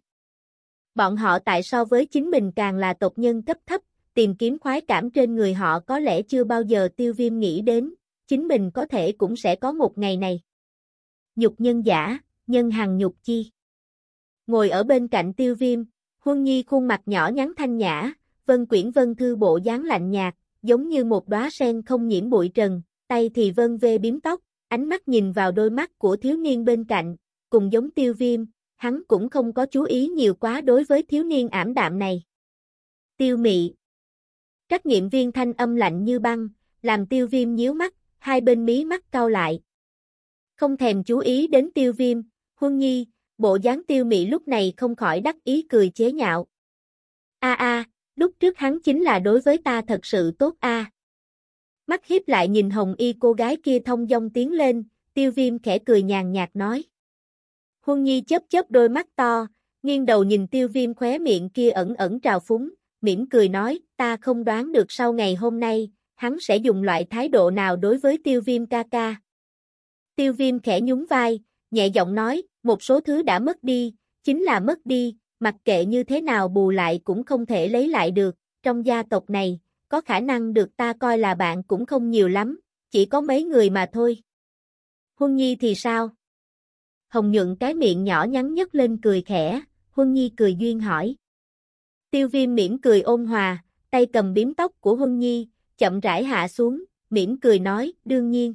[0.95, 3.81] Bọn họ tại so với chính mình càng là tộc nhân cấp thấp,
[4.13, 7.61] tìm kiếm khoái cảm trên người họ có lẽ chưa bao giờ tiêu viêm nghĩ
[7.61, 7.93] đến,
[8.27, 10.41] chính mình có thể cũng sẽ có một ngày này.
[11.35, 13.51] Nhục nhân giả, nhân hằng nhục chi.
[14.47, 15.83] Ngồi ở bên cạnh tiêu viêm,
[16.19, 18.13] Huân Nhi khuôn mặt nhỏ nhắn thanh nhã,
[18.45, 22.29] Vân Quyển Vân Thư bộ dáng lạnh nhạt, giống như một đóa sen không nhiễm
[22.29, 26.15] bụi trần, tay thì vân vê biếm tóc, ánh mắt nhìn vào đôi mắt của
[26.15, 27.15] thiếu niên bên cạnh,
[27.49, 28.45] cùng giống tiêu viêm,
[28.75, 32.23] hắn cũng không có chú ý nhiều quá đối với thiếu niên ảm đạm này.
[33.17, 33.73] Tiêu mị
[34.69, 36.49] Trách nhiệm viên thanh âm lạnh như băng,
[36.81, 37.93] làm tiêu viêm nhíu mắt,
[38.25, 39.59] hai bên mí mắt cau lại.
[40.55, 42.21] Không thèm chú ý đến tiêu viêm,
[42.55, 43.07] huân nhi,
[43.37, 46.47] bộ dáng tiêu mị lúc này không khỏi đắc ý cười chế nhạo.
[47.39, 47.83] A a,
[48.15, 50.91] lúc trước hắn chính là đối với ta thật sự tốt a.
[51.87, 54.83] Mắt hiếp lại nhìn hồng y cô gái kia thông dong tiến lên,
[55.13, 56.83] tiêu viêm khẽ cười nhàn nhạt nói.
[57.81, 59.47] Huân Nhi chớp chớp đôi mắt to,
[59.83, 62.69] nghiêng đầu nhìn tiêu viêm khóe miệng kia ẩn ẩn trào phúng,
[63.01, 67.05] mỉm cười nói, ta không đoán được sau ngày hôm nay, hắn sẽ dùng loại
[67.09, 69.15] thái độ nào đối với tiêu viêm ca ca.
[70.15, 71.39] Tiêu viêm khẽ nhún vai,
[71.71, 73.93] nhẹ giọng nói, một số thứ đã mất đi,
[74.23, 77.87] chính là mất đi, mặc kệ như thế nào bù lại cũng không thể lấy
[77.87, 79.59] lại được, trong gia tộc này,
[79.89, 82.59] có khả năng được ta coi là bạn cũng không nhiều lắm,
[82.91, 84.17] chỉ có mấy người mà thôi.
[85.15, 86.09] Huân Nhi thì sao?
[87.07, 89.61] Hồng nhuận cái miệng nhỏ nhắn nhất lên cười khẽ,
[89.91, 91.15] Huân Nhi cười duyên hỏi.
[92.11, 95.47] Tiêu viêm mỉm cười ôn hòa, tay cầm biếm tóc của Huân Nhi,
[95.77, 98.53] chậm rãi hạ xuống, mỉm cười nói, đương nhiên.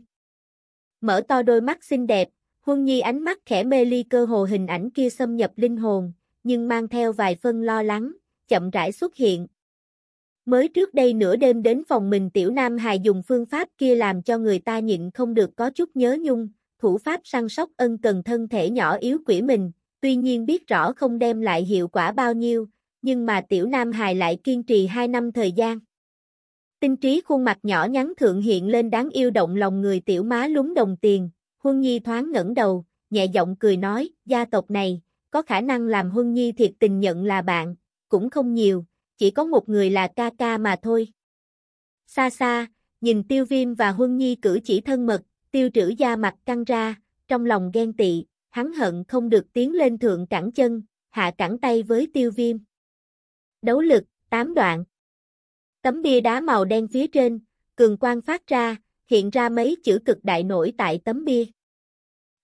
[1.01, 2.29] Mở to đôi mắt xinh đẹp,
[2.61, 5.77] Huân Nhi ánh mắt khẽ mê ly cơ hồ hình ảnh kia xâm nhập linh
[5.77, 8.13] hồn, nhưng mang theo vài phân lo lắng,
[8.49, 9.47] chậm rãi xuất hiện.
[10.45, 13.95] Mới trước đây nửa đêm đến phòng mình tiểu nam hài dùng phương pháp kia
[13.95, 16.49] làm cho người ta nhịn không được có chút nhớ nhung,
[16.79, 20.67] thủ pháp săn sóc ân cần thân thể nhỏ yếu quỷ mình, tuy nhiên biết
[20.67, 22.69] rõ không đem lại hiệu quả bao nhiêu,
[23.03, 25.79] nhưng mà tiểu nam hài lại kiên trì 2 năm thời gian.
[26.81, 30.23] Tinh trí khuôn mặt nhỏ nhắn thượng hiện lên đáng yêu động lòng người tiểu
[30.23, 34.71] má lúng đồng tiền, Huân Nhi thoáng ngẩng đầu, nhẹ giọng cười nói, gia tộc
[34.71, 37.75] này, có khả năng làm Huân Nhi thiệt tình nhận là bạn,
[38.09, 38.85] cũng không nhiều,
[39.19, 41.09] chỉ có một người là ca ca mà thôi.
[42.07, 42.67] Xa xa,
[43.01, 46.65] nhìn tiêu viêm và Huân Nhi cử chỉ thân mật, tiêu trữ da mặt căng
[46.65, 46.95] ra,
[47.29, 51.59] trong lòng ghen tị, hắn hận không được tiến lên thượng cẳng chân, hạ cẳng
[51.59, 52.57] tay với tiêu viêm.
[53.63, 54.85] Đấu lực, tám đoạn.
[55.83, 57.41] Tấm bia đá màu đen phía trên,
[57.77, 58.77] cường quang phát ra,
[59.07, 61.45] hiện ra mấy chữ cực đại nổi tại tấm bia.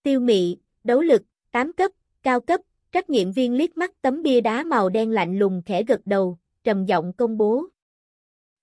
[0.03, 1.91] Tiêu mị, đấu lực, 8 cấp,
[2.23, 2.61] cao cấp,
[2.93, 6.39] trách nhiệm viên liếc mắt tấm bia đá màu đen lạnh lùng khẽ gật đầu,
[6.65, 7.65] trầm giọng công bố.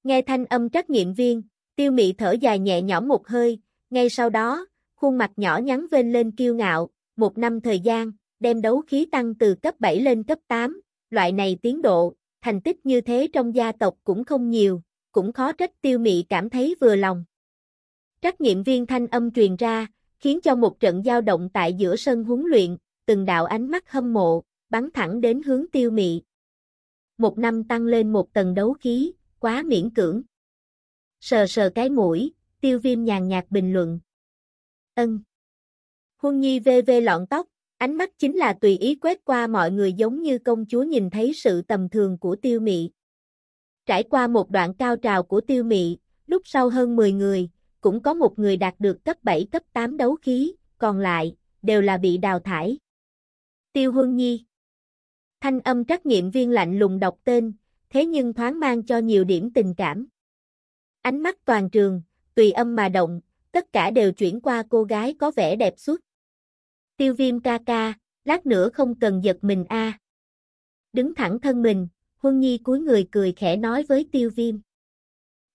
[0.03, 1.41] Nghe thanh âm trách nhiệm viên,
[1.75, 3.59] tiêu mị thở dài nhẹ nhõm một hơi,
[3.89, 8.11] ngay sau đó, khuôn mặt nhỏ nhắn vên lên kiêu ngạo, một năm thời gian,
[8.39, 12.13] đem đấu khí tăng từ cấp 7 lên cấp 8, loại này tiến độ,
[12.43, 16.23] thành tích như thế trong gia tộc cũng không nhiều, cũng khó trách tiêu mị
[16.29, 17.25] cảm thấy vừa lòng.
[18.21, 19.87] Trách nhiệm viên thanh âm truyền ra,
[20.19, 23.91] khiến cho một trận giao động tại giữa sân huấn luyện, từng đạo ánh mắt
[23.91, 26.21] hâm mộ, bắn thẳng đến hướng tiêu mị.
[27.17, 30.21] Một năm tăng lên một tầng đấu khí, quá miễn cưỡng.
[31.19, 33.99] Sờ sờ cái mũi, tiêu viêm nhàn nhạt bình luận.
[34.95, 35.19] Ân.
[36.17, 37.47] Huân Nhi vê vê lọn tóc,
[37.83, 41.09] ánh mắt chính là tùy ý quét qua mọi người giống như công chúa nhìn
[41.09, 42.89] thấy sự tầm thường của tiêu mị.
[43.85, 45.97] Trải qua một đoạn cao trào của tiêu mị,
[46.27, 47.49] lúc sau hơn 10 người,
[47.81, 51.81] cũng có một người đạt được cấp 7 cấp 8 đấu khí, còn lại, đều
[51.81, 52.77] là bị đào thải.
[53.73, 54.45] Tiêu Huân Nhi
[55.41, 57.53] Thanh âm trắc nghiệm viên lạnh lùng đọc tên,
[57.89, 60.07] thế nhưng thoáng mang cho nhiều điểm tình cảm.
[61.01, 62.01] Ánh mắt toàn trường,
[62.35, 66.01] tùy âm mà động, tất cả đều chuyển qua cô gái có vẻ đẹp suốt.
[67.03, 67.93] Tiêu viêm ca ca,
[68.25, 69.99] lát nữa không cần giật mình a.
[70.93, 74.55] Đứng thẳng thân mình, Huân Nhi cúi người cười khẽ nói với tiêu viêm.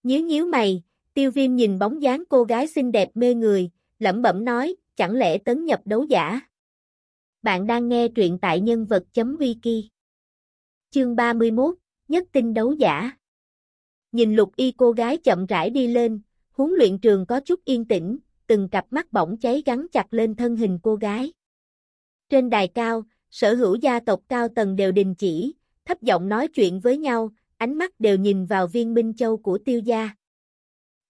[0.03, 0.83] Nhíu nhíu mày,
[1.15, 5.13] tiêu viêm nhìn bóng dáng cô gái xinh đẹp mê người, lẩm bẩm nói, chẳng
[5.13, 6.41] lẽ tấn nhập đấu giả.
[7.43, 9.83] Bạn đang nghe truyện tại nhân vật.wiki.
[10.91, 11.75] Chương 31,
[12.09, 13.13] Nhất tinh đấu giả.
[14.13, 16.21] Nhìn lục y cô gái chậm rãi đi lên,
[16.51, 20.35] huấn luyện trường có chút yên tĩnh, từng cặp mắt bỗng cháy gắn chặt lên
[20.35, 21.33] thân hình cô gái.
[22.29, 26.49] Trên đài cao, sở hữu gia tộc cao tầng đều đình chỉ, thấp giọng nói
[26.49, 30.11] chuyện với nhau, ánh mắt đều nhìn vào viên minh châu của tiêu gia.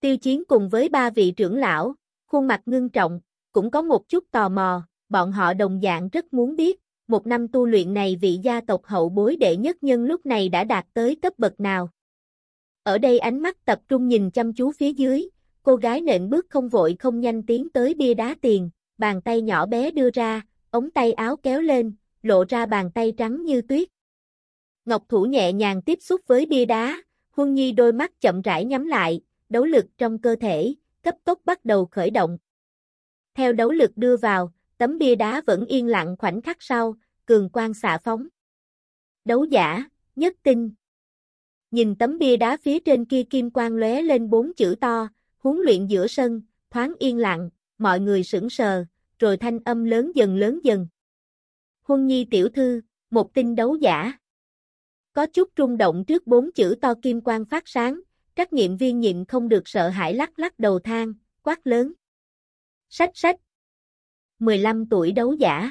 [0.01, 1.95] Tiêu chiến cùng với ba vị trưởng lão,
[2.27, 3.21] khuôn mặt ngưng trọng,
[3.53, 7.49] cũng có một chút tò mò, bọn họ đồng dạng rất muốn biết, một năm
[7.49, 10.87] tu luyện này vị gia tộc hậu bối đệ nhất nhân lúc này đã đạt
[10.95, 11.91] tới cấp bậc nào.
[12.83, 15.29] Ở đây ánh mắt tập trung nhìn chăm chú phía dưới,
[15.63, 19.43] cô gái nện bước không vội không nhanh tiến tới bia đá tiền, bàn tay
[19.43, 23.63] nhỏ bé đưa ra, ống tay áo kéo lên, lộ ra bàn tay trắng như
[23.63, 23.89] tuyết.
[24.85, 28.65] Ngọc thủ nhẹ nhàng tiếp xúc với bia đá, Huân Nhi đôi mắt chậm rãi
[28.65, 32.39] nhắm lại, đấu lực trong cơ thể, cấp tốc bắt đầu khởi động.
[33.35, 36.95] Theo đấu lực đưa vào, tấm bia đá vẫn yên lặng khoảnh khắc sau,
[37.27, 38.27] cường quang xạ phóng.
[39.25, 39.85] Đấu giả,
[40.17, 40.71] nhất tinh.
[41.71, 45.09] Nhìn tấm bia đá phía trên kia kim quang lóe lên bốn chữ to,
[45.39, 48.85] huấn luyện giữa sân, thoáng yên lặng, mọi người sững sờ,
[49.19, 50.89] rồi thanh âm lớn dần lớn dần.
[51.83, 52.81] Huân Nhi tiểu thư,
[53.11, 54.13] một tinh đấu giả.
[55.13, 58.01] Có chút rung động trước bốn chữ to kim quang phát sáng,
[58.35, 61.93] các nghiệm viên nhịn không được sợ hãi lắc lắc đầu thang, quát lớn.
[62.89, 63.37] Sách sách.
[64.39, 65.71] 15 tuổi đấu giả.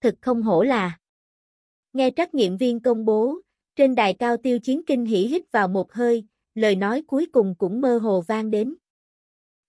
[0.00, 0.98] Thực không hổ là.
[1.92, 3.40] Nghe trắc nghiệm viên công bố,
[3.76, 6.24] trên đài cao tiêu chiến kinh hỉ hít vào một hơi,
[6.54, 8.74] lời nói cuối cùng cũng mơ hồ vang đến.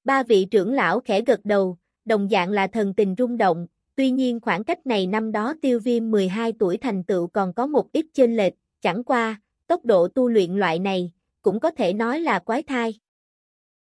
[0.04, 1.78] Ba vị trưởng lão khẽ gật đầu,
[2.08, 5.80] đồng dạng là thần tình rung động, tuy nhiên khoảng cách này năm đó tiêu
[5.80, 10.08] viêm 12 tuổi thành tựu còn có một ít chênh lệch, chẳng qua, tốc độ
[10.08, 11.12] tu luyện loại này,
[11.42, 13.00] cũng có thể nói là quái thai.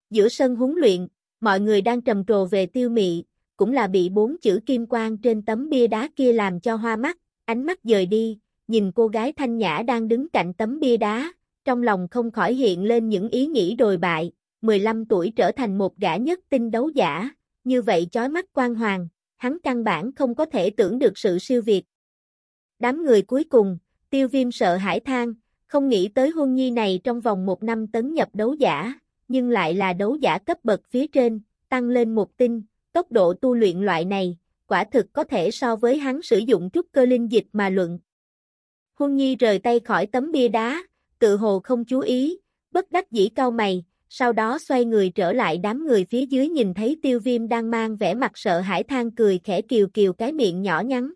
[0.10, 1.08] Giữa sân huấn luyện,
[1.40, 3.24] mọi người đang trầm trồ về tiêu mị,
[3.58, 6.96] cũng là bị bốn chữ kim quang trên tấm bia đá kia làm cho hoa
[6.96, 10.98] mắt, ánh mắt dời đi, nhìn cô gái thanh nhã đang đứng cạnh tấm bia
[10.98, 11.34] đá,
[11.66, 14.32] trong lòng không khỏi hiện lên những ý nghĩ đồi bại,
[14.62, 17.30] 15 tuổi trở thành một gã nhất tinh đấu giả,
[17.66, 21.40] như vậy chói mắt quan hoàng, hắn căn bản không có thể tưởng được sự
[21.40, 21.84] siêu việt.
[22.80, 23.78] Đám người cuối cùng,
[24.10, 25.34] tiêu viêm sợ hãi thang,
[25.68, 28.94] không nghĩ tới hôn nhi này trong vòng một năm tấn nhập đấu giả,
[29.28, 32.64] nhưng lại là đấu giả cấp bậc phía trên, tăng lên một tinh,
[32.94, 34.38] tốc độ tu luyện loại này,
[34.68, 38.00] quả thực có thể so với hắn sử dụng trúc cơ linh dịch mà luận.
[38.94, 40.84] Huân Nhi rời tay khỏi tấm bia đá,
[41.20, 42.38] tự hồ không chú ý,
[42.72, 46.50] bất đắc dĩ cau mày, sau đó xoay người trở lại đám người phía dưới
[46.50, 50.14] nhìn thấy tiêu viêm đang mang vẻ mặt sợ hãi than cười khẽ kiều kiều
[50.14, 51.12] cái miệng nhỏ nhắn.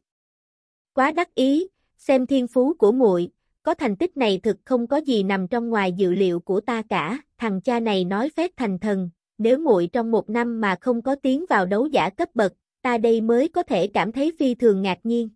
[0.94, 1.68] Quá đắc ý,
[1.98, 3.30] xem thiên phú của muội,
[3.64, 6.82] có thành tích này thực không có gì nằm trong ngoài dự liệu của ta
[6.90, 11.02] cả, thằng cha này nói phép thành thần, nếu muội trong một năm mà không
[11.02, 14.56] có tiến vào đấu giả cấp bậc, ta đây mới có thể cảm thấy phi
[14.56, 15.30] thường ngạc nhiên.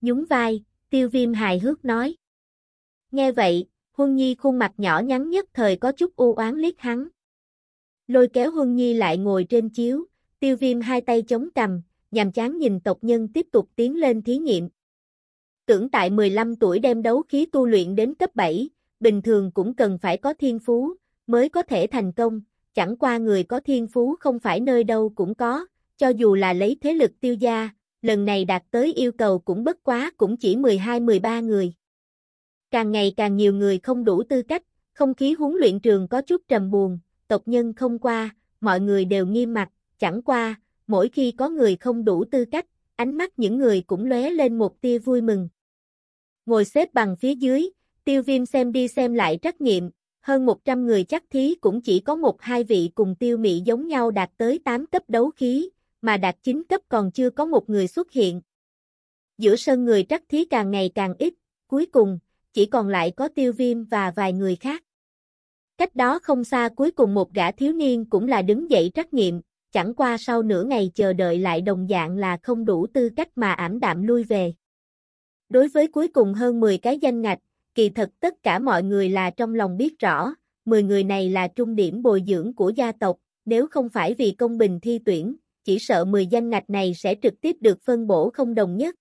[0.00, 2.16] Nhún vai, tiêu viêm hài hước nói.
[3.10, 3.66] Nghe vậy,
[4.00, 7.08] Huân Nhi khuôn mặt nhỏ nhắn nhất thời có chút u oán liếc hắn.
[8.06, 10.04] Lôi kéo Huân Nhi lại ngồi trên chiếu,
[10.38, 14.22] tiêu viêm hai tay chống cằm, nhằm chán nhìn tộc nhân tiếp tục tiến lên
[14.22, 14.68] thí nghiệm.
[15.66, 18.70] Tưởng tại 15 tuổi đem đấu khí tu luyện đến cấp 7,
[19.00, 20.94] bình thường cũng cần phải có thiên phú,
[21.26, 22.40] mới có thể thành công,
[22.74, 25.66] chẳng qua người có thiên phú không phải nơi đâu cũng có,
[25.96, 27.70] cho dù là lấy thế lực tiêu gia,
[28.02, 31.72] lần này đạt tới yêu cầu cũng bất quá cũng chỉ 12-13 người.
[32.70, 36.22] Càng ngày càng nhiều người không đủ tư cách, không khí huấn luyện trường có
[36.22, 36.98] chút trầm buồn,
[37.28, 41.76] tộc nhân không qua, mọi người đều nghiêm mặt, chẳng qua, mỗi khi có người
[41.76, 42.66] không đủ tư cách,
[42.96, 45.48] ánh mắt những người cũng lóe lên một tia vui mừng.
[46.46, 47.70] Ngồi xếp bằng phía dưới,
[48.04, 49.90] tiêu viêm xem đi xem lại trắc nghiệm,
[50.20, 53.88] hơn 100 người chắc thí cũng chỉ có một hai vị cùng tiêu mị giống
[53.88, 55.70] nhau đạt tới 8 cấp đấu khí,
[56.02, 58.40] mà đạt 9 cấp còn chưa có một người xuất hiện.
[59.38, 61.34] Giữa sân người trắc thí càng ngày càng ít,
[61.66, 62.18] cuối cùng,
[62.52, 64.82] chỉ còn lại có tiêu viêm và vài người khác.
[65.78, 69.14] Cách đó không xa cuối cùng một gã thiếu niên cũng là đứng dậy trắc
[69.14, 69.40] nghiệm,
[69.72, 73.28] chẳng qua sau nửa ngày chờ đợi lại đồng dạng là không đủ tư cách
[73.36, 74.54] mà ảm đạm lui về.
[75.48, 77.38] Đối với cuối cùng hơn 10 cái danh ngạch,
[77.74, 81.48] kỳ thật tất cả mọi người là trong lòng biết rõ, 10 người này là
[81.48, 85.36] trung điểm bồi dưỡng của gia tộc, nếu không phải vì công bình thi tuyển,
[85.64, 88.94] chỉ sợ 10 danh ngạch này sẽ trực tiếp được phân bổ không đồng nhất.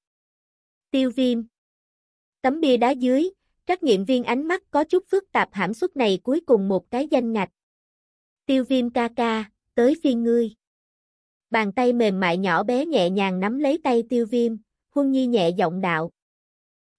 [0.92, 1.44] Tiêu viêm
[2.42, 3.30] Tấm bia đá dưới,
[3.70, 6.92] trắc nghiệm viên ánh mắt có chút phức tạp hãm suất này cuối cùng một
[6.92, 7.50] cái danh ngạch.
[8.46, 10.56] Tiêu viêm ca ca, tới phiên ngươi.
[11.50, 14.56] Bàn tay mềm mại nhỏ bé nhẹ nhàng nắm lấy tay tiêu viêm,
[14.96, 16.12] huân nhi nhẹ giọng đạo.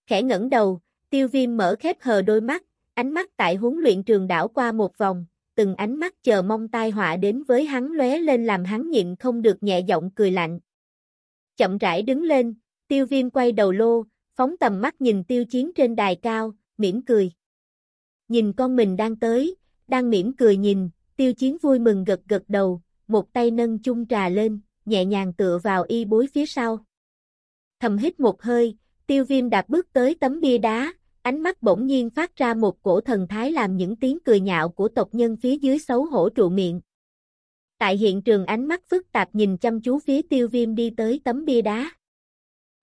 [0.07, 0.81] Khẽ ngẩng đầu,
[1.11, 2.65] tiêu viêm mở khép hờ đôi mắt,
[2.95, 6.69] ánh mắt tại huấn luyện trường đảo qua một vòng, từng ánh mắt chờ mong
[6.69, 10.31] tai họa đến với hắn lóe lên làm hắn nhịn không được nhẹ giọng cười
[10.31, 10.61] lạnh.
[11.57, 12.55] Chậm rãi đứng lên,
[12.89, 17.03] tiêu viêm quay đầu lô, phóng tầm mắt nhìn tiêu chiến trên đài cao, mỉm
[17.03, 17.31] cười.
[18.29, 19.57] Nhìn con mình đang tới,
[19.89, 24.07] đang mỉm cười nhìn, tiêu chiến vui mừng gật gật đầu, một tay nâng chung
[24.07, 26.85] trà lên, nhẹ nhàng tựa vào y bối phía sau.
[27.81, 28.77] Thầm hít một hơi,
[29.07, 32.83] tiêu viêm đạp bước tới tấm bia đá, ánh mắt bỗng nhiên phát ra một
[32.83, 36.29] cổ thần thái làm những tiếng cười nhạo của tộc nhân phía dưới xấu hổ
[36.29, 36.81] trụ miệng.
[37.79, 41.21] Tại hiện trường ánh mắt phức tạp nhìn chăm chú phía tiêu viêm đi tới
[41.25, 41.91] tấm bia đá.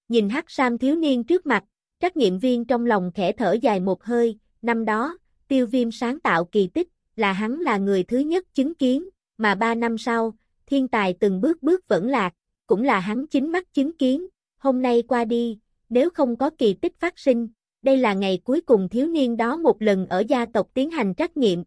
[0.07, 1.63] Nhìn hắc sam thiếu niên trước mặt,
[1.99, 5.17] trắc nghiệm viên trong lòng khẽ thở dài một hơi, năm đó,
[5.47, 9.55] tiêu viêm sáng tạo kỳ tích, là hắn là người thứ nhất chứng kiến, mà
[9.55, 10.33] ba năm sau,
[10.65, 12.33] thiên tài từng bước bước vẫn lạc,
[12.67, 15.59] cũng là hắn chính mắt chứng kiến, hôm nay qua đi,
[15.89, 17.47] nếu không có kỳ tích phát sinh,
[17.81, 21.15] đây là ngày cuối cùng thiếu niên đó một lần ở gia tộc tiến hành
[21.15, 21.63] trắc nghiệm.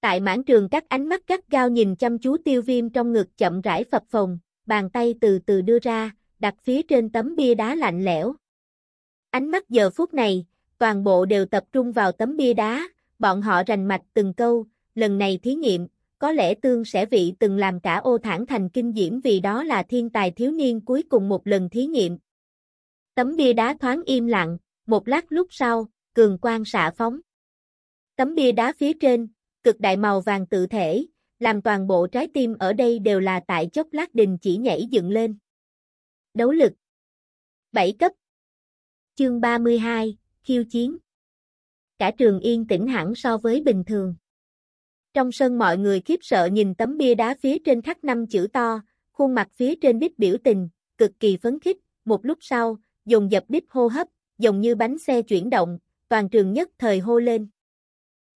[0.00, 3.36] Tại mảng trường các ánh mắt gắt gao nhìn chăm chú tiêu viêm trong ngực
[3.36, 7.54] chậm rãi phập phồng, bàn tay từ từ đưa ra, đặt phía trên tấm bia
[7.54, 8.34] đá lạnh lẽo.
[9.30, 10.46] Ánh mắt giờ phút này,
[10.78, 12.88] toàn bộ đều tập trung vào tấm bia đá,
[13.18, 15.86] bọn họ rành mạch từng câu, lần này thí nghiệm,
[16.18, 19.64] có lẽ tương sẽ vị từng làm cả ô thản thành kinh diễm vì đó
[19.64, 22.18] là thiên tài thiếu niên cuối cùng một lần thí nghiệm.
[23.14, 27.20] Tấm bia đá thoáng im lặng, một lát lúc sau, cường quang xạ phóng.
[28.16, 29.28] Tấm bia đá phía trên,
[29.62, 31.06] cực đại màu vàng tự thể,
[31.38, 34.86] làm toàn bộ trái tim ở đây đều là tại chốc lát đình chỉ nhảy
[34.90, 35.36] dựng lên.
[36.34, 36.72] Đấu lực
[37.72, 38.12] 7 cấp
[39.18, 40.96] Chương 32, khiêu chiến
[41.98, 44.14] Cả trường yên tĩnh hẳn so với bình thường.
[45.14, 48.46] Trong sân mọi người khiếp sợ nhìn tấm bia đá phía trên khắc năm chữ
[48.52, 48.80] to,
[49.12, 50.68] khuôn mặt phía trên đích biểu tình,
[50.98, 54.08] cực kỳ phấn khích, một lúc sau, dùng dập đích hô hấp,
[54.38, 55.78] giống như bánh xe chuyển động,
[56.08, 57.48] toàn trường nhất thời hô lên.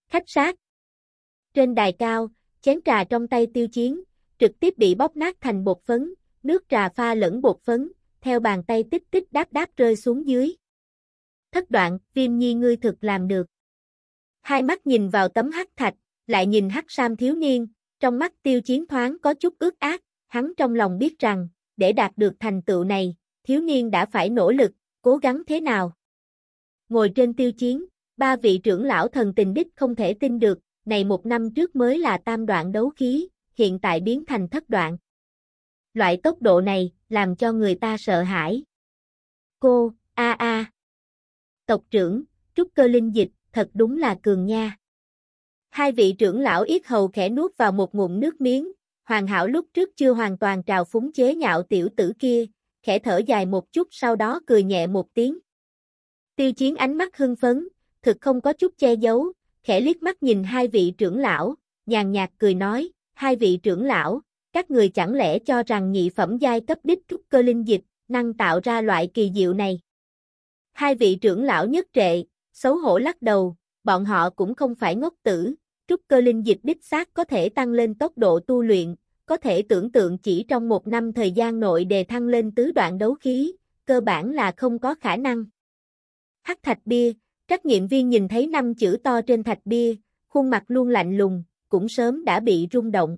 [0.08, 0.56] Khách sát.
[1.54, 2.28] Trên đài cao,
[2.60, 4.02] chén trà trong tay tiêu chiến,
[4.38, 8.40] trực tiếp bị bóp nát thành bột phấn, nước trà pha lẫn bột phấn, theo
[8.40, 10.54] bàn tay tích tích đáp đáp rơi xuống dưới.
[11.52, 13.46] Thất đoạn, viêm nhi ngươi thực làm được.
[14.40, 15.94] Hai mắt nhìn vào tấm hắc thạch,
[16.26, 17.66] lại nhìn hắc sam thiếu niên,
[18.00, 21.92] trong mắt tiêu chiến thoáng có chút ước ác, hắn trong lòng biết rằng, để
[21.92, 24.72] đạt được thành tựu này, thiếu niên đã phải nỗ lực,
[25.02, 25.92] cố gắng thế nào.
[26.88, 27.84] Ngồi trên tiêu chiến,
[28.16, 31.76] ba vị trưởng lão thần tình đích không thể tin được, này một năm trước
[31.76, 34.96] mới là tam đoạn đấu khí, hiện tại biến thành thất đoạn.
[35.94, 38.62] Loại tốc độ này, làm cho người ta sợ hãi.
[39.60, 40.72] Cô, a a.
[41.72, 42.22] Tộc trưởng,
[42.54, 44.76] trúc cơ linh dịch, thật đúng là cường nha.
[45.70, 48.72] Hai vị trưởng lão yết hầu khẽ nuốt vào một ngụm nước miếng,
[49.04, 52.44] hoàn hảo lúc trước chưa hoàn toàn trào phúng chế nhạo tiểu tử kia,
[52.82, 55.38] khẽ thở dài một chút sau đó cười nhẹ một tiếng.
[56.36, 57.68] Tiêu chiến ánh mắt hưng phấn,
[58.02, 59.32] thực không có chút che giấu,
[59.62, 61.54] khẽ liếc mắt nhìn hai vị trưởng lão,
[61.86, 64.20] nhàn nhạt cười nói, hai vị trưởng lão,
[64.52, 67.82] các người chẳng lẽ cho rằng nhị phẩm giai cấp đích trúc cơ linh dịch,
[68.08, 69.80] năng tạo ra loại kỳ diệu này.
[70.72, 72.22] Hai vị trưởng lão nhất trệ,
[72.52, 75.54] xấu hổ lắc đầu, bọn họ cũng không phải ngốc tử,
[75.86, 78.94] trúc cơ linh dịch đích xác có thể tăng lên tốc độ tu luyện,
[79.26, 82.72] có thể tưởng tượng chỉ trong một năm thời gian nội đề thăng lên tứ
[82.72, 83.52] đoạn đấu khí,
[83.84, 85.44] cơ bản là không có khả năng.
[86.42, 87.12] Hắc thạch bia,
[87.48, 89.94] trắc nghiệm viên nhìn thấy năm chữ to trên thạch bia,
[90.28, 93.16] khuôn mặt luôn lạnh lùng, cũng sớm đã bị rung động.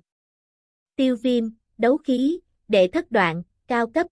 [0.95, 1.43] Tiêu viêm,
[1.77, 4.07] đấu khí, đệ thất đoạn, cao cấp.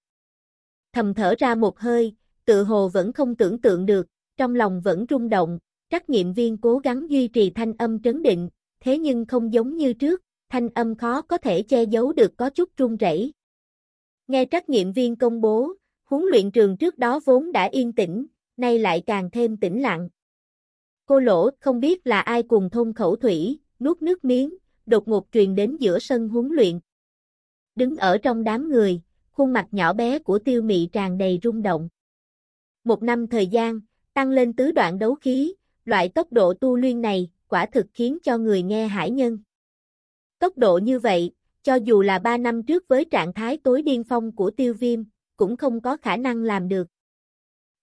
[0.93, 2.15] Thầm thở ra một hơi,
[2.45, 4.07] tự hồ vẫn không tưởng tượng được,
[4.37, 5.59] trong lòng vẫn rung động,
[5.89, 8.49] trắc nghiệm viên cố gắng duy trì thanh âm trấn định,
[8.79, 12.49] thế nhưng không giống như trước, thanh âm khó có thể che giấu được có
[12.49, 13.33] chút run rẩy.
[14.27, 18.25] Nghe trắc nghiệm viên công bố, huấn luyện trường trước đó vốn đã yên tĩnh,
[18.57, 20.09] nay lại càng thêm tĩnh lặng.
[21.05, 25.27] Cô lỗ không biết là ai cùng thôn khẩu thủy, nuốt nước miếng, đột ngột
[25.31, 26.79] truyền đến giữa sân huấn luyện.
[27.75, 29.01] Đứng ở trong đám người,
[29.31, 31.89] khuôn mặt nhỏ bé của tiêu mị tràn đầy rung động.
[32.83, 33.79] Một năm thời gian,
[34.13, 35.53] tăng lên tứ đoạn đấu khí,
[35.85, 39.39] loại tốc độ tu luyện này, quả thực khiến cho người nghe hải nhân.
[40.39, 41.31] Tốc độ như vậy,
[41.63, 45.03] cho dù là 3 năm trước với trạng thái tối điên phong của tiêu viêm,
[45.37, 46.87] cũng không có khả năng làm được.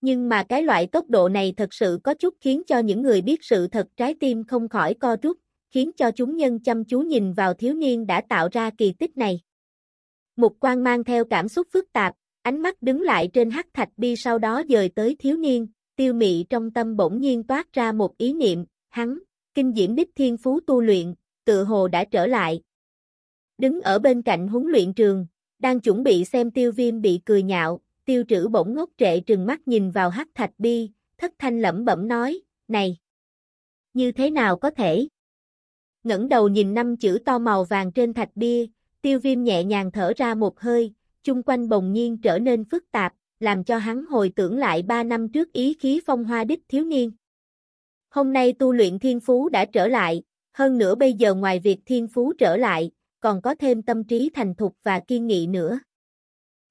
[0.01, 3.23] Nhưng mà cái loại tốc độ này thật sự có chút khiến cho những người
[3.23, 5.39] biết sự thật trái tim không khỏi co rút,
[5.71, 9.17] khiến cho chúng nhân chăm chú nhìn vào thiếu niên đã tạo ra kỳ tích
[9.17, 9.41] này.
[10.37, 13.89] Một quan mang theo cảm xúc phức tạp, ánh mắt đứng lại trên hắc thạch
[13.97, 17.93] bi sau đó dời tới thiếu niên, tiêu mị trong tâm bỗng nhiên toát ra
[17.93, 19.19] một ý niệm, hắn,
[19.55, 21.15] kinh diễm đích thiên phú tu luyện,
[21.45, 22.63] tự hồ đã trở lại.
[23.59, 25.27] Đứng ở bên cạnh huấn luyện trường,
[25.59, 29.47] đang chuẩn bị xem tiêu viêm bị cười nhạo, tiêu trữ bỗng ngốc trệ trừng
[29.47, 32.97] mắt nhìn vào hắc thạch bi, thất thanh lẩm bẩm nói, này,
[33.95, 35.09] như thế nào có thể?
[36.05, 38.67] ngẩng đầu nhìn năm chữ to màu vàng trên thạch bia,
[39.03, 40.93] tiêu viêm nhẹ nhàng thở ra một hơi,
[41.23, 45.03] chung quanh bồng nhiên trở nên phức tạp, làm cho hắn hồi tưởng lại ba
[45.03, 47.13] năm trước ý khí phong hoa đích thiếu niên.
[48.11, 50.23] Hôm nay tu luyện thiên phú đã trở lại,
[50.53, 52.91] hơn nữa bây giờ ngoài việc thiên phú trở lại,
[53.21, 55.81] còn có thêm tâm trí thành thục và kiên nghị nữa.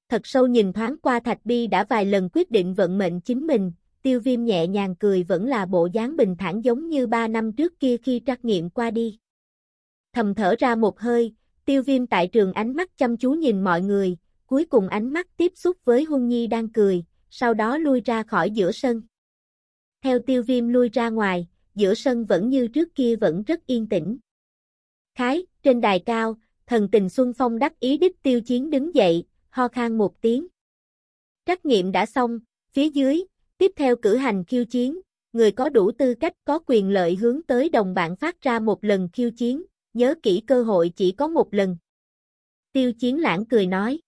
[0.08, 3.46] Thật sâu nhìn thoáng qua Thạch Bi đã vài lần quyết định vận mệnh chính
[3.46, 3.72] mình,
[4.02, 7.52] tiêu viêm nhẹ nhàng cười vẫn là bộ dáng bình thản giống như ba năm
[7.52, 9.18] trước kia khi trắc nghiệm qua đi.
[10.12, 13.82] Thầm thở ra một hơi, tiêu viêm tại trường ánh mắt chăm chú nhìn mọi
[13.82, 14.16] người,
[14.50, 18.22] cuối cùng ánh mắt tiếp xúc với Huân Nhi đang cười, sau đó lui ra
[18.22, 19.02] khỏi giữa sân.
[20.02, 23.88] Theo tiêu viêm lui ra ngoài, giữa sân vẫn như trước kia vẫn rất yên
[23.88, 24.18] tĩnh.
[25.14, 26.36] Khái, trên đài cao,
[26.66, 30.46] thần tình Xuân Phong đắc ý đích tiêu chiến đứng dậy, ho khan một tiếng.
[31.46, 32.38] Trắc nghiệm đã xong,
[32.72, 33.24] phía dưới,
[33.58, 35.00] tiếp theo cử hành khiêu chiến,
[35.32, 38.84] người có đủ tư cách có quyền lợi hướng tới đồng bạn phát ra một
[38.84, 39.62] lần khiêu chiến,
[39.94, 41.76] nhớ kỹ cơ hội chỉ có một lần.
[42.72, 44.00] Tiêu chiến lãng cười nói.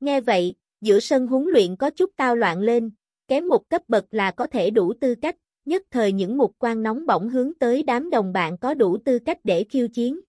[0.00, 2.90] Nghe vậy, giữa sân huấn luyện có chút tao loạn lên,
[3.28, 6.82] kém một cấp bậc là có thể đủ tư cách, nhất thời những mục quan
[6.82, 10.20] nóng bỏng hướng tới đám đồng bạn có đủ tư cách để khiêu chiến.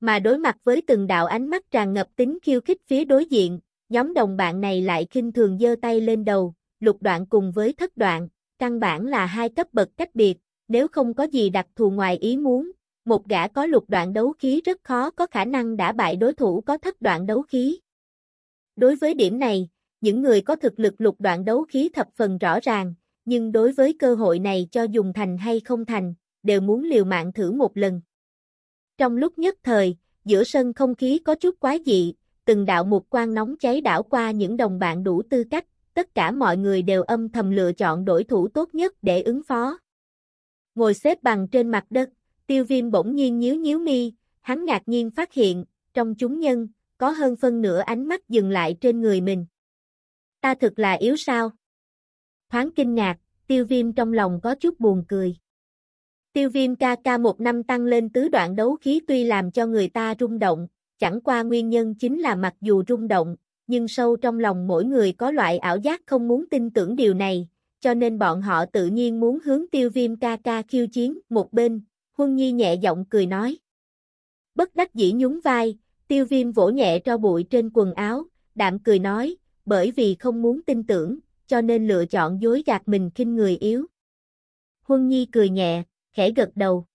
[0.00, 3.24] Mà đối mặt với từng đạo ánh mắt tràn ngập tính khiêu khích phía đối
[3.24, 7.52] diện, nhóm đồng bạn này lại khinh thường giơ tay lên đầu, lục đoạn cùng
[7.52, 8.28] với thất đoạn,
[8.58, 10.38] căn bản là hai cấp bậc cách biệt,
[10.68, 12.70] nếu không có gì đặc thù ngoài ý muốn,
[13.04, 16.34] một gã có lục đoạn đấu khí rất khó có khả năng đã bại đối
[16.34, 17.78] thủ có thất đoạn đấu khí.
[18.76, 19.68] Đối với điểm này,
[20.00, 22.94] những người có thực lực lục đoạn đấu khí thập phần rõ ràng,
[23.24, 27.04] nhưng đối với cơ hội này cho dùng thành hay không thành, đều muốn liều
[27.04, 28.00] mạng thử một lần.
[28.98, 33.10] Trong lúc nhất thời, giữa sân không khí có chút quá dị, từng đạo một
[33.10, 36.82] quan nóng cháy đảo qua những đồng bạn đủ tư cách, tất cả mọi người
[36.82, 39.78] đều âm thầm lựa chọn đối thủ tốt nhất để ứng phó.
[40.74, 42.10] Ngồi xếp bằng trên mặt đất,
[42.46, 46.68] tiêu viêm bỗng nhiên nhíu nhíu mi, hắn ngạc nhiên phát hiện, trong chúng nhân,
[46.98, 49.46] có hơn phân nửa ánh mắt dừng lại trên người mình.
[50.40, 51.50] Ta thật là yếu sao?
[52.50, 53.16] Thoáng kinh ngạc,
[53.46, 55.36] tiêu viêm trong lòng có chút buồn cười.
[56.32, 59.66] Tiêu viêm ca ca một năm tăng lên tứ đoạn đấu khí tuy làm cho
[59.66, 60.68] người ta rung động,
[60.98, 63.36] chẳng qua nguyên nhân chính là mặc dù rung động,
[63.66, 67.14] nhưng sâu trong lòng mỗi người có loại ảo giác không muốn tin tưởng điều
[67.14, 67.48] này,
[67.80, 71.52] cho nên bọn họ tự nhiên muốn hướng tiêu viêm ca ca khiêu chiến một
[71.52, 71.80] bên,
[72.12, 73.58] Huân Nhi nhẹ giọng cười nói.
[74.54, 75.78] Bất đắc dĩ nhún vai,
[76.08, 78.24] tiêu viêm vỗ nhẹ cho bụi trên quần áo,
[78.54, 82.88] đạm cười nói, bởi vì không muốn tin tưởng, cho nên lựa chọn dối gạt
[82.88, 83.86] mình khinh người yếu.
[84.82, 86.86] Huân Nhi cười nhẹ, khẽ gật đầu.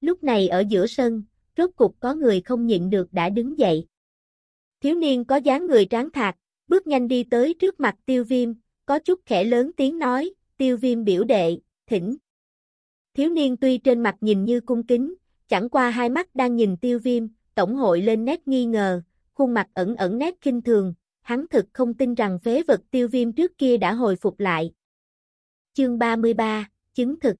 [0.00, 1.22] Lúc này ở giữa sân,
[1.56, 3.86] rốt cục có người không nhịn được đã đứng dậy.
[4.80, 6.36] Thiếu niên có dáng người tráng thạc,
[6.68, 8.52] bước nhanh đi tới trước mặt tiêu viêm,
[8.86, 12.16] có chút khẽ lớn tiếng nói, tiêu viêm biểu đệ, thỉnh.
[13.14, 15.14] Thiếu niên tuy trên mặt nhìn như cung kính,
[15.48, 17.26] chẳng qua hai mắt đang nhìn tiêu viêm,
[17.56, 19.02] tổng hội lên nét nghi ngờ,
[19.34, 23.08] khuôn mặt ẩn ẩn nét kinh thường, hắn thực không tin rằng phế vật tiêu
[23.08, 24.72] viêm trước kia đã hồi phục lại.
[25.72, 27.36] Chương 33, chứng thực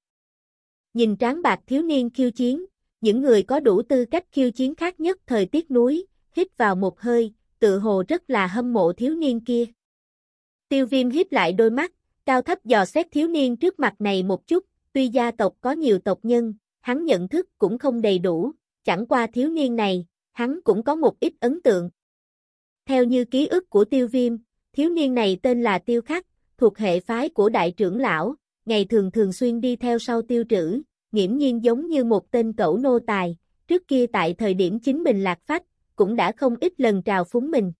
[0.93, 2.65] Nhìn tráng bạc thiếu niên khiêu chiến,
[3.01, 6.75] những người có đủ tư cách khiêu chiến khác nhất thời tiết núi, hít vào
[6.75, 9.65] một hơi, tự hồ rất là hâm mộ thiếu niên kia.
[10.69, 11.93] Tiêu viêm híp lại đôi mắt,
[12.25, 15.71] cao thấp dò xét thiếu niên trước mặt này một chút, tuy gia tộc có
[15.71, 18.51] nhiều tộc nhân, hắn nhận thức cũng không đầy đủ,
[18.87, 21.89] chẳng qua thiếu niên này, hắn cũng có một ít ấn tượng.
[22.85, 24.37] Theo như ký ức của tiêu viêm,
[24.73, 26.25] thiếu niên này tên là Tiêu Khắc,
[26.57, 28.35] thuộc hệ phái của đại trưởng lão,
[28.65, 30.81] ngày thường thường xuyên đi theo sau tiêu trữ,
[31.11, 33.37] nghiễm nhiên giống như một tên cẩu nô tài,
[33.67, 35.63] trước kia tại thời điểm chính mình lạc phách,
[35.95, 37.73] cũng đã không ít lần trào phúng mình.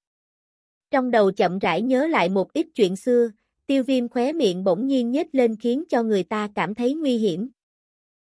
[0.91, 3.31] Trong đầu chậm rãi nhớ lại một ít chuyện xưa,
[3.67, 7.17] tiêu viêm khóe miệng bỗng nhiên nhếch lên khiến cho người ta cảm thấy nguy
[7.17, 7.49] hiểm.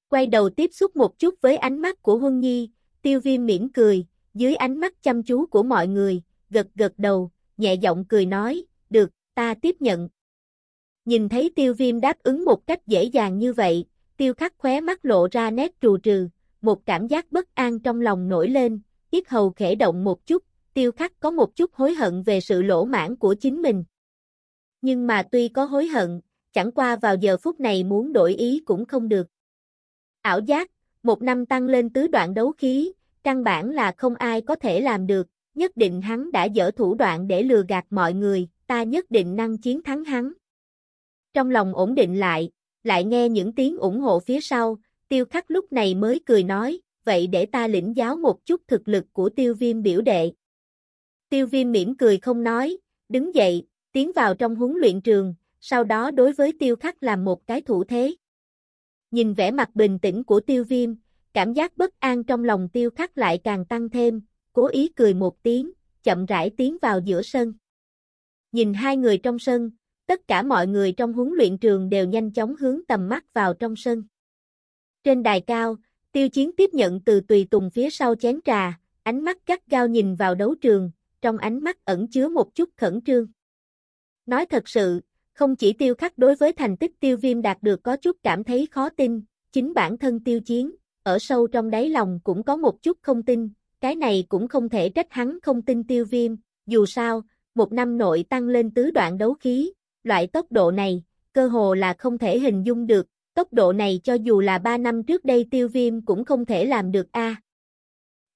[0.10, 2.70] Quay đầu tiếp xúc một chút với ánh mắt của Huân Nhi,
[3.02, 7.32] tiêu viêm mỉm cười, dưới ánh mắt chăm chú của mọi người, gật gật đầu,
[7.58, 10.10] nhẹ giọng cười nói, được, ta tiếp nhận.
[11.06, 13.86] Nhìn thấy tiêu viêm đáp ứng một cách dễ dàng như vậy,
[14.18, 16.28] tiêu khắc khóe mắt lộ ra nét trù trừ,
[16.62, 18.80] một cảm giác bất an trong lòng nổi lên,
[19.12, 22.62] Tiết hầu khẽ động một chút, tiêu khắc có một chút hối hận về sự
[22.62, 23.84] lỗ mãn của chính mình.
[24.82, 26.22] Nhưng mà tuy có hối hận,
[26.54, 29.28] chẳng qua vào giờ phút này muốn đổi ý cũng không được.
[30.22, 30.72] Ảo giác,
[31.04, 32.92] một năm tăng lên tứ đoạn đấu khí,
[33.24, 36.96] căn bản là không ai có thể làm được, nhất định hắn đã dở thủ
[36.96, 40.34] đoạn để lừa gạt mọi người, ta nhất định năng chiến thắng hắn.
[41.34, 42.52] Trong lòng ổn định lại,
[42.84, 44.78] lại nghe những tiếng ủng hộ phía sau,
[45.08, 48.88] tiêu khắc lúc này mới cười nói, vậy để ta lĩnh giáo một chút thực
[48.88, 50.32] lực của tiêu viêm biểu đệ.
[51.30, 52.78] Tiêu viêm mỉm cười không nói,
[53.10, 57.26] đứng dậy, tiến vào trong huấn luyện trường, sau đó đối với tiêu khắc làm
[57.26, 58.16] một cái thủ thế.
[59.12, 60.94] Nhìn vẻ mặt bình tĩnh của tiêu viêm,
[61.34, 64.22] cảm giác bất an trong lòng tiêu khắc lại càng tăng thêm,
[64.54, 65.72] cố ý cười một tiếng,
[66.04, 67.54] chậm rãi tiến vào giữa sân.
[68.52, 69.72] Nhìn hai người trong sân,
[70.06, 73.54] tất cả mọi người trong huấn luyện trường đều nhanh chóng hướng tầm mắt vào
[73.54, 74.04] trong sân.
[75.04, 75.78] Trên đài cao,
[76.12, 79.88] tiêu chiến tiếp nhận từ tùy tùng phía sau chén trà, ánh mắt gắt gao
[79.88, 80.92] nhìn vào đấu trường,
[81.22, 83.28] trong ánh mắt ẩn chứa một chút khẩn trương.
[84.26, 85.02] Nói thật sự,
[85.40, 88.44] không chỉ tiêu khắc đối với thành tích tiêu viêm đạt được có chút cảm
[88.44, 89.22] thấy khó tin,
[89.52, 90.72] chính bản thân tiêu chiến,
[91.04, 93.50] ở sâu trong đáy lòng cũng có một chút không tin,
[93.82, 96.36] cái này cũng không thể trách hắn không tin tiêu viêm,
[96.68, 97.22] dù sao,
[97.56, 99.72] một năm nội tăng lên tứ đoạn đấu khí,
[100.04, 101.04] loại tốc độ này,
[101.34, 104.78] cơ hồ là không thể hình dung được, tốc độ này cho dù là 3
[104.78, 107.36] năm trước đây tiêu viêm cũng không thể làm được a.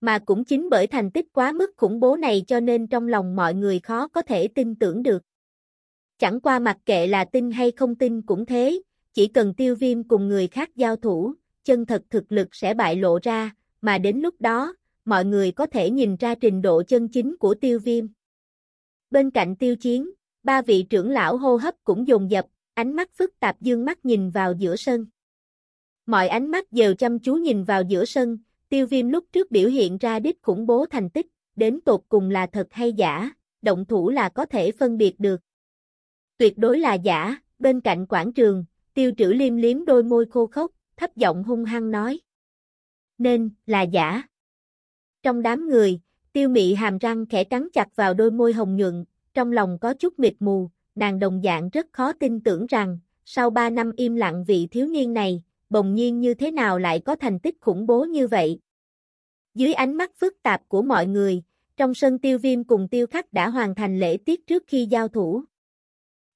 [0.02, 3.36] Mà cũng chính bởi thành tích quá mức khủng bố này cho nên trong lòng
[3.36, 5.24] mọi người khó có thể tin tưởng được.
[6.20, 8.82] Chẳng qua mặc kệ là tin hay không tin cũng thế,
[9.14, 11.34] chỉ cần tiêu viêm cùng người khác giao thủ,
[11.64, 14.76] chân thật thực lực sẽ bại lộ ra, mà đến lúc đó,
[15.06, 18.06] mọi người có thể nhìn ra trình độ chân chính của tiêu viêm.
[19.12, 20.10] Bên cạnh tiêu chiến,
[20.44, 24.06] ba vị trưởng lão hô hấp cũng dồn dập, ánh mắt phức tạp dương mắt
[24.06, 25.06] nhìn vào giữa sân.
[26.06, 28.38] Mọi ánh mắt đều chăm chú nhìn vào giữa sân,
[28.70, 32.30] tiêu viêm lúc trước biểu hiện ra đích khủng bố thành tích, đến tột cùng
[32.30, 33.32] là thật hay giả,
[33.62, 35.42] động thủ là có thể phân biệt được.
[36.44, 40.48] Tuyệt đối là giả, bên cạnh quảng trường, tiêu trữ liêm liếm đôi môi khô
[40.48, 42.20] khốc, thấp giọng hung hăng nói.
[43.18, 44.24] Nên, là giả.
[45.22, 46.00] Trong đám người,
[46.34, 49.94] tiêu mị hàm răng khẽ cắn chặt vào đôi môi hồng nhuận, trong lòng có
[49.94, 54.16] chút mịt mù, nàng đồng dạng rất khó tin tưởng rằng, sau 3 năm im
[54.16, 57.88] lặng vị thiếu niên này, bồng nhiên như thế nào lại có thành tích khủng
[57.88, 58.60] bố như vậy.
[59.56, 61.44] Dưới ánh mắt phức tạp của mọi người,
[61.78, 65.08] trong sân tiêu viêm cùng tiêu khắc đã hoàn thành lễ tiết trước khi giao
[65.08, 65.44] thủ.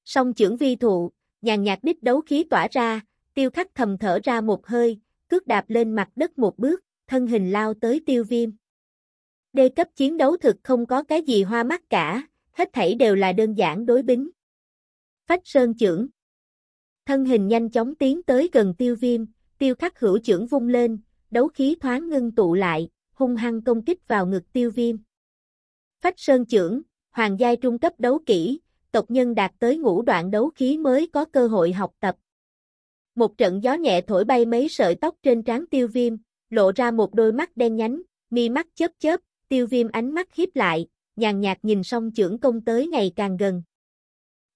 [0.10, 1.12] Song trưởng vi thụ,
[1.42, 3.02] nhàn nhạt đích đấu khí tỏa ra,
[3.34, 7.28] tiêu khắc thầm thở ra một hơi, cước đạp lên mặt đất một bước, thân
[7.28, 8.50] hình lao tới tiêu viêm.
[9.54, 13.16] Đê cấp chiến đấu thực không có cái gì hoa mắt cả, hết thảy đều
[13.16, 14.30] là đơn giản đối bính.
[15.26, 16.08] Phách sơn trưởng.
[17.06, 19.26] Thân hình nhanh chóng tiến tới gần tiêu viêm,
[19.58, 21.00] tiêu khắc hữu trưởng vung lên,
[21.32, 24.96] đấu khí thoáng ngưng tụ lại, hung hăng công kích vào ngực tiêu viêm.
[26.02, 26.82] Phách sơn trưởng,
[27.12, 28.60] hoàng giai trung cấp đấu kỹ,
[28.91, 32.15] tộc nhân đạt tới ngũ đoạn đấu khí mới có cơ hội học tập.
[33.15, 36.14] Một trận gió nhẹ thổi bay mấy sợi tóc trên trán tiêu viêm,
[36.49, 39.19] lộ ra một đôi mắt đen nhánh, mi mắt chớp chớp,
[39.49, 43.38] tiêu viêm ánh mắt hiếp lại, nhàn nhạt nhìn song trưởng công tới ngày càng
[43.38, 43.64] gần.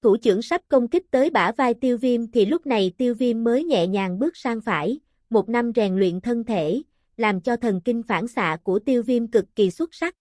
[0.01, 3.43] Thủ trưởng sắp công kích tới bả vai tiêu viêm thì lúc này tiêu viêm
[3.43, 4.99] mới nhẹ nhàng bước sang phải,
[5.29, 6.81] một năm rèn luyện thân thể,
[7.17, 10.15] làm cho thần kinh phản xạ của tiêu viêm cực kỳ xuất sắc.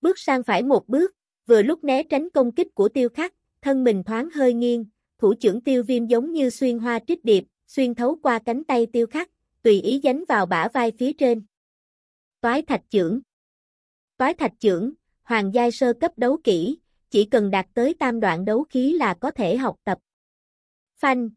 [0.00, 1.12] Bước sang phải một bước,
[1.46, 4.86] vừa lúc né tránh công kích của tiêu khắc, thân mình thoáng hơi nghiêng,
[5.18, 8.86] thủ trưởng tiêu viêm giống như xuyên hoa trích điệp, xuyên thấu qua cánh tay
[8.86, 9.30] tiêu khắc,
[9.62, 11.42] tùy ý dánh vào bả vai phía trên.
[12.40, 13.20] Toái thạch trưởng
[14.16, 14.92] Toái thạch trưởng,
[15.22, 16.78] hoàng giai sơ cấp đấu kỹ,
[17.10, 19.98] chỉ cần đạt tới tam đoạn đấu khí là có thể học tập.
[20.96, 21.30] Phanh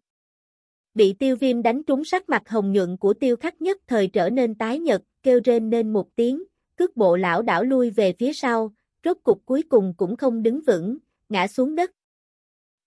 [0.94, 4.30] Bị tiêu viêm đánh trúng sắc mặt hồng nhuận của tiêu khắc nhất thời trở
[4.30, 6.44] nên tái nhật, kêu rên nên một tiếng,
[6.76, 8.74] cước bộ lão đảo lui về phía sau,
[9.06, 10.98] rốt cục cuối cùng cũng không đứng vững,
[11.30, 11.92] ngã xuống đất.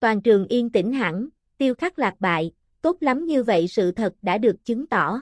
[0.01, 1.29] Toàn trường yên tĩnh hẳn,
[1.59, 5.21] tiêu khắc lạc bại, tốt lắm như vậy sự thật đã được chứng tỏ.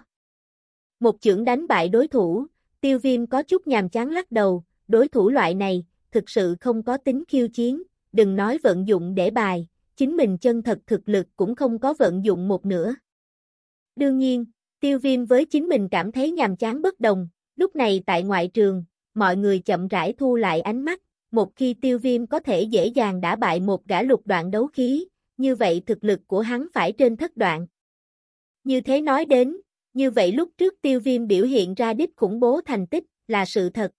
[1.00, 2.46] Một chưởng đánh bại đối thủ,
[2.80, 6.82] tiêu viêm có chút nhàm chán lắc đầu, đối thủ loại này, thực sự không
[6.82, 7.82] có tính khiêu chiến,
[8.12, 11.94] đừng nói vận dụng để bài, chính mình chân thật thực lực cũng không có
[11.98, 12.94] vận dụng một nửa.
[13.96, 14.44] Đương nhiên,
[14.80, 18.48] tiêu viêm với chính mình cảm thấy nhàm chán bất đồng, lúc này tại ngoại
[18.48, 18.84] trường,
[19.16, 22.86] mọi người chậm rãi thu lại ánh mắt, một khi tiêu viêm có thể dễ
[22.86, 25.06] dàng đả bại một gã lục đoạn đấu khí,
[25.36, 27.66] như vậy thực lực của hắn phải trên thất đoạn.
[28.64, 29.56] Như thế nói đến,
[29.94, 33.44] như vậy lúc trước tiêu viêm biểu hiện ra đích khủng bố thành tích, là
[33.44, 33.92] sự thật.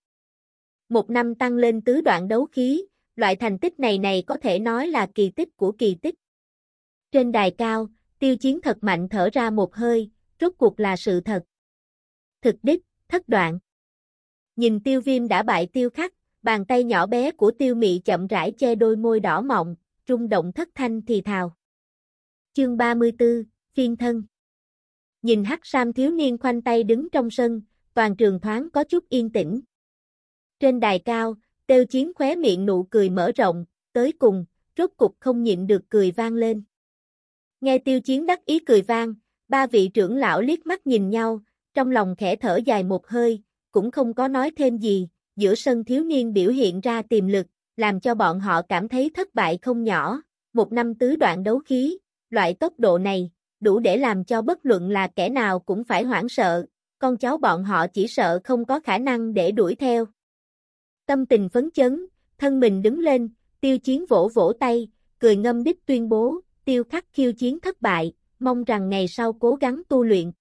[0.88, 2.84] Một năm tăng lên tứ đoạn đấu khí,
[3.16, 6.14] loại thành tích này này có thể nói là kỳ tích của kỳ tích.
[7.12, 7.88] Trên đài cao,
[8.18, 11.44] tiêu chiến thật mạnh thở ra một hơi, rốt cuộc là sự thật.
[12.42, 13.58] Thực đích, thất đoạn.
[14.58, 18.26] Nhìn tiêu viêm đã bại tiêu khắc, bàn tay nhỏ bé của tiêu mị chậm
[18.26, 19.76] rãi che đôi môi đỏ mọng,
[20.06, 21.56] trung động thất thanh thì thào.
[22.52, 23.44] Chương 34,
[23.74, 24.22] Phiên thân
[25.22, 27.62] Nhìn hắc sam thiếu niên khoanh tay đứng trong sân,
[27.94, 29.60] toàn trường thoáng có chút yên tĩnh.
[30.60, 31.34] Trên đài cao,
[31.66, 34.44] tiêu chiến khóe miệng nụ cười mở rộng, tới cùng,
[34.78, 36.62] rốt cục không nhịn được cười vang lên.
[37.60, 39.14] Nghe tiêu chiến đắc ý cười vang,
[39.48, 41.40] ba vị trưởng lão liếc mắt nhìn nhau,
[41.74, 43.42] trong lòng khẽ thở dài một hơi,
[43.72, 47.46] cũng không có nói thêm gì, giữa sân thiếu niên biểu hiện ra tiềm lực,
[47.76, 50.22] làm cho bọn họ cảm thấy thất bại không nhỏ,
[50.52, 51.98] một năm tứ đoạn đấu khí,
[52.30, 53.30] loại tốc độ này,
[53.60, 56.66] đủ để làm cho bất luận là kẻ nào cũng phải hoảng sợ,
[56.98, 60.04] con cháu bọn họ chỉ sợ không có khả năng để đuổi theo.
[61.06, 62.06] Tâm tình phấn chấn,
[62.38, 63.28] thân mình đứng lên,
[63.60, 64.88] tiêu chiến vỗ vỗ tay,
[65.18, 69.32] cười ngâm đích tuyên bố, tiêu khắc khiêu chiến thất bại, mong rằng ngày sau
[69.32, 70.32] cố gắng tu luyện.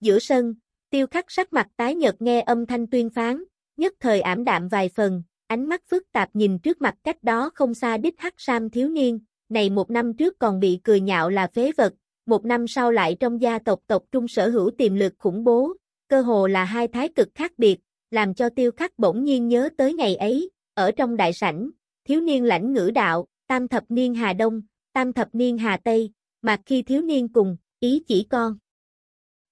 [0.00, 0.54] Giữa sân,
[0.90, 3.44] tiêu khắc sắc mặt tái nhợt nghe âm thanh tuyên phán,
[3.76, 7.50] nhất thời ảm đạm vài phần, ánh mắt phức tạp nhìn trước mặt cách đó
[7.54, 11.30] không xa đích hắc sam thiếu niên, này một năm trước còn bị cười nhạo
[11.30, 11.94] là phế vật,
[12.26, 15.72] một năm sau lại trong gia tộc tộc trung sở hữu tiềm lực khủng bố,
[16.08, 17.78] cơ hồ là hai thái cực khác biệt,
[18.10, 21.70] làm cho tiêu khắc bỗng nhiên nhớ tới ngày ấy, ở trong đại sảnh,
[22.04, 24.62] thiếu niên lãnh ngữ đạo, tam thập niên Hà Đông,
[24.92, 26.10] tam thập niên Hà Tây,
[26.42, 28.58] mà khi thiếu niên cùng, ý chỉ con.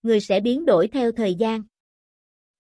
[0.09, 1.63] Người sẽ biến đổi theo thời gian.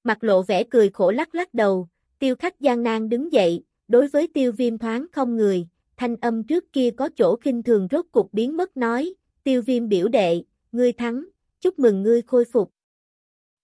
[0.04, 1.88] Mặt lộ vẻ cười khổ lắc lắc đầu,
[2.18, 6.44] tiêu khắc gian nan đứng dậy, đối với tiêu viêm thoáng không người, thanh âm
[6.44, 9.14] trước kia có chỗ kinh thường rốt cục biến mất nói,
[9.44, 10.42] tiêu viêm biểu đệ,
[10.72, 11.24] ngươi thắng,
[11.60, 12.72] chúc mừng ngươi khôi phục.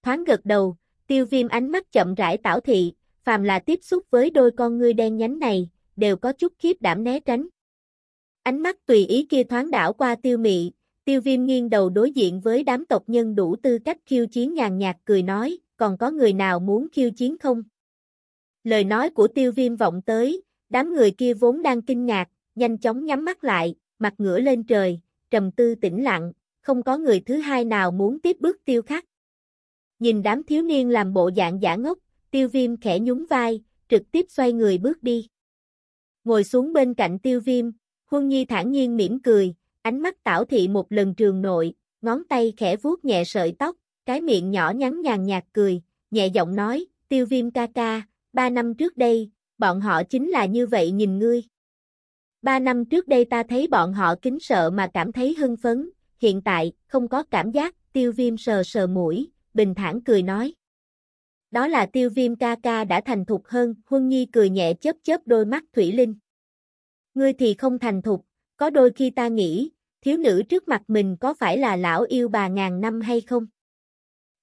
[0.02, 2.92] Thoáng gật đầu, tiêu viêm ánh mắt chậm rãi tảo thị,
[3.24, 6.82] phàm là tiếp xúc với đôi con ngươi đen nhánh này, đều có chút khiếp
[6.82, 7.46] đảm né tránh.
[8.42, 10.72] Ánh mắt tùy ý kia thoáng đảo qua tiêu mị,
[11.04, 14.54] tiêu viêm nghiêng đầu đối diện với đám tộc nhân đủ tư cách khiêu chiến
[14.54, 17.62] nhàn nhạt cười nói, còn có người nào muốn khiêu chiến không?
[18.64, 22.78] Lời nói của tiêu viêm vọng tới, đám người kia vốn đang kinh ngạc, nhanh
[22.78, 25.00] chóng nhắm mắt lại, mặt ngửa lên trời,
[25.30, 29.04] trầm tư tĩnh lặng, không có người thứ hai nào muốn tiếp bước tiêu khắc.
[29.98, 31.98] Nhìn đám thiếu niên làm bộ dạng giả ngốc,
[32.30, 35.28] tiêu viêm khẽ nhún vai, trực tiếp xoay người bước đi.
[36.24, 37.70] Ngồi xuống bên cạnh tiêu viêm,
[38.06, 39.54] Huân Nhi thản nhiên mỉm cười,
[39.84, 43.76] ánh mắt tảo thị một lần trường nội, ngón tay khẽ vuốt nhẹ sợi tóc,
[44.06, 48.02] cái miệng nhỏ nhắn nhàn nhạt cười, nhẹ giọng nói, tiêu viêm ca ca,
[48.32, 51.42] ba năm trước đây, bọn họ chính là như vậy nhìn ngươi.
[52.42, 55.90] Ba năm trước đây ta thấy bọn họ kính sợ mà cảm thấy hưng phấn,
[56.18, 60.54] hiện tại, không có cảm giác, tiêu viêm sờ sờ mũi, bình thản cười nói.
[61.50, 64.96] Đó là tiêu viêm ca ca đã thành thục hơn, Huân Nhi cười nhẹ chớp
[65.02, 66.14] chớp đôi mắt Thủy Linh.
[67.14, 68.24] Ngươi thì không thành thục,
[68.56, 69.70] có đôi khi ta nghĩ,
[70.04, 73.46] thiếu nữ trước mặt mình có phải là lão yêu bà ngàn năm hay không?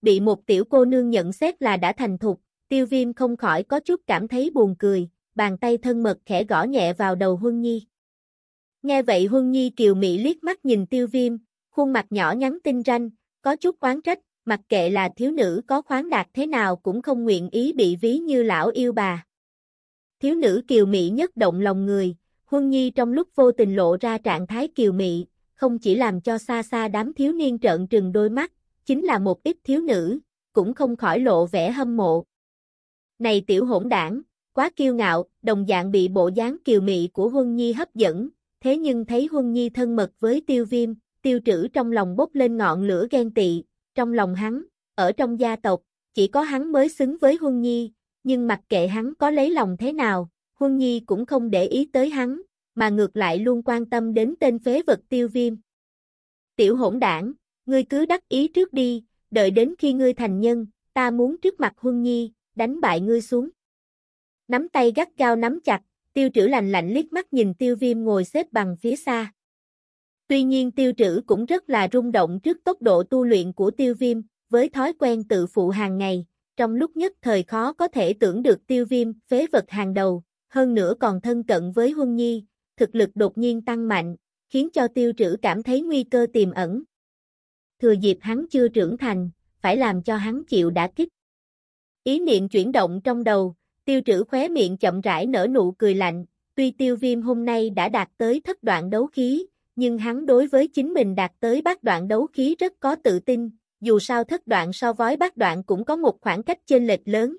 [0.01, 3.63] Bị một tiểu cô nương nhận xét là đã thành thục, tiêu viêm không khỏi
[3.63, 7.35] có chút cảm thấy buồn cười, bàn tay thân mật khẽ gõ nhẹ vào đầu
[7.35, 7.88] Huân Nhi.
[8.83, 11.38] Nghe vậy Huân Nhi kiều mỹ liếc mắt nhìn tiêu viêm,
[11.69, 13.09] khuôn mặt nhỏ nhắn tinh ranh,
[13.41, 17.01] có chút oán trách, mặc kệ là thiếu nữ có khoáng đạt thế nào cũng
[17.01, 19.25] không nguyện ý bị ví như lão yêu bà.
[20.19, 22.15] Thiếu nữ kiều mỹ nhất động lòng người,
[22.45, 25.25] Huân Nhi trong lúc vô tình lộ ra trạng thái kiều mỹ,
[25.61, 28.53] không chỉ làm cho xa xa đám thiếu niên trợn trừng đôi mắt,
[28.85, 30.19] chính là một ít thiếu nữ,
[30.53, 32.25] cũng không khỏi lộ vẻ hâm mộ.
[33.19, 34.21] Này tiểu hỗn đảng,
[34.53, 38.29] quá kiêu ngạo, đồng dạng bị bộ dáng kiều mị của Huân Nhi hấp dẫn,
[38.61, 40.89] thế nhưng thấy Huân Nhi thân mật với tiêu viêm,
[41.21, 43.63] tiêu trữ trong lòng bốc lên ngọn lửa ghen tị,
[43.95, 44.63] trong lòng hắn,
[44.95, 45.81] ở trong gia tộc,
[46.13, 47.91] chỉ có hắn mới xứng với Huân Nhi,
[48.23, 50.29] nhưng mặc kệ hắn có lấy lòng thế nào,
[50.59, 52.41] Huân Nhi cũng không để ý tới hắn,
[52.81, 55.55] mà ngược lại luôn quan tâm đến tên phế vật tiêu viêm.
[56.55, 57.33] Tiểu hỗn đảng,
[57.65, 61.59] ngươi cứ đắc ý trước đi, đợi đến khi ngươi thành nhân, ta muốn trước
[61.59, 63.49] mặt Huân Nhi, đánh bại ngươi xuống.
[64.47, 65.81] Nắm tay gắt gao nắm chặt,
[66.13, 69.33] tiêu trữ lạnh lạnh liếc mắt nhìn tiêu viêm ngồi xếp bằng phía xa.
[70.27, 73.71] Tuy nhiên tiêu trữ cũng rất là rung động trước tốc độ tu luyện của
[73.71, 76.25] tiêu viêm, với thói quen tự phụ hàng ngày,
[76.57, 80.23] trong lúc nhất thời khó có thể tưởng được tiêu viêm, phế vật hàng đầu,
[80.49, 82.45] hơn nữa còn thân cận với Huân Nhi,
[82.81, 84.15] thực lực đột nhiên tăng mạnh,
[84.49, 86.83] khiến cho tiêu trữ cảm thấy nguy cơ tiềm ẩn.
[87.81, 89.29] Thừa dịp hắn chưa trưởng thành,
[89.59, 91.09] phải làm cho hắn chịu đã kích.
[92.03, 93.55] Ý niệm chuyển động trong đầu,
[93.85, 96.25] tiêu trữ khóe miệng chậm rãi nở nụ cười lạnh,
[96.55, 99.45] tuy tiêu viêm hôm nay đã đạt tới thất đoạn đấu khí,
[99.75, 103.19] nhưng hắn đối với chính mình đạt tới bát đoạn đấu khí rất có tự
[103.19, 103.49] tin,
[103.81, 107.07] dù sao thất đoạn so với bát đoạn cũng có một khoảng cách chênh lệch
[107.07, 107.37] lớn.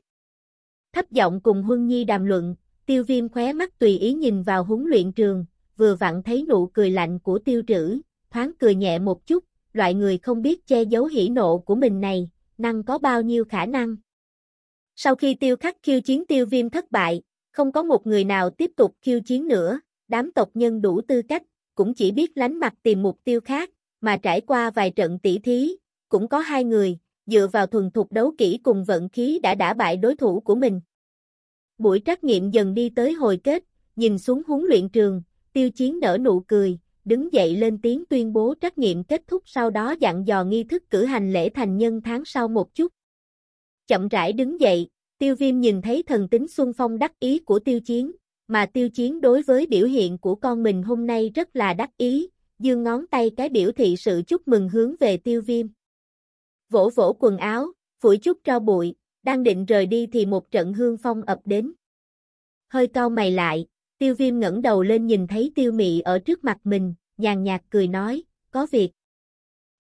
[0.93, 2.55] Thấp giọng cùng Huân Nhi đàm luận,
[2.93, 5.45] tiêu viêm khóe mắt tùy ý nhìn vào huấn luyện trường,
[5.77, 8.01] vừa vặn thấy nụ cười lạnh của tiêu trữ,
[8.31, 12.01] thoáng cười nhẹ một chút, loại người không biết che giấu hỉ nộ của mình
[12.01, 13.97] này, năng có bao nhiêu khả năng.
[14.97, 18.51] Sau khi tiêu khắc khiêu chiến tiêu viêm thất bại, không có một người nào
[18.51, 21.43] tiếp tục khiêu chiến nữa, đám tộc nhân đủ tư cách,
[21.75, 23.71] cũng chỉ biết lánh mặt tìm mục tiêu khác,
[24.01, 25.77] mà trải qua vài trận tỷ thí,
[26.09, 29.75] cũng có hai người, dựa vào thuần thục đấu kỹ cùng vận khí đã đả
[29.75, 30.81] bại đối thủ của mình.
[31.79, 33.65] Buổi trắc nghiệm dần đi tới hồi kết,
[33.97, 35.23] nhìn xuống huấn luyện trường,
[35.53, 39.43] tiêu chiến nở nụ cười, đứng dậy lên tiếng tuyên bố trách nhiệm kết thúc
[39.47, 42.93] sau đó dặn dò nghi thức cử hành lễ thành nhân tháng sau một chút.
[43.87, 44.89] Chậm rãi đứng dậy,
[45.19, 48.13] tiêu viêm nhìn thấy thần tính xuân phong đắc ý của tiêu chiến,
[48.49, 51.91] mà tiêu chiến đối với biểu hiện của con mình hôm nay rất là đắc
[51.97, 52.29] ý,
[52.59, 55.67] dương ngón tay cái biểu thị sự chúc mừng hướng về tiêu viêm.
[56.71, 60.73] Vỗ vỗ quần áo, phủi chút cho bụi, đang định rời đi thì một trận
[60.73, 61.73] hương phong ập đến.
[62.69, 63.67] Hơi cau mày lại,
[63.99, 67.63] tiêu viêm ngẩng đầu lên nhìn thấy tiêu mị ở trước mặt mình, nhàn nhạt
[67.71, 68.91] cười nói, có việc.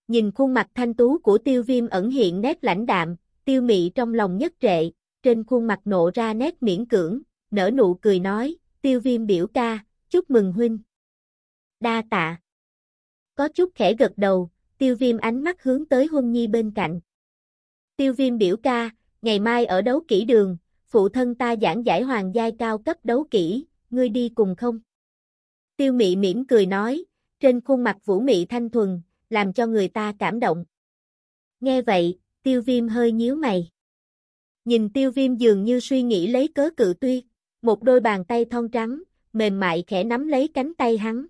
[0.09, 3.90] Nhìn khuôn mặt thanh tú của tiêu viêm ẩn hiện nét lãnh đạm, tiêu mị
[3.94, 4.90] trong lòng nhất trệ,
[5.23, 9.47] trên khuôn mặt nộ ra nét miễn cưỡng, nở nụ cười nói, tiêu viêm biểu
[9.47, 10.78] ca, chúc mừng huynh.
[11.81, 12.40] Đa tạ.
[13.35, 17.01] Có chút khẽ gật đầu, tiêu viêm ánh mắt hướng tới huân nhi bên cạnh.
[17.97, 18.90] Tiêu viêm biểu ca,
[19.23, 20.57] ngày mai ở đấu kỹ đường,
[20.89, 24.81] phụ thân ta giảng giải hoàng giai cao cấp đấu kỹ, ngươi đi cùng không?
[25.77, 27.05] Tiêu mị mỉm cười nói,
[27.40, 29.01] trên khuôn mặt vũ mị thanh thuần,
[29.31, 30.65] làm cho người ta cảm động.
[31.61, 33.70] Nghe vậy, tiêu viêm hơi nhíu mày.
[34.65, 37.24] Nhìn tiêu viêm dường như suy nghĩ lấy cớ cự tuyệt.
[37.62, 41.27] một đôi bàn tay thon trắng, mềm mại khẽ nắm lấy cánh tay hắn.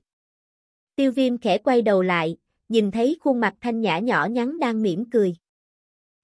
[0.96, 2.36] Tiêu viêm khẽ quay đầu lại,
[2.68, 5.36] nhìn thấy khuôn mặt thanh nhã nhỏ nhắn đang mỉm cười.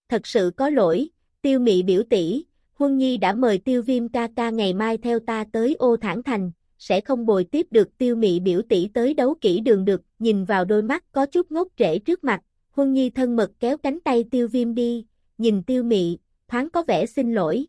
[0.09, 1.11] Thật sự có lỗi,
[1.49, 2.45] tiêu mị biểu tỷ,
[2.75, 6.23] Huân Nhi đã mời tiêu viêm ca ca ngày mai theo ta tới ô thản
[6.23, 10.01] thành, sẽ không bồi tiếp được tiêu mị biểu tỷ tới đấu kỹ đường được,
[10.19, 13.79] nhìn vào đôi mắt có chút ngốc trễ trước mặt, Huân Nhi thân mật kéo
[13.79, 15.07] cánh tay tiêu viêm đi,
[15.39, 16.19] nhìn tiêu mị,
[16.49, 17.67] thoáng có vẻ xin lỗi.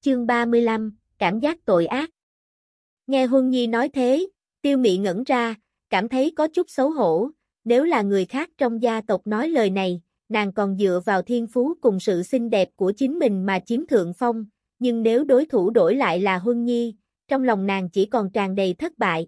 [0.00, 2.10] Chương 35, Cảm giác tội ác
[3.06, 4.26] Nghe Huân Nhi nói thế,
[4.62, 5.54] tiêu mị ngẩn ra,
[5.90, 7.30] cảm thấy có chút xấu hổ,
[7.64, 10.00] nếu là người khác trong gia tộc nói lời này,
[10.30, 13.86] nàng còn dựa vào thiên phú cùng sự xinh đẹp của chính mình mà chiếm
[13.86, 14.44] thượng phong,
[14.78, 16.94] nhưng nếu đối thủ đổi lại là Huân Nhi,
[17.28, 19.26] trong lòng nàng chỉ còn tràn đầy thất bại.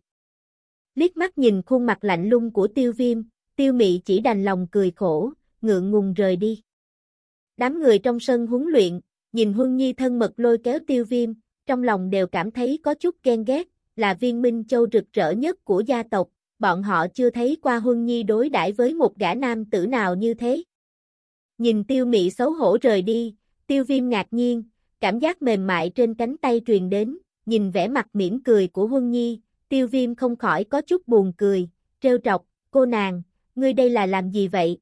[0.95, 3.23] Liếc mắt nhìn khuôn mặt lạnh lung của tiêu viêm,
[3.57, 6.63] tiêu mị chỉ đành lòng cười khổ, ngượng ngùng rời đi.
[7.57, 9.01] Đám người trong sân huấn luyện,
[9.33, 11.33] nhìn Huân Nhi thân mật lôi kéo tiêu viêm,
[11.67, 15.31] trong lòng đều cảm thấy có chút ghen ghét, là viên minh châu rực rỡ
[15.31, 19.17] nhất của gia tộc, bọn họ chưa thấy qua Huân Nhi đối đãi với một
[19.17, 20.63] gã nam tử nào như thế.
[21.63, 23.35] Nhìn tiêu mị xấu hổ rời đi,
[23.67, 24.65] tiêu viêm ngạc nhiên,
[25.01, 28.87] cảm giác mềm mại trên cánh tay truyền đến, nhìn vẻ mặt mỉm cười của
[28.87, 31.69] Huân Nhi, tiêu viêm không khỏi có chút buồn cười,
[32.01, 33.23] trêu trọc, cô nàng,
[33.55, 34.79] ngươi đây là làm gì vậy?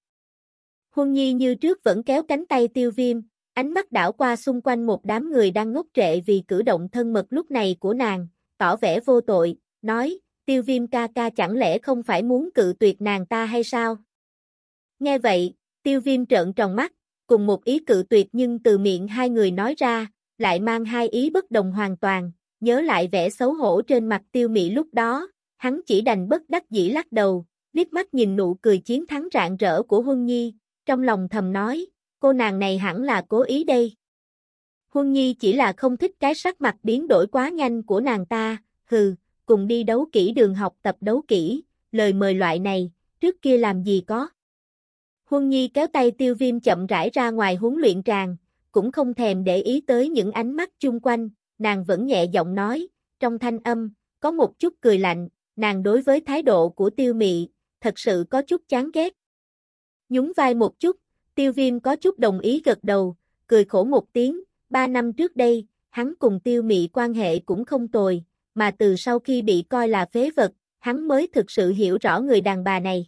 [0.90, 3.20] Huân Nhi như trước vẫn kéo cánh tay tiêu viêm,
[3.52, 6.89] ánh mắt đảo qua xung quanh một đám người đang ngốc trệ vì cử động
[6.89, 8.27] thân mật lúc này của nàng,
[8.59, 12.74] tỏ vẻ vô tội, nói, tiêu viêm ca ca chẳng lẽ không phải muốn cự
[12.81, 13.97] tuyệt nàng ta hay sao?
[14.98, 16.93] Nghe vậy, tiêu viêm trợn tròn mắt,
[17.27, 20.07] cùng một ý cự tuyệt nhưng từ miệng hai người nói ra,
[20.39, 24.23] lại mang hai ý bất đồng hoàn toàn, nhớ lại vẻ xấu hổ trên mặt
[24.32, 28.36] tiêu mị lúc đó, hắn chỉ đành bất đắc dĩ lắc đầu, liếc mắt nhìn
[28.36, 30.55] nụ cười chiến thắng rạng rỡ của Huân Nhi,
[30.86, 31.86] trong lòng thầm nói,
[32.20, 33.94] cô nàng này hẳn là cố ý đây.
[34.89, 38.27] Huân Nhi chỉ là không thích cái sắc mặt biến đổi quá nhanh của nàng
[38.27, 39.15] ta, hừ,
[39.47, 41.62] cùng đi đấu kỹ đường học tập đấu kỹ,
[41.93, 44.28] lời mời loại này, trước kia làm gì có.
[45.31, 48.36] Huân Nhi kéo tay tiêu viêm chậm rãi ra ngoài huấn luyện tràng,
[48.73, 51.28] cũng không thèm để ý tới những ánh mắt chung quanh,
[51.59, 52.89] nàng vẫn nhẹ giọng nói,
[53.20, 57.15] trong thanh âm, có một chút cười lạnh, nàng đối với thái độ của tiêu
[57.15, 57.48] mị,
[57.81, 59.12] thật sự có chút chán ghét.
[60.09, 60.97] Nhún vai một chút,
[61.35, 63.16] tiêu viêm có chút đồng ý gật đầu,
[63.47, 64.40] cười khổ một tiếng,
[64.70, 68.24] ba năm trước đây, hắn cùng tiêu mị quan hệ cũng không tồi,
[68.55, 72.20] mà từ sau khi bị coi là phế vật, hắn mới thực sự hiểu rõ
[72.20, 73.07] người đàn bà này.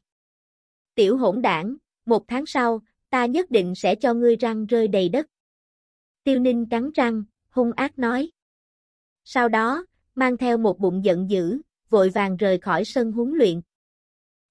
[0.94, 1.76] Tiểu hỗn đảng,
[2.06, 5.26] một tháng sau, ta nhất định sẽ cho ngươi răng rơi đầy đất.
[6.24, 8.30] Tiêu ninh cắn răng, hung ác nói.
[9.24, 11.60] Sau đó, mang theo một bụng giận dữ,
[11.90, 13.60] vội vàng rời khỏi sân huấn luyện.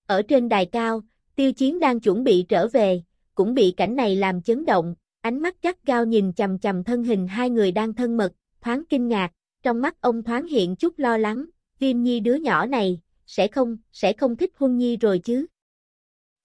[0.06, 1.02] Ở trên đài cao,
[1.36, 3.03] tiêu chiến đang chuẩn bị trở về,
[3.36, 7.03] cũng bị cảnh này làm chấn động, ánh mắt gắt gao nhìn chầm chầm thân
[7.03, 9.32] hình hai người đang thân mật, thoáng kinh ngạc,
[9.64, 11.45] trong mắt ông thoáng hiện chút lo lắng,
[11.80, 15.45] viêm nhi đứa nhỏ này, sẽ không, sẽ không thích huân nhi rồi chứ.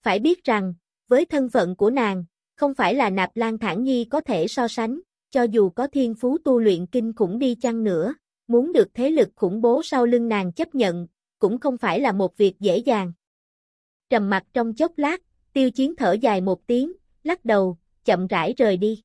[0.01, 0.73] Phải biết rằng,
[1.07, 2.25] với thân phận của nàng,
[2.55, 4.99] không phải là nạp lan thản nhi có thể so sánh,
[5.31, 8.13] cho dù có thiên phú tu luyện kinh khủng đi chăng nữa,
[8.47, 11.07] muốn được thế lực khủng bố sau lưng nàng chấp nhận,
[11.39, 13.13] cũng không phải là một việc dễ dàng.
[14.09, 15.21] Trầm mặt trong chốc lát,
[15.53, 16.93] tiêu chiến thở dài một tiếng,
[17.23, 19.03] lắc đầu, chậm rãi rời đi.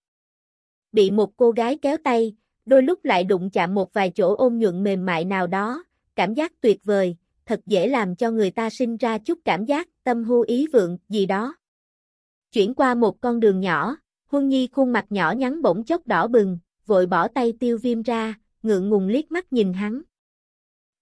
[0.93, 4.59] Bị một cô gái kéo tay, đôi lúc lại đụng chạm một vài chỗ ôm
[4.59, 5.85] nhuận mềm mại nào đó,
[6.17, 7.17] cảm giác tuyệt vời,
[7.47, 10.99] thật dễ làm cho người ta sinh ra chút cảm giác tâm hưu ý vượng
[11.09, 11.55] gì đó.
[12.53, 13.97] Chuyển qua một con đường nhỏ,
[14.27, 18.03] Huân Nhi khuôn mặt nhỏ nhắn bỗng chốc đỏ bừng, vội bỏ tay tiêu viêm
[18.03, 20.03] ra, ngượng ngùng liếc mắt nhìn hắn.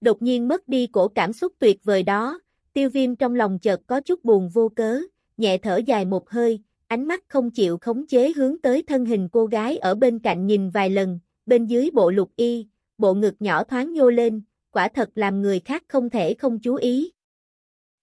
[0.01, 2.41] Đột nhiên mất đi cổ cảm xúc tuyệt vời đó,
[2.73, 5.01] tiêu viêm trong lòng chợt có chút buồn vô cớ,
[5.37, 9.29] nhẹ thở dài một hơi, ánh mắt không chịu khống chế hướng tới thân hình
[9.33, 12.67] cô gái ở bên cạnh nhìn vài lần, bên dưới bộ lục y,
[12.99, 16.75] bộ ngực nhỏ thoáng nhô lên, quả thật làm người khác không thể không chú
[16.75, 17.13] ý.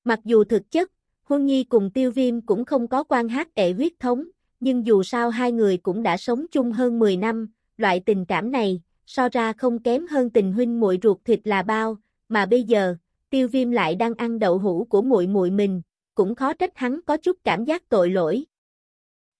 [0.03, 0.91] Mặc dù thực chất,
[1.27, 4.23] Huân Nhi cùng Tiêu Viêm cũng không có quan hát ệ huyết thống,
[4.59, 7.47] nhưng dù sao hai người cũng đã sống chung hơn 10 năm,
[7.77, 11.61] loại tình cảm này, so ra không kém hơn tình huynh muội ruột thịt là
[11.61, 11.97] bao,
[12.29, 12.95] mà bây giờ,
[13.29, 15.81] Tiêu Viêm lại đang ăn đậu hũ của muội muội mình,
[16.15, 18.45] cũng khó trách hắn có chút cảm giác tội lỗi.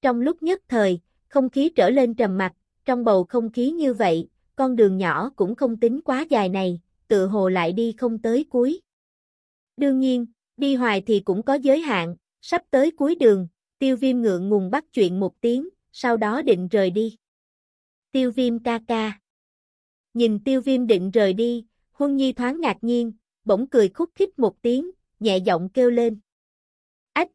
[0.01, 2.53] Trong lúc nhất thời, không khí trở lên trầm mặc,
[2.85, 6.81] trong bầu không khí như vậy, con đường nhỏ cũng không tính quá dài này,
[7.07, 8.81] tự hồ lại đi không tới cuối.
[9.77, 10.25] Đương nhiên,
[10.57, 13.47] đi hoài thì cũng có giới hạn, sắp tới cuối đường,
[13.79, 17.17] tiêu viêm ngượng ngùng bắt chuyện một tiếng, sau đó định rời đi.
[18.11, 19.19] Tiêu viêm ca ca.
[20.13, 23.13] Nhìn tiêu viêm định rời đi, huân nhi thoáng ngạc nhiên,
[23.45, 26.19] bỗng cười khúc khích một tiếng, nhẹ giọng kêu lên.
[27.13, 27.29] Ách!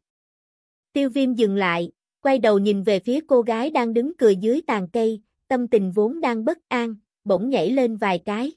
[0.93, 4.61] Tiêu viêm dừng lại, quay đầu nhìn về phía cô gái đang đứng cười dưới
[4.67, 8.53] tàn cây, tâm tình vốn đang bất an, bỗng nhảy lên vài cái.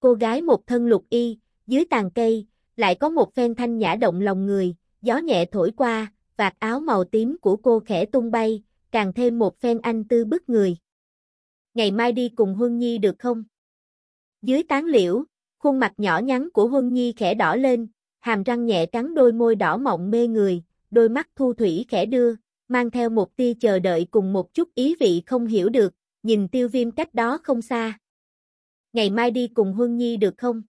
[0.00, 2.46] Cô gái một thân lục y, dưới tàn cây,
[2.76, 6.80] lại có một phen thanh nhã động lòng người, gió nhẹ thổi qua, vạt áo
[6.80, 10.76] màu tím của cô khẽ tung bay, càng thêm một phen anh tư bức người.
[11.74, 13.44] Ngày mai đi cùng Huân Nhi được không?
[14.42, 15.24] Dưới tán liễu,
[15.58, 17.88] khuôn mặt nhỏ nhắn của Huân Nhi khẽ đỏ lên,
[18.20, 22.06] hàm răng nhẹ cắn đôi môi đỏ mọng mê người, đôi mắt thu thủy khẽ
[22.06, 22.34] đưa,
[22.68, 26.48] mang theo một tia chờ đợi cùng một chút ý vị không hiểu được, nhìn
[26.48, 27.98] tiêu viêm cách đó không xa.
[28.92, 30.62] Ngày mai đi cùng Huân Nhi được không?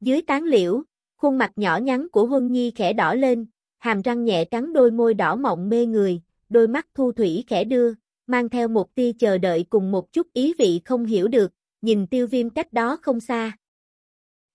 [0.00, 0.82] Dưới tán liễu,
[1.22, 3.46] khuôn mặt nhỏ nhắn của Huân Nhi khẽ đỏ lên,
[3.78, 7.64] hàm răng nhẹ cắn đôi môi đỏ mọng mê người, đôi mắt thu thủy khẽ
[7.64, 7.92] đưa,
[8.26, 12.06] mang theo một tia chờ đợi cùng một chút ý vị không hiểu được, nhìn
[12.06, 13.52] tiêu viêm cách đó không xa.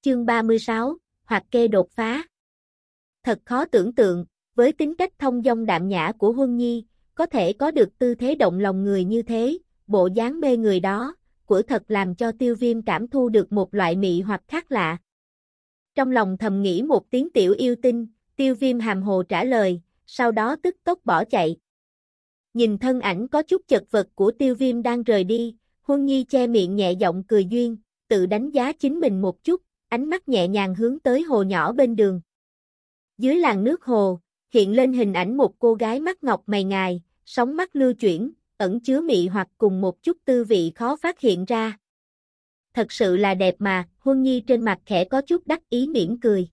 [0.01, 2.23] Chương 36, hoặc kê đột phá.
[3.23, 4.25] Thật khó tưởng tượng,
[4.55, 6.85] với tính cách thông dong đạm nhã của Huân Nhi,
[7.15, 9.57] có thể có được tư thế động lòng người như thế,
[9.87, 11.15] bộ dáng mê người đó,
[11.45, 14.97] của thật làm cho tiêu viêm cảm thu được một loại mị hoặc khác lạ.
[15.97, 19.81] Trong lòng thầm nghĩ một tiếng tiểu yêu tinh, tiêu viêm hàm hồ trả lời,
[20.05, 21.57] sau đó tức tốc bỏ chạy.
[22.53, 26.23] Nhìn thân ảnh có chút chật vật của tiêu viêm đang rời đi, Huân Nhi
[26.23, 30.29] che miệng nhẹ giọng cười duyên, tự đánh giá chính mình một chút, ánh mắt
[30.29, 32.21] nhẹ nhàng hướng tới hồ nhỏ bên đường.
[33.17, 34.19] Dưới làn nước hồ,
[34.53, 38.31] hiện lên hình ảnh một cô gái mắt ngọc mày ngài, sóng mắt lưu chuyển,
[38.57, 41.77] ẩn chứa mị hoặc cùng một chút tư vị khó phát hiện ra.
[42.77, 46.19] Thật sự là đẹp mà, Huân Nhi trên mặt khẽ có chút đắc ý mỉm
[46.19, 46.47] cười.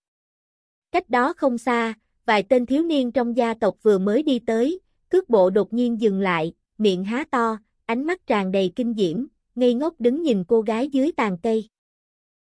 [0.93, 1.95] Cách đó không xa,
[2.27, 6.01] vài tên thiếu niên trong gia tộc vừa mới đi tới, cước bộ đột nhiên
[6.01, 10.45] dừng lại, miệng há to, ánh mắt tràn đầy kinh diễm, ngây ngốc đứng nhìn
[10.45, 11.69] cô gái dưới tàn cây.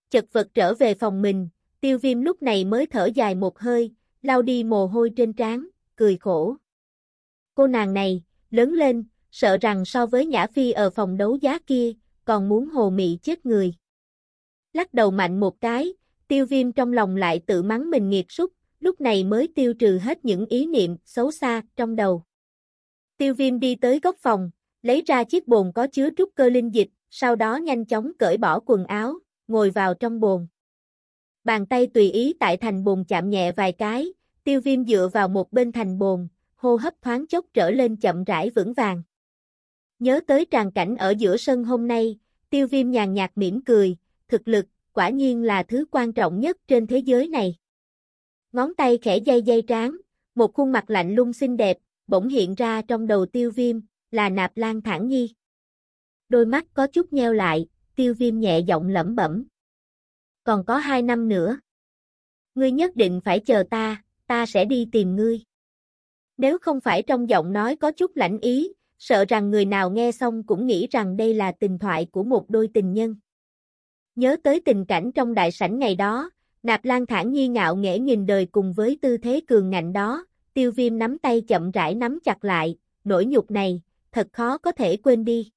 [0.10, 1.50] Chật vật trở về phòng mình,
[1.82, 3.92] tiêu viêm lúc này mới thở dài một hơi,
[4.22, 6.56] lau đi mồ hôi trên trán, cười khổ.
[7.56, 11.60] Cô nàng này, lớn lên, sợ rằng so với Nhã Phi ở phòng đấu giá
[11.60, 11.94] kia,
[12.32, 13.74] còn muốn hồ mị chết người.
[14.74, 15.94] Lắc đầu mạnh một cái,
[16.28, 19.98] tiêu viêm trong lòng lại tự mắng mình nghiệt súc, lúc này mới tiêu trừ
[19.98, 22.24] hết những ý niệm xấu xa trong đầu.
[23.18, 24.52] Tiêu viêm đi tới góc phòng,
[24.82, 28.38] lấy ra chiếc bồn có chứa trúc cơ linh dịch, sau đó nhanh chóng cởi
[28.38, 29.14] bỏ quần áo,
[29.48, 30.48] ngồi vào trong bồn.
[31.44, 34.14] Bàn tay tùy ý tại thành bồn chạm nhẹ vài cái,
[34.44, 38.24] tiêu viêm dựa vào một bên thành bồn, hô hấp thoáng chốc trở lên chậm
[38.24, 39.04] rãi vững vàng.
[40.02, 42.18] Nhớ tới tràn cảnh ở giữa sân hôm nay,
[42.52, 43.98] tiêu viêm nhàn nhạt mỉm cười,
[44.28, 47.56] thực lực, quả nhiên là thứ quan trọng nhất trên thế giới này.
[48.52, 49.98] Ngón tay khẽ dây dây trán,
[50.36, 53.80] một khuôn mặt lạnh lung xinh đẹp, bỗng hiện ra trong đầu tiêu viêm,
[54.12, 55.34] là nạp lan thản nhi.
[56.30, 59.48] Đôi mắt có chút nheo lại, tiêu viêm nhẹ giọng lẩm bẩm.
[60.44, 61.60] Còn có hai năm nữa.
[62.56, 65.44] Ngươi nhất định phải chờ ta, ta sẽ đi tìm ngươi.
[66.38, 70.12] Nếu không phải trong giọng nói có chút lãnh ý, sợ rằng người nào nghe
[70.12, 73.16] xong cũng nghĩ rằng đây là tình thoại của một đôi tình nhân.
[74.16, 76.30] Nhớ tới tình cảnh trong đại sảnh ngày đó,
[76.64, 80.26] Nạp Lan thản nhi ngạo nghễ nhìn đời cùng với tư thế cường ngạnh đó,
[80.54, 84.72] tiêu viêm nắm tay chậm rãi nắm chặt lại, nỗi nhục này, thật khó có
[84.72, 85.52] thể quên đi.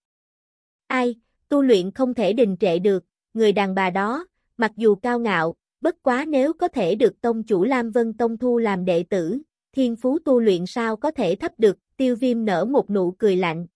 [0.86, 1.14] Ai,
[1.48, 3.04] tu luyện không thể đình trệ được,
[3.34, 4.26] người đàn bà đó,
[4.56, 8.38] mặc dù cao ngạo, bất quá nếu có thể được tông chủ Lam Vân Tông
[8.38, 9.38] thu làm đệ tử,
[9.72, 13.36] thiên phú tu luyện sao có thể thấp được, tiêu viêm nở một nụ cười
[13.36, 13.66] lạnh.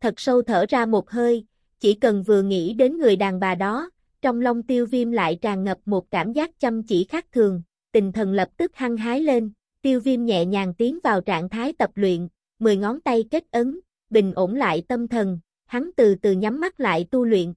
[0.00, 1.46] Thật sâu thở ra một hơi,
[1.80, 3.90] chỉ cần vừa nghĩ đến người đàn bà đó,
[4.22, 7.62] trong lòng tiêu viêm lại tràn ngập một cảm giác chăm chỉ khác thường,
[7.92, 9.52] tình thần lập tức hăng hái lên,
[9.82, 12.28] tiêu viêm nhẹ nhàng tiến vào trạng thái tập luyện,
[12.58, 13.80] mười ngón tay kết ấn,
[14.10, 17.52] bình ổn lại tâm thần, hắn từ từ nhắm mắt lại tu luyện.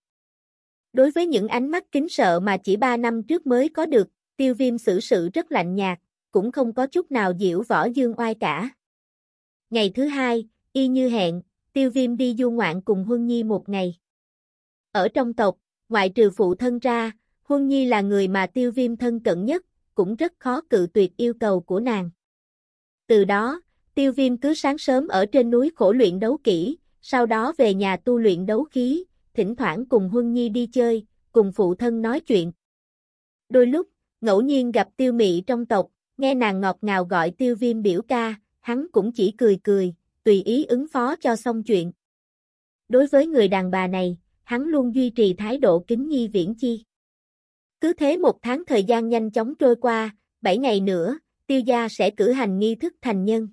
[0.94, 4.08] Đối với những ánh mắt kính sợ mà chỉ ba năm trước mới có được,
[4.38, 6.00] tiêu viêm xử sự rất lạnh nhạt,
[6.32, 8.70] cũng không có chút nào diễu võ dương oai cả.
[9.74, 11.42] Ngày thứ hai, y như hẹn,
[11.74, 13.98] tiêu viêm đi du ngoạn cùng Huân Nhi một ngày.
[14.92, 15.58] Ở trong tộc,
[15.90, 17.12] ngoại trừ phụ thân ra,
[17.44, 21.18] Huân Nhi là người mà tiêu viêm thân cận nhất, cũng rất khó cự tuyệt
[21.18, 22.10] yêu cầu của nàng.
[23.08, 23.62] Từ đó,
[23.96, 27.74] tiêu viêm cứ sáng sớm ở trên núi khổ luyện đấu kỹ, sau đó về
[27.74, 32.02] nhà tu luyện đấu khí, thỉnh thoảng cùng Huân Nhi đi chơi, cùng phụ thân
[32.02, 32.52] nói chuyện.
[33.50, 33.88] Đôi lúc,
[34.22, 35.88] ngẫu nhiên gặp tiêu mị trong tộc,
[36.18, 40.44] nghe nàng ngọt ngào gọi tiêu viêm biểu ca, hắn cũng chỉ cười cười, tùy
[40.44, 41.92] ý ứng phó cho xong chuyện.
[42.90, 46.56] Đối với người đàn bà này, hắn luôn duy trì thái độ kính nhi viễn
[46.56, 46.84] chi.
[47.82, 51.90] Cứ thế một tháng thời gian nhanh chóng trôi qua, bảy ngày nữa, tiêu gia
[51.90, 53.48] sẽ cử hành nghi thức thành nhân.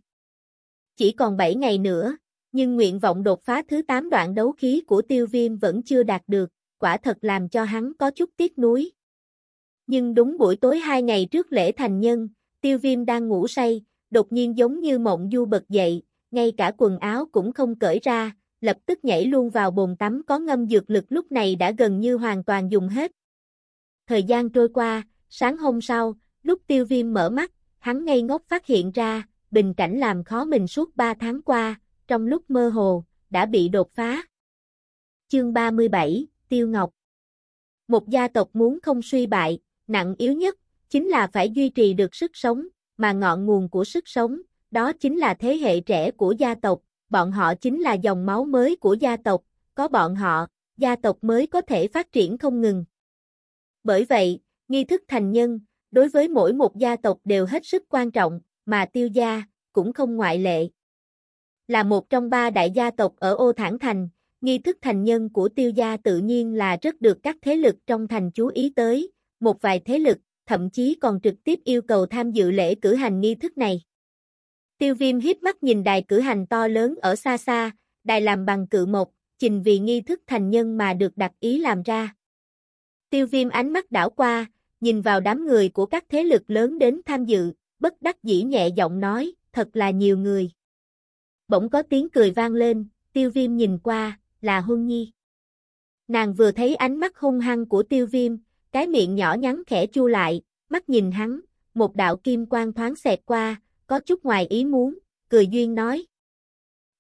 [0.97, 2.16] Chỉ còn bảy ngày nữa,
[2.53, 6.03] nhưng nguyện vọng đột phá thứ 8 đoạn đấu khí của tiêu viêm vẫn chưa
[6.03, 8.91] đạt được, quả thật làm cho hắn có chút tiếc nuối.
[9.87, 12.28] Nhưng đúng buổi tối hai ngày trước lễ thành nhân,
[12.61, 16.73] tiêu viêm đang ngủ say, đột nhiên giống như mộng du bật dậy, ngay cả
[16.78, 20.69] quần áo cũng không cởi ra, lập tức nhảy luôn vào bồn tắm có ngâm
[20.69, 23.12] dược lực lúc này đã gần như hoàn toàn dùng hết.
[24.07, 28.43] Thời gian trôi qua, sáng hôm sau, lúc tiêu viêm mở mắt, hắn ngây ngốc
[28.49, 32.69] phát hiện ra, bình cảnh làm khó mình suốt 3 tháng qua, trong lúc mơ
[32.69, 34.23] hồ, đã bị đột phá.
[35.28, 36.91] Chương 37, Tiêu Ngọc
[37.89, 40.57] Một gia tộc muốn không suy bại, nặng yếu nhất,
[40.89, 42.66] chính là phải duy trì được sức sống,
[43.01, 44.40] mà ngọn nguồn của sức sống,
[44.70, 48.44] đó chính là thế hệ trẻ của gia tộc, bọn họ chính là dòng máu
[48.44, 49.43] mới của gia tộc,
[49.74, 50.47] có bọn họ,
[50.77, 52.85] gia tộc mới có thể phát triển không ngừng.
[53.85, 55.60] Bởi vậy, nghi thức thành nhân,
[55.90, 59.93] đối với mỗi một gia tộc đều hết sức quan trọng, mà tiêu gia, cũng
[59.93, 60.68] không ngoại lệ.
[61.68, 64.09] Là một trong ba đại gia tộc ở Ô Thản Thành,
[64.40, 67.77] nghi thức thành nhân của tiêu gia tự nhiên là rất được các thế lực
[67.86, 70.18] trong thành chú ý tới, một vài thế lực,
[70.51, 73.82] thậm chí còn trực tiếp yêu cầu tham dự lễ cử hành nghi thức này.
[74.78, 77.70] Tiêu viêm hiếp mắt nhìn đài cử hành to lớn ở xa xa,
[78.05, 81.59] đài làm bằng cự một, trình vì nghi thức thành nhân mà được đặt ý
[81.59, 82.14] làm ra.
[83.10, 84.47] Tiêu viêm ánh mắt đảo qua,
[84.81, 88.43] nhìn vào đám người của các thế lực lớn đến tham dự, bất đắc dĩ
[88.43, 90.51] nhẹ giọng nói, thật là nhiều người.
[91.48, 95.12] Bỗng có tiếng cười vang lên, tiêu viêm nhìn qua, là Huân Nhi.
[96.09, 98.36] Nàng vừa thấy ánh mắt hung hăng của tiêu viêm,
[98.72, 101.40] cái miệng nhỏ nhắn khẽ chu lại, mắt nhìn hắn,
[101.74, 104.98] một đạo kim quang thoáng xẹt qua, có chút ngoài ý muốn,
[105.28, 106.06] cười duyên nói.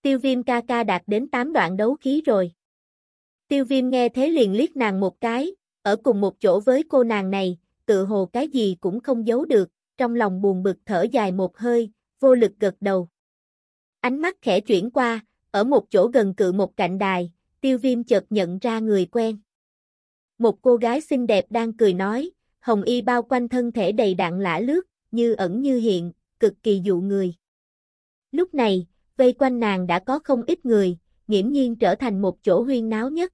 [0.02, 2.52] Tiêu viêm ca ca đạt đến 8 đoạn đấu khí rồi.
[3.48, 7.04] Tiêu viêm nghe thế liền liếc nàng một cái, ở cùng một chỗ với cô
[7.04, 9.68] nàng này, tự hồ cái gì cũng không giấu được,
[9.98, 11.90] trong lòng buồn bực thở dài một hơi,
[12.20, 13.08] vô lực gật đầu.
[14.00, 15.20] Ánh mắt khẽ chuyển qua,
[15.50, 19.38] ở một chỗ gần cự một cạnh đài, tiêu viêm chợt nhận ra người quen.
[20.40, 22.30] Một cô gái xinh đẹp đang cười nói,
[22.60, 26.54] hồng y bao quanh thân thể đầy đặn lã lướt, như ẩn như hiện, cực
[26.62, 27.34] kỳ dụ người.
[28.32, 28.86] Lúc này,
[29.16, 32.88] vây quanh nàng đã có không ít người, nghiễm nhiên trở thành một chỗ huyên
[32.88, 33.32] náo nhất.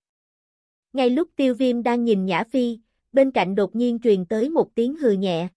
[0.93, 2.79] Ngay lúc tiêu viêm đang nhìn Nhã Phi,
[3.13, 5.49] bên cạnh đột nhiên truyền tới một tiếng hừ nhẹ.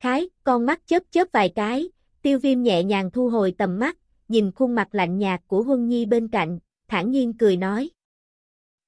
[0.00, 1.90] Khái, con mắt chớp chớp vài cái,
[2.22, 3.98] tiêu viêm nhẹ nhàng thu hồi tầm mắt,
[4.28, 6.58] nhìn khuôn mặt lạnh nhạt của Huân Nhi bên cạnh,
[6.88, 7.90] thản nhiên cười nói.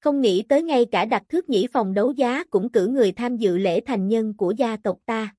[0.01, 3.37] Không nghĩ tới ngay cả đặt thước nhĩ phòng đấu giá cũng cử người tham
[3.37, 5.35] dự lễ thành nhân của gia tộc ta.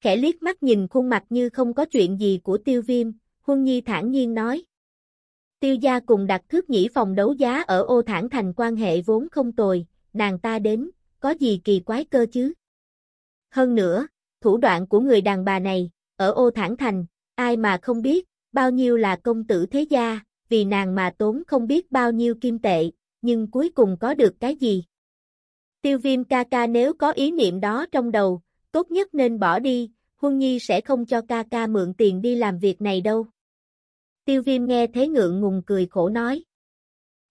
[0.00, 3.64] Khẽ liếc mắt nhìn khuôn mặt như không có chuyện gì của tiêu viêm, Huân
[3.64, 4.64] Nhi thản nhiên nói.
[5.60, 9.00] Tiêu gia cùng đặt thước nhĩ phòng đấu giá ở ô thản thành quan hệ
[9.00, 10.90] vốn không tồi, nàng ta đến,
[11.20, 12.52] có gì kỳ quái cơ chứ?
[13.50, 14.06] Hơn nữa,
[14.40, 18.28] thủ đoạn của người đàn bà này, ở ô thản thành, ai mà không biết,
[18.52, 22.34] bao nhiêu là công tử thế gia, vì nàng mà tốn không biết bao nhiêu
[22.34, 22.90] kim tệ,
[23.22, 24.84] nhưng cuối cùng có được cái gì?
[25.82, 28.42] Tiêu viêm ca ca nếu có ý niệm đó trong đầu,
[28.72, 32.36] tốt nhất nên bỏ đi, Huân Nhi sẽ không cho ca ca mượn tiền đi
[32.36, 33.26] làm việc này đâu.
[34.24, 36.44] Tiêu viêm nghe thế ngượng ngùng cười khổ nói.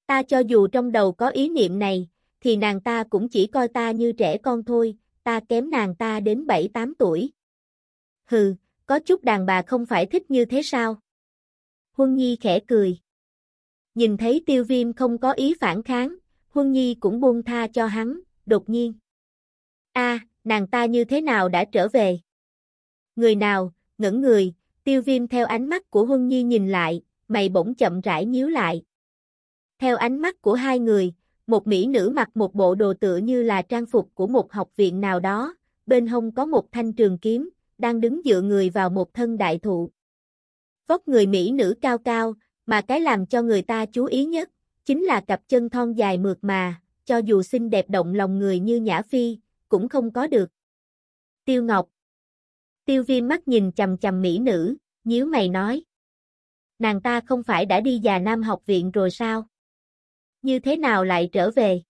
[0.08, 2.10] Ta cho dù trong đầu có ý niệm này,
[2.40, 6.20] thì nàng ta cũng chỉ coi ta như trẻ con thôi, ta kém nàng ta
[6.20, 7.32] đến 7-8 tuổi.
[8.26, 8.56] Hừ,
[8.86, 11.00] có chút đàn bà không phải thích như thế sao?
[11.92, 12.98] Huân Nhi khẽ cười.
[13.96, 16.16] Nhìn thấy tiêu viêm không có ý phản kháng,
[16.50, 18.94] Huân Nhi cũng buông tha cho hắn, đột nhiên.
[19.94, 22.20] a nàng ta như thế nào đã trở về?
[23.16, 24.54] Người nào, ngẩn người,
[24.84, 28.50] tiêu viêm theo ánh mắt của Huân Nhi nhìn lại, mày bỗng chậm rãi nhíu
[28.50, 28.84] lại.
[29.80, 31.14] Theo ánh mắt của hai người,
[31.48, 34.70] một mỹ nữ mặc một bộ đồ tựa như là trang phục của một học
[34.76, 35.56] viện nào đó,
[35.86, 39.60] bên hông có một thanh trường kiếm, đang đứng dựa người vào một thân đại
[39.60, 39.90] thụ.
[40.88, 42.34] Vóc người mỹ nữ cao cao,
[42.66, 44.50] mà cái làm cho người ta chú ý nhất,
[44.86, 48.60] chính là cặp chân thon dài mượt mà, cho dù xinh đẹp động lòng người
[48.60, 49.38] như Nhã Phi,
[49.70, 50.50] cũng không có được.
[51.46, 51.90] Tiêu Ngọc.
[52.86, 55.84] Tiêu viêm mắt nhìn chầm chầm mỹ nữ, nhíu mày nói.
[56.80, 59.48] Nàng ta không phải đã đi già nam học viện rồi sao?
[60.42, 61.82] Như thế nào lại trở về?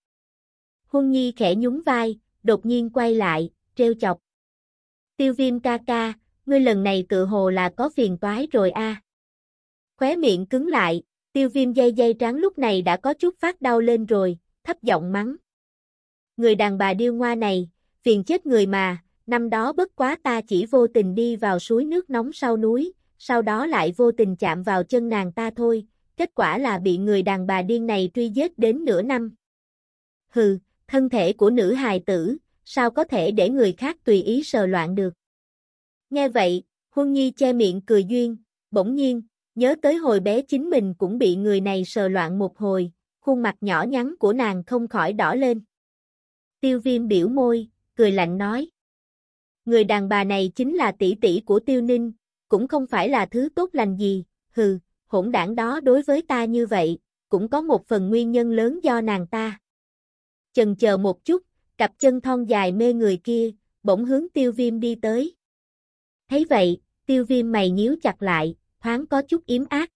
[0.86, 4.18] Huân Nhi khẽ nhún vai, đột nhiên quay lại, treo chọc.
[5.16, 6.12] Tiêu viêm ca ca,
[6.46, 9.02] ngươi lần này tự hồ là có phiền toái rồi a.
[10.02, 11.02] Khóe miệng cứng lại,
[11.32, 14.82] tiêu viêm dây dây trắng lúc này đã có chút phát đau lên rồi, thấp
[14.82, 15.36] giọng mắng.
[16.36, 17.70] Người đàn bà điêu ngoa này,
[18.02, 21.84] phiền chết người mà, năm đó bất quá ta chỉ vô tình đi vào suối
[21.84, 25.86] nước nóng sau núi, sau đó lại vô tình chạm vào chân nàng ta thôi,
[26.16, 29.34] kết quả là bị người đàn bà điên này truy giết đến nửa năm.
[30.28, 30.58] Hừ,
[30.88, 34.66] thân thể của nữ hài tử, sao có thể để người khác tùy ý sờ
[34.66, 35.14] loạn được.
[36.10, 38.36] Nghe vậy, Huân Nhi che miệng cười duyên,
[38.70, 39.22] bỗng nhiên,
[39.54, 43.42] nhớ tới hồi bé chính mình cũng bị người này sờ loạn một hồi, khuôn
[43.42, 45.60] mặt nhỏ nhắn của nàng không khỏi đỏ lên.
[46.60, 48.70] Tiêu viêm biểu môi, cười lạnh nói.
[49.64, 52.12] Người đàn bà này chính là tỷ tỷ của tiêu ninh,
[52.48, 56.44] cũng không phải là thứ tốt lành gì, hừ, hỗn đảng đó đối với ta
[56.44, 56.98] như vậy,
[57.28, 59.58] cũng có một phần nguyên nhân lớn do nàng ta.
[60.52, 61.42] Chần chờ một chút,
[61.78, 63.50] cặp chân thon dài mê người kia,
[63.82, 65.34] bỗng hướng tiêu viêm đi tới.
[66.28, 69.90] Thấy vậy, tiêu viêm mày nhíu chặt lại, thoáng có chút yếm ác.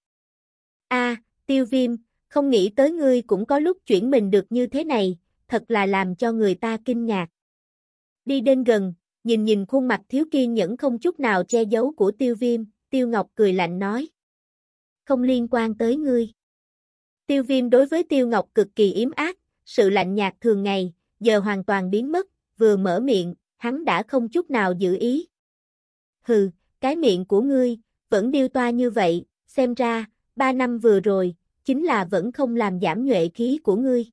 [0.88, 1.90] a tiêu viêm,
[2.28, 5.18] không nghĩ tới ngươi cũng có lúc chuyển mình được như thế này,
[5.48, 7.26] thật là làm cho người ta kinh ngạc.
[8.24, 8.94] Đi đến gần,
[9.24, 12.64] nhìn nhìn khuôn mặt thiếu kiên nhẫn không chút nào che giấu của tiêu viêm,
[12.90, 14.08] tiêu ngọc cười lạnh nói.
[15.04, 16.32] Không liên quan tới ngươi.
[17.26, 20.92] Tiêu viêm đối với tiêu ngọc cực kỳ yếm ác, sự lạnh nhạt thường ngày,
[21.20, 22.26] giờ hoàn toàn biến mất,
[22.56, 25.26] vừa mở miệng, hắn đã không chút nào giữ ý.
[26.22, 26.50] Hừ,
[26.80, 30.06] cái miệng của ngươi, vẫn điêu toa như vậy, xem ra,
[30.36, 31.34] ba năm vừa rồi,
[31.64, 34.06] chính là vẫn không làm giảm nhuệ khí của ngươi.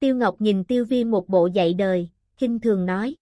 [0.00, 3.16] Tiêu Ngọc nhìn tiêu viêm một bộ dạy đời, khinh thường nói.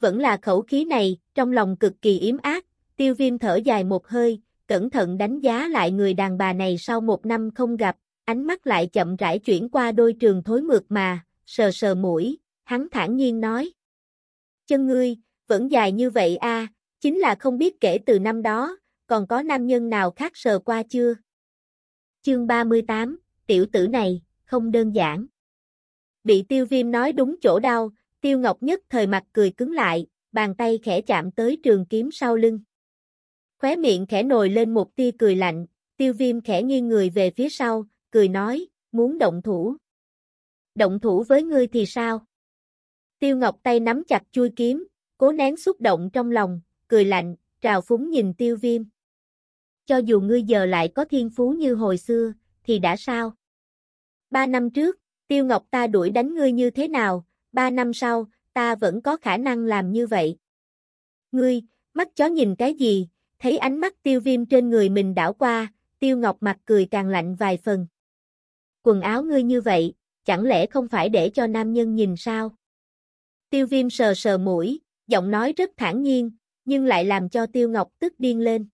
[0.00, 3.84] Vẫn là khẩu khí này, trong lòng cực kỳ yếm ác, tiêu viêm thở dài
[3.84, 7.76] một hơi, cẩn thận đánh giá lại người đàn bà này sau một năm không
[7.76, 11.94] gặp, ánh mắt lại chậm rãi chuyển qua đôi trường thối mượt mà, sờ sờ
[11.94, 13.70] mũi, hắn thản nhiên nói.
[14.66, 16.66] Chân ngươi, vẫn dài như vậy a,
[17.00, 18.76] chính là không biết kể từ năm đó,
[19.10, 21.14] còn có nam nhân nào khác sờ qua chưa?
[22.22, 25.26] Chương 38, tiểu tử này, không đơn giản.
[26.24, 30.06] Bị tiêu viêm nói đúng chỗ đau, tiêu ngọc nhất thời mặt cười cứng lại,
[30.32, 32.60] bàn tay khẽ chạm tới trường kiếm sau lưng.
[33.58, 35.66] Khóe miệng khẽ nồi lên một tia cười lạnh,
[35.96, 39.76] tiêu viêm khẽ nghiêng người về phía sau, cười nói, muốn động thủ.
[40.74, 42.26] Động thủ với ngươi thì sao?
[43.18, 44.86] Tiêu Ngọc tay nắm chặt chui kiếm,
[45.18, 48.82] cố nén xúc động trong lòng, cười lạnh, trào phúng nhìn tiêu viêm.
[49.90, 52.32] Cho dù ngươi giờ lại có thiên phú như hồi xưa,
[52.64, 53.32] thì đã sao?
[54.30, 54.98] Ba năm trước,
[55.28, 59.16] tiêu ngọc ta đuổi đánh ngươi như thế nào, ba năm sau, ta vẫn có
[59.16, 60.36] khả năng làm như vậy.
[61.32, 61.62] Ngươi,
[61.94, 63.08] mắt chó nhìn cái gì,
[63.38, 67.08] thấy ánh mắt tiêu viêm trên người mình đảo qua, tiêu ngọc mặt cười càng
[67.08, 67.86] lạnh vài phần.
[68.82, 69.94] Quần áo ngươi như vậy,
[70.24, 72.56] chẳng lẽ không phải để cho nam nhân nhìn sao?
[73.50, 76.30] Tiêu viêm sờ sờ mũi, giọng nói rất thản nhiên,
[76.64, 78.68] nhưng lại làm cho Tiêu Ngọc tức điên lên.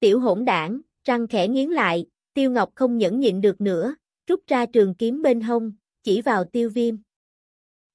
[0.00, 3.94] Tiểu hỗn đảng, răng khẽ nghiến lại, Tiêu Ngọc không nhẫn nhịn được nữa,
[4.26, 6.96] rút ra trường kiếm bên hông, chỉ vào Tiêu Viêm.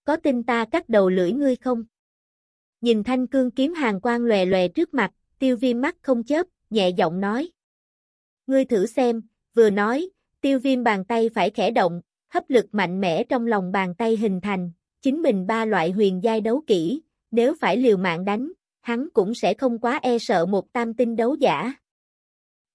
[0.04, 1.84] Có tin ta cắt đầu lưỡi ngươi không?
[2.82, 6.48] Nhìn thanh cương kiếm hàng quang lòe lòe trước mặt, Tiêu Viêm mắt không chớp,
[6.70, 7.50] nhẹ giọng nói.
[8.48, 9.22] Ngươi thử xem,
[9.54, 10.10] vừa nói,
[10.42, 14.18] Tiêu Viêm bàn tay phải khẽ động, hấp lực mạnh mẽ trong lòng bàn tay
[14.18, 14.72] hình thành,
[15.02, 17.02] chính mình ba loại huyền giai đấu kỹ,
[17.32, 18.52] nếu phải liều mạng đánh,
[18.82, 21.74] hắn cũng sẽ không quá e sợ một tam tinh đấu giả.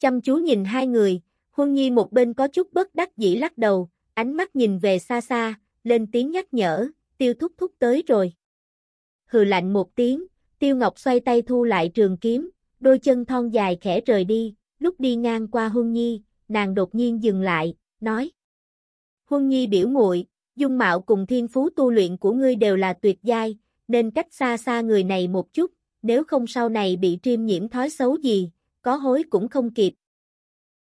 [0.00, 1.20] Chăm chú nhìn hai người,
[1.50, 4.98] Huân Nhi một bên có chút bất đắc dĩ lắc đầu, ánh mắt nhìn về
[4.98, 5.54] xa xa,
[5.84, 8.32] lên tiếng nhắc nhở, tiêu thúc thúc tới rồi.
[9.26, 10.26] Hừ lạnh một tiếng,
[10.58, 12.50] tiêu ngọc xoay tay thu lại trường kiếm,
[12.80, 16.94] đôi chân thon dài khẽ rời đi, lúc đi ngang qua Huân Nhi, nàng đột
[16.94, 18.30] nhiên dừng lại, nói.
[19.24, 22.92] Huân Nhi biểu muội, dung mạo cùng thiên phú tu luyện của ngươi đều là
[22.92, 23.58] tuyệt giai,
[23.88, 27.68] nên cách xa xa người này một chút, nếu không sau này bị triêm nhiễm
[27.68, 28.50] thói xấu gì,
[28.86, 29.92] có hối cũng không kịp.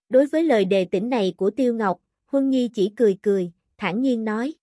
[0.09, 4.01] Đối với lời đề tỉnh này của Tiêu Ngọc, Huân Nhi chỉ cười cười, thản
[4.01, 4.53] nhiên nói.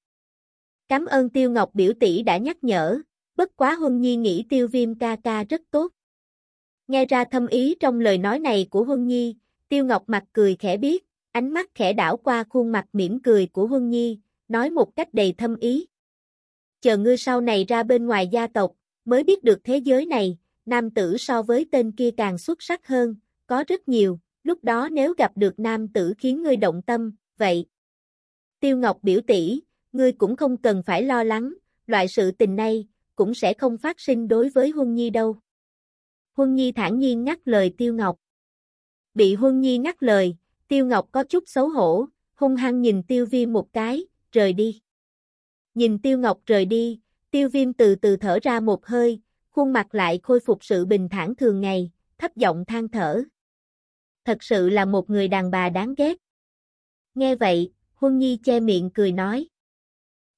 [0.89, 3.01] Cảm ơn Tiêu Ngọc biểu tỷ đã nhắc nhở,
[3.37, 5.93] bất quá Huân Nhi nghĩ Tiêu Viêm ca ca rất tốt.
[6.89, 9.37] Nghe ra thâm ý trong lời nói này của Huân Nhi,
[9.69, 13.47] Tiêu Ngọc mặt cười khẽ biết, ánh mắt khẽ đảo qua khuôn mặt mỉm cười
[13.47, 15.87] của Huân Nhi, nói một cách đầy thâm ý.
[16.81, 18.73] Chờ ngươi sau này ra bên ngoài gia tộc,
[19.05, 22.87] mới biết được thế giới này, nam tử so với tên kia càng xuất sắc
[22.87, 23.17] hơn,
[23.53, 27.67] có rất nhiều, lúc đó nếu gặp được nam tử khiến ngươi động tâm, vậy.
[28.61, 29.61] Tiêu Ngọc biểu tỷ,
[29.93, 31.55] ngươi cũng không cần phải lo lắng,
[31.87, 35.37] loại sự tình này, cũng sẽ không phát sinh đối với Huân Nhi đâu.
[36.33, 38.19] Huân Nhi thản nhiên ngắt lời Tiêu Ngọc.
[39.15, 40.37] Bị Huân Nhi ngắt lời,
[40.69, 44.81] Tiêu Ngọc có chút xấu hổ, hung hăng nhìn Tiêu Viêm một cái, rời đi.
[45.75, 47.01] Nhìn Tiêu Ngọc rời đi,
[47.31, 49.21] Tiêu Viêm từ từ thở ra một hơi,
[49.51, 53.23] khuôn mặt lại khôi phục sự bình thản thường ngày, thấp giọng than thở.
[54.25, 56.17] Thật sự là một người đàn bà đáng ghét.
[57.15, 59.49] Nghe vậy, Huân Nhi che miệng cười nói.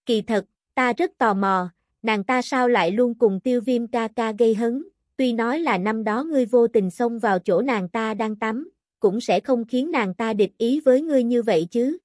[0.07, 0.45] Kỳ thật,
[0.75, 1.71] ta rất tò mò,
[2.03, 4.85] nàng ta sao lại luôn cùng tiêu viêm ca ca gây hấn,
[5.17, 8.71] tuy nói là năm đó ngươi vô tình xông vào chỗ nàng ta đang tắm,
[9.01, 11.99] cũng sẽ không khiến nàng ta địch ý với ngươi như vậy chứ.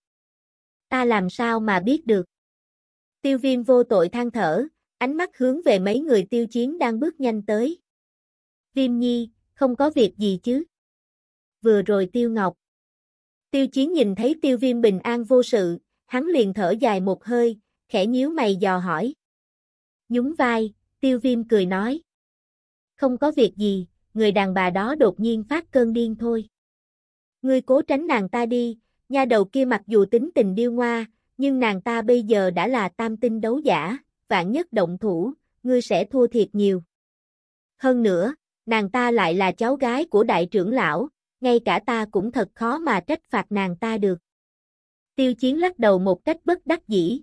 [0.89, 2.25] Ta làm sao mà biết được.
[3.21, 6.99] Tiêu viêm vô tội than thở, ánh mắt hướng về mấy người tiêu chiến đang
[6.99, 7.77] bước nhanh tới.
[8.73, 10.63] Viêm nhi, không có việc gì chứ.
[11.61, 12.53] Vừa rồi tiêu ngọc.
[13.51, 17.25] Tiêu chiến nhìn thấy tiêu viêm bình an vô sự, hắn liền thở dài một
[17.25, 19.13] hơi, khẽ nhíu mày dò hỏi.
[20.09, 22.01] Nhún vai, tiêu viêm cười nói.
[22.95, 26.47] Không có việc gì, người đàn bà đó đột nhiên phát cơn điên thôi.
[27.41, 28.77] Ngươi cố tránh nàng ta đi,
[29.09, 31.05] nha đầu kia mặc dù tính tình điêu ngoa,
[31.37, 35.33] nhưng nàng ta bây giờ đã là tam tinh đấu giả, vạn nhất động thủ,
[35.63, 36.83] ngươi sẽ thua thiệt nhiều.
[37.77, 38.33] Hơn nữa,
[38.65, 41.09] nàng ta lại là cháu gái của đại trưởng lão,
[41.41, 44.19] ngay cả ta cũng thật khó mà trách phạt nàng ta được.
[45.15, 47.21] Tiêu chiến lắc đầu một cách bất đắc dĩ.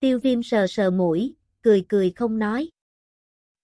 [0.00, 2.70] Tiêu viêm sờ sờ mũi, cười cười không nói.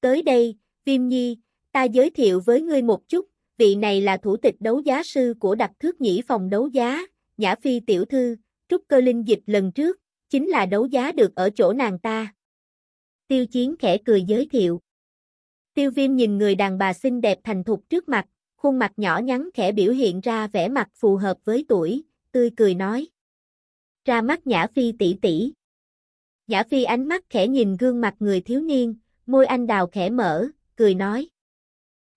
[0.01, 1.39] Tới đây, viêm nhi,
[1.73, 3.27] ta giới thiệu với ngươi một chút,
[3.57, 7.07] vị này là thủ tịch đấu giá sư của đặc thước nhĩ phòng đấu giá,
[7.37, 8.37] Nhã Phi tiểu thư,
[8.69, 12.35] trúc cơ linh dịch lần trước, chính là đấu giá được ở chỗ nàng ta.
[13.29, 14.81] Tiêu chiến khẽ cười giới thiệu.
[15.75, 18.27] Tiêu viêm nhìn người đàn bà xinh đẹp thành thục trước mặt,
[18.59, 22.03] khuôn mặt nhỏ nhắn khẽ biểu hiện ra vẻ mặt phù hợp với tuổi,
[22.33, 23.09] tươi cười nói.
[24.05, 25.53] Ra mắt Nhã Phi tỷ tỷ.
[26.47, 28.95] Nhã Phi ánh mắt khẽ nhìn gương mặt người thiếu niên,
[29.27, 31.29] môi anh đào khẽ mở, cười nói.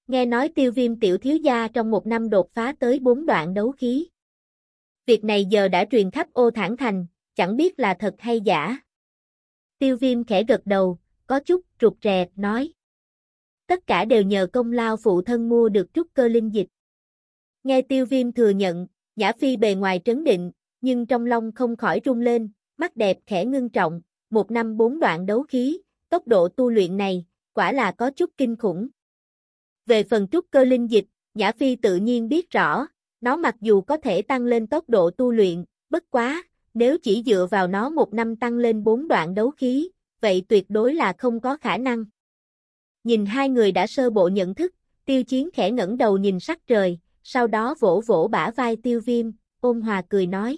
[0.08, 3.54] Nghe nói tiêu viêm tiểu thiếu gia trong một năm đột phá tới bốn đoạn
[3.54, 4.08] đấu khí.
[5.06, 7.06] Việc này giờ đã truyền khắp ô thản thành,
[7.36, 8.78] chẳng biết là thật hay giả.
[9.80, 12.74] Tiêu viêm khẽ gật đầu, có chút trục rè, nói.
[13.72, 16.68] Tất cả đều nhờ công lao phụ thân mua được trúc cơ linh dịch.
[17.64, 21.76] Nghe tiêu viêm thừa nhận, Nhã Phi bề ngoài trấn định, nhưng trong lòng không
[21.76, 26.28] khỏi rung lên, mắt đẹp khẽ ngưng trọng, một năm bốn đoạn đấu khí, tốc
[26.28, 28.88] độ tu luyện này, quả là có chút kinh khủng.
[29.86, 32.88] Về phần trúc cơ linh dịch, Nhã Phi tự nhiên biết rõ,
[33.22, 36.44] nó mặc dù có thể tăng lên tốc độ tu luyện, bất quá,
[36.74, 39.90] nếu chỉ dựa vào nó một năm tăng lên bốn đoạn đấu khí,
[40.22, 42.06] vậy tuyệt đối là không có khả năng.
[43.04, 44.76] Nhìn hai người đã sơ bộ nhận thức,
[45.06, 49.02] tiêu chiến khẽ ngẩng đầu nhìn sắc trời, sau đó vỗ vỗ bả vai tiêu
[49.06, 50.58] viêm, ôn hòa cười nói.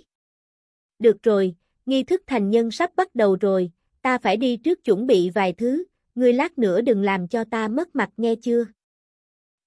[0.99, 1.55] Được rồi,
[1.85, 3.71] nghi thức thành nhân sắp bắt đầu rồi,
[4.01, 5.83] ta phải đi trước chuẩn bị vài thứ,
[6.15, 8.65] ngươi lát nữa đừng làm cho ta mất mặt nghe chưa.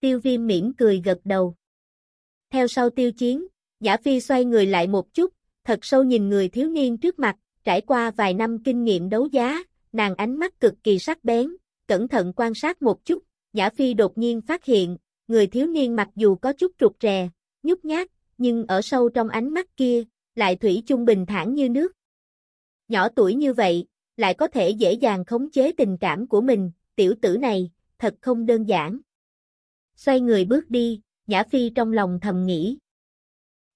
[0.00, 1.54] Tiêu viêm mỉm cười gật đầu.
[2.50, 3.46] Theo sau tiêu chiến,
[3.80, 5.32] Giả Phi xoay người lại một chút,
[5.64, 9.26] thật sâu nhìn người thiếu niên trước mặt, trải qua vài năm kinh nghiệm đấu
[9.26, 9.62] giá,
[9.92, 11.56] nàng ánh mắt cực kỳ sắc bén,
[11.88, 13.22] cẩn thận quan sát một chút,
[13.52, 14.96] nhã Phi đột nhiên phát hiện,
[15.28, 17.28] người thiếu niên mặc dù có chút trục rè,
[17.62, 18.08] nhút nhát,
[18.38, 20.02] nhưng ở sâu trong ánh mắt kia,
[20.34, 21.92] lại thủy chung bình thản như nước.
[22.88, 23.86] Nhỏ tuổi như vậy,
[24.16, 28.14] lại có thể dễ dàng khống chế tình cảm của mình, tiểu tử này, thật
[28.20, 28.98] không đơn giản.
[29.96, 32.78] Xoay người bước đi, Nhã Phi trong lòng thầm nghĩ.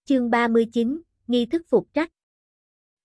[0.05, 2.13] Chương 39, Nghi thức phục trách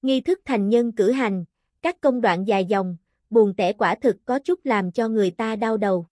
[0.01, 1.45] Nghi thức thành nhân cử hành,
[1.81, 2.97] các công đoạn dài dòng,
[3.35, 6.07] buồn tẻ quả thực có chút làm cho người ta đau đầu.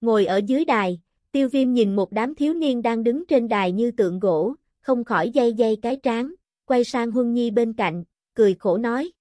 [0.00, 1.00] Ngồi ở dưới đài,
[1.32, 5.04] tiêu viêm nhìn một đám thiếu niên đang đứng trên đài như tượng gỗ, không
[5.04, 6.34] khỏi dây dây cái trán,
[6.64, 8.04] quay sang Huân Nhi bên cạnh,
[8.34, 9.12] cười khổ nói.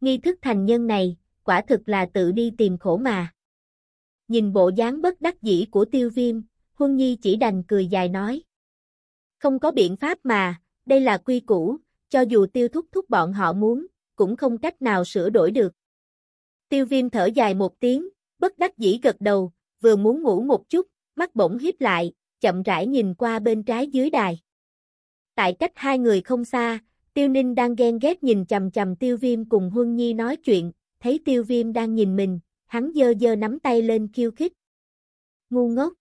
[0.00, 3.32] Nghi thức thành nhân này, quả thực là tự đi tìm khổ mà.
[4.28, 6.40] Nhìn bộ dáng bất đắc dĩ của tiêu viêm,
[6.72, 8.42] Huân Nhi chỉ đành cười dài nói.
[9.38, 11.76] Không có biện pháp mà, đây là quy củ,
[12.08, 13.86] cho dù tiêu thúc thúc bọn họ muốn,
[14.16, 15.72] cũng không cách nào sửa đổi được.
[16.68, 20.68] Tiêu viêm thở dài một tiếng, bất đắc dĩ gật đầu, vừa muốn ngủ một
[20.68, 20.86] chút,
[21.16, 24.40] mắt bỗng hiếp lại, chậm rãi nhìn qua bên trái dưới đài.
[25.34, 26.78] Tại cách hai người không xa,
[27.14, 30.72] Tiêu Ninh đang ghen ghét nhìn chầm chầm Tiêu Viêm cùng Huân Nhi nói chuyện,
[31.00, 34.52] thấy Tiêu Viêm đang nhìn mình, hắn dơ dơ nắm tay lên khiêu khích.
[35.50, 35.92] Ngu ngốc.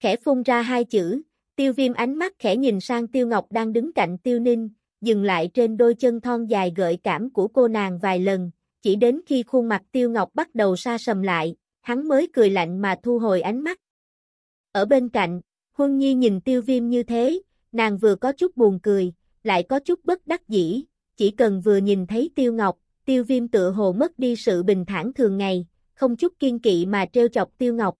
[0.00, 1.22] Khẽ phun ra hai chữ,
[1.56, 4.68] Tiêu Viêm ánh mắt khẽ nhìn sang Tiêu Ngọc đang đứng cạnh Tiêu Ninh,
[5.00, 8.50] dừng lại trên đôi chân thon dài gợi cảm của cô nàng vài lần,
[8.84, 12.50] chỉ đến khi khuôn mặt Tiêu Ngọc bắt đầu xa sầm lại, hắn mới cười
[12.50, 13.80] lạnh mà thu hồi ánh mắt.
[14.72, 15.40] Ở bên cạnh,
[15.72, 17.42] Huân Nhi nhìn Tiêu Viêm như thế,
[17.72, 19.12] nàng vừa có chút buồn cười,
[19.42, 20.84] lại có chút bất đắc dĩ,
[21.16, 24.84] chỉ cần vừa nhìn thấy Tiêu Ngọc, tiêu viêm tựa hồ mất đi sự bình
[24.84, 27.94] thản thường ngày, không chút kiên kỵ mà treo chọc tiêu ngọc.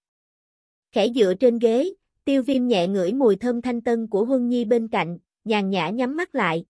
[0.93, 1.95] Khẽ dựa trên ghế,
[2.25, 5.89] tiêu viêm nhẹ ngửi mùi thơm thanh tân của Huân Nhi bên cạnh, nhàn nhã
[5.89, 6.65] nhắm mắt lại.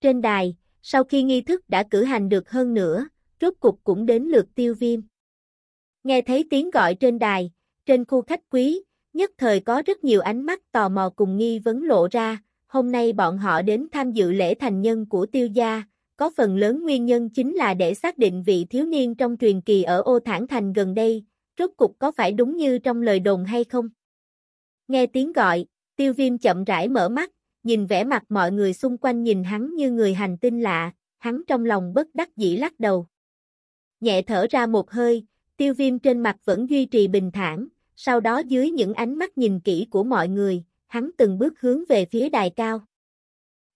[0.00, 3.08] Trên đài, sau khi nghi thức đã cử hành được hơn nữa,
[3.44, 5.00] rốt cục cũng đến lượt tiêu viêm.
[6.04, 7.50] Nghe thấy tiếng gọi trên đài,
[7.86, 11.58] trên khu khách quý, nhất thời có rất nhiều ánh mắt tò mò cùng nghi
[11.58, 15.46] vấn lộ ra, hôm nay bọn họ đến tham dự lễ thành nhân của tiêu
[15.46, 15.82] gia,
[16.16, 19.60] có phần lớn nguyên nhân chính là để xác định vị thiếu niên trong truyền
[19.60, 21.24] kỳ ở ô thản thành gần đây,
[21.58, 23.88] rốt cục có phải đúng như trong lời đồn hay không?
[24.88, 25.66] Nghe tiếng gọi,
[25.96, 27.30] tiêu viêm chậm rãi mở mắt,
[27.62, 31.42] nhìn vẻ mặt mọi người xung quanh nhìn hắn như người hành tinh lạ, hắn
[31.46, 33.06] trong lòng bất đắc dĩ lắc đầu.
[34.00, 35.26] Nhẹ thở ra một hơi,
[35.56, 39.38] tiêu viêm trên mặt vẫn duy trì bình thản, sau đó dưới những ánh mắt
[39.38, 42.84] nhìn kỹ của mọi người, hắn từng bước hướng về phía đài cao.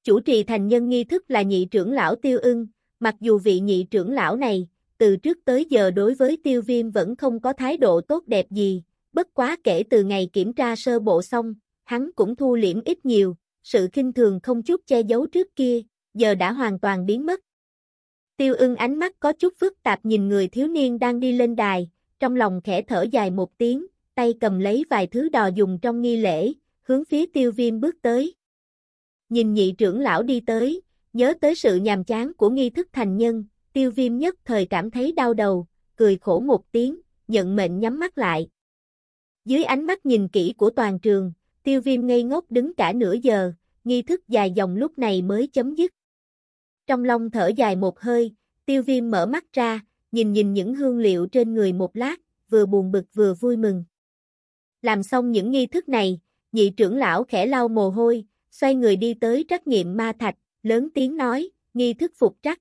[0.05, 2.67] Chủ trì thành nhân nghi thức là nhị trưởng lão tiêu ưng,
[3.01, 4.69] mặc dù vị nhị trưởng lão này,
[4.99, 8.51] từ trước tới giờ đối với tiêu viêm vẫn không có thái độ tốt đẹp
[8.51, 8.83] gì,
[9.13, 11.55] bất quá kể từ ngày kiểm tra sơ bộ xong,
[11.85, 15.81] hắn cũng thu liễm ít nhiều, sự kinh thường không chút che giấu trước kia,
[16.15, 17.41] giờ đã hoàn toàn biến mất.
[18.39, 21.57] Tiêu ưng ánh mắt có chút phức tạp nhìn người thiếu niên đang đi lên
[21.57, 21.91] đài,
[22.21, 26.03] trong lòng khẽ thở dài một tiếng, tay cầm lấy vài thứ đò dùng trong
[26.03, 26.53] nghi lễ,
[26.83, 28.35] hướng phía tiêu viêm bước tới.
[29.29, 30.83] Nhìn nhị trưởng lão đi tới,
[31.13, 34.91] nhớ tới sự nhàm chán của nghi thức thành nhân, tiêu viêm nhất thời cảm
[34.91, 35.67] thấy đau đầu,
[35.97, 38.49] cười khổ một tiếng, nhận mệnh nhắm mắt lại.
[39.45, 41.33] Dưới ánh mắt nhìn kỹ của toàn trường,
[41.63, 43.53] tiêu viêm ngây ngốc đứng cả nửa giờ,
[43.85, 45.93] nghi thức dài dòng lúc này mới chấm dứt.
[46.89, 48.35] Trong lòng thở dài một hơi,
[48.67, 49.81] tiêu viêm mở mắt ra,
[50.13, 52.17] nhìn nhìn những hương liệu trên người một lát,
[52.51, 53.85] vừa buồn bực vừa vui mừng.
[54.83, 56.21] Làm xong những nghi thức này,
[56.53, 60.35] nhị trưởng lão khẽ lau mồ hôi, xoay người đi tới trắc nghiệm ma thạch,
[60.63, 62.61] lớn tiếng nói, nghi thức phục trắc.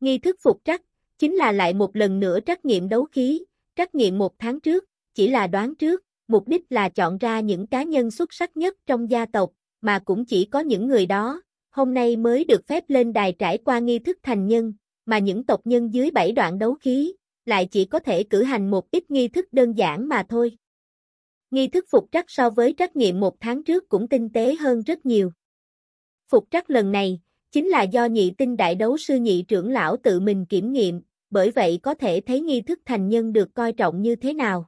[0.00, 0.82] Nghi thức phục trắc,
[1.18, 3.44] chính là lại một lần nữa trắc nghiệm đấu khí,
[3.76, 4.84] trắc nghiệm một tháng trước,
[5.14, 8.76] chỉ là đoán trước, mục đích là chọn ra những cá nhân xuất sắc nhất
[8.86, 9.50] trong gia tộc,
[9.80, 11.42] mà cũng chỉ có những người đó,
[11.74, 14.72] hôm nay mới được phép lên đài trải qua nghi thức thành nhân,
[15.06, 17.14] mà những tộc nhân dưới bảy đoạn đấu khí,
[17.46, 20.56] lại chỉ có thể cử hành một ít nghi thức đơn giản mà thôi.
[21.50, 24.82] Nghi thức phục trắc so với trắc nghiệm một tháng trước cũng tinh tế hơn
[24.82, 25.30] rất nhiều.
[26.28, 27.20] Phục trắc lần này,
[27.50, 31.02] chính là do nhị tinh đại đấu sư nhị trưởng lão tự mình kiểm nghiệm,
[31.30, 34.66] bởi vậy có thể thấy nghi thức thành nhân được coi trọng như thế nào.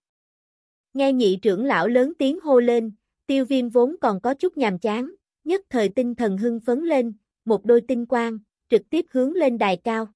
[0.95, 2.93] Nghe nhị trưởng lão lớn tiếng hô lên,
[3.27, 5.11] tiêu viêm vốn còn có chút nhàm chán,
[5.47, 7.13] nhất thời tinh thần hưng phấn lên,
[7.45, 10.09] một đôi tinh quang, trực tiếp hướng lên đài cao.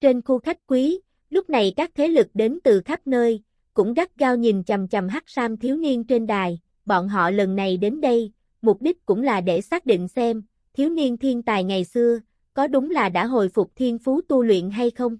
[0.00, 1.00] Trên khu khách quý,
[1.30, 3.42] lúc này các thế lực đến từ khắp nơi,
[3.74, 7.56] cũng gắt gao nhìn chầm chầm hắc sam thiếu niên trên đài, bọn họ lần
[7.56, 10.42] này đến đây, mục đích cũng là để xác định xem,
[10.72, 12.20] thiếu niên thiên tài ngày xưa,
[12.54, 15.16] có đúng là đã hồi phục thiên phú tu luyện hay không?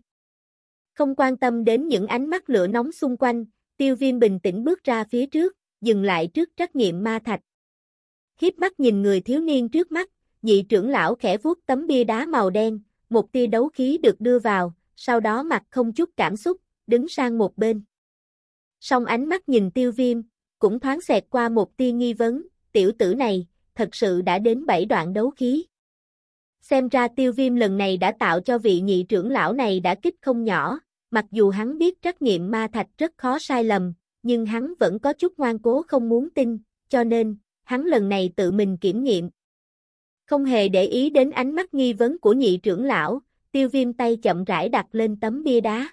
[0.95, 3.45] Không quan tâm đến những ánh mắt lửa nóng xung quanh,
[3.77, 7.41] tiêu viêm bình tĩnh bước ra phía trước, dừng lại trước trắc nghiệm ma thạch.
[8.41, 10.11] Hiếp mắt nhìn người thiếu niên trước mắt,
[10.43, 12.81] nhị trưởng lão khẽ vuốt tấm bia đá màu đen,
[13.11, 16.57] một tia đấu khí được đưa vào, sau đó mặt không chút cảm xúc,
[16.87, 17.83] đứng sang một bên.
[18.81, 20.23] Song ánh mắt nhìn tiêu viêm,
[20.59, 24.67] cũng thoáng xẹt qua một tia nghi vấn, tiểu tử này, thật sự đã đến
[24.67, 25.65] bảy đoạn đấu khí.
[26.61, 29.95] Xem ra tiêu viêm lần này đã tạo cho vị nhị trưởng lão này đã
[29.95, 30.79] kích không nhỏ,
[31.11, 34.99] mặc dù hắn biết trắc nghiệm ma thạch rất khó sai lầm, nhưng hắn vẫn
[34.99, 36.59] có chút ngoan cố không muốn tin,
[36.89, 37.37] cho nên,
[37.71, 39.31] hắn lần này tự mình kiểm nghiệm.
[40.27, 43.21] Không hề để ý đến ánh mắt nghi vấn của nhị trưởng lão,
[43.53, 45.89] tiêu viêm tay chậm rãi đặt lên tấm bia đá.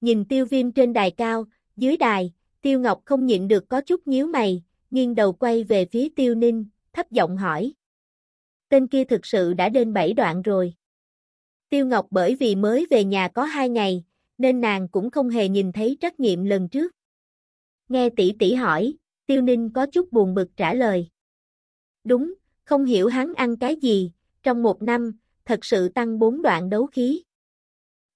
[0.00, 1.44] Nhìn tiêu viêm trên đài cao,
[1.76, 5.84] dưới đài, tiêu ngọc không nhịn được có chút nhíu mày, nghiêng đầu quay về
[5.84, 7.72] phía tiêu ninh, thấp giọng hỏi.
[8.68, 10.74] Tên kia thực sự đã đến bảy đoạn rồi.
[11.68, 14.04] Tiêu Ngọc bởi vì mới về nhà có hai ngày,
[14.38, 16.92] nên nàng cũng không hề nhìn thấy trách nhiệm lần trước.
[17.88, 18.94] Nghe tỷ tỷ hỏi,
[19.32, 21.08] Tiêu Ninh có chút buồn bực trả lời.
[22.04, 22.34] Đúng,
[22.64, 26.86] không hiểu hắn ăn cái gì, trong một năm, thật sự tăng bốn đoạn đấu
[26.86, 27.22] khí.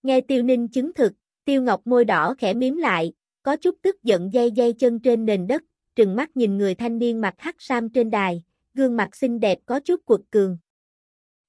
[0.02, 1.12] Nghe Tiêu Ninh chứng thực,
[1.44, 3.12] Tiêu Ngọc môi đỏ khẽ miếm lại,
[3.42, 5.62] có chút tức giận dây dây chân trên nền đất,
[5.94, 8.42] trừng mắt nhìn người thanh niên mặc hắc sam trên đài,
[8.74, 10.58] gương mặt xinh đẹp có chút cuột cường.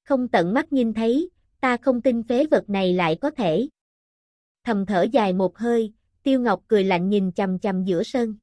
[0.03, 1.29] Không tận mắt nhìn thấy,
[1.61, 3.67] ta không tin phế vật này lại có thể.
[4.63, 8.35] Thầm thở dài một hơi, Tiêu Ngọc cười lạnh nhìn chầm chầm giữa sân.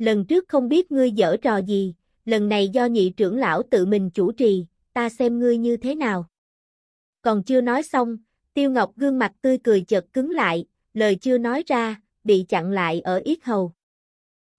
[0.00, 1.94] Lần trước không biết ngươi dở trò gì,
[2.24, 5.94] lần này do nhị trưởng lão tự mình chủ trì, ta xem ngươi như thế
[5.94, 6.26] nào.
[7.22, 8.16] Còn chưa nói xong,
[8.54, 10.64] Tiêu Ngọc gương mặt tươi cười chợt cứng lại,
[10.94, 13.72] lời chưa nói ra, bị chặn lại ở yết hầu.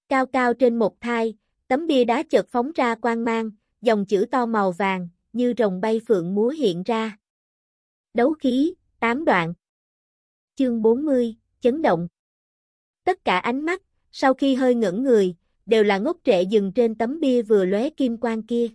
[0.09, 1.38] Cao cao trên một thai,
[1.68, 3.51] tấm bia đá chợt phóng ra quang mang,
[3.81, 7.18] dòng chữ to màu vàng, như rồng bay phượng múa hiện ra.
[8.13, 9.53] Đấu khí, 8 đoạn.
[10.55, 12.07] Chương 40, chấn động.
[13.03, 13.81] Tất cả ánh mắt,
[14.11, 15.35] sau khi hơi ngẩn người,
[15.65, 18.67] đều là ngốc trệ dừng trên tấm bia vừa lóe kim quang kia.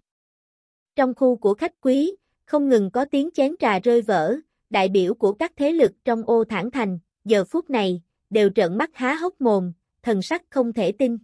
[0.97, 4.37] Trong khu của khách quý, không ngừng có tiếng chén trà rơi vỡ,
[4.71, 8.79] đại biểu của các thế lực trong ô thản thành, giờ phút này, đều trợn
[8.79, 9.73] mắt há hốc mồm,
[10.03, 11.19] thần sắc không thể tin.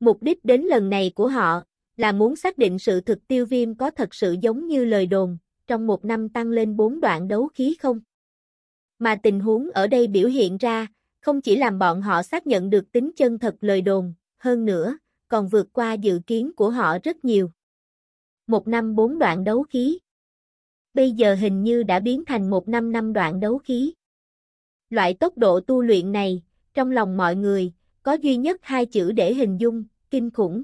[0.00, 1.62] Mục đích đến lần này của họ,
[1.96, 5.38] là muốn xác định sự thực tiêu viêm có thật sự giống như lời đồn,
[5.66, 8.00] trong một năm tăng lên bốn đoạn đấu khí không.
[8.98, 10.86] Mà tình huống ở đây biểu hiện ra,
[11.26, 14.98] không chỉ làm bọn họ xác nhận được tính chân thật lời đồn, hơn nữa,
[15.28, 17.50] còn vượt qua dự kiến của họ rất nhiều.
[18.46, 19.98] Một năm bốn đoạn đấu khí.
[20.94, 23.94] Bây giờ hình như đã biến thành một năm năm đoạn đấu khí.
[24.90, 26.42] Loại tốc độ tu luyện này,
[26.74, 27.72] trong lòng mọi người,
[28.02, 30.62] có duy nhất hai chữ để hình dung, kinh khủng.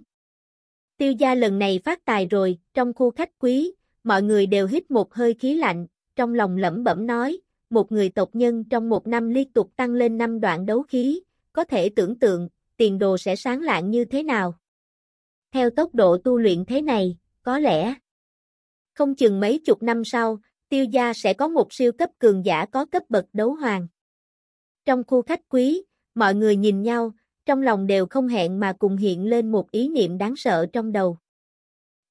[0.97, 3.75] Tiêu gia lần này phát tài rồi, trong khu khách quý,
[4.05, 5.87] mọi người đều hít một hơi khí lạnh,
[6.17, 7.41] trong lòng lẩm bẩm nói,
[7.73, 11.23] một người tộc nhân trong một năm liên tục tăng lên năm đoạn đấu khí,
[11.53, 14.55] có thể tưởng tượng, tiền đồ sẽ sáng lạng như thế nào.
[15.53, 17.95] Theo tốc độ tu luyện thế này, có lẽ
[18.95, 20.39] không chừng mấy chục năm sau,
[20.69, 23.87] tiêu gia sẽ có một siêu cấp cường giả có cấp bậc đấu hoàng.
[24.85, 25.83] Trong khu khách quý,
[26.15, 27.13] mọi người nhìn nhau,
[27.47, 30.93] trong lòng đều không hẹn mà cùng hiện lên một ý niệm đáng sợ trong
[30.93, 31.19] đầu.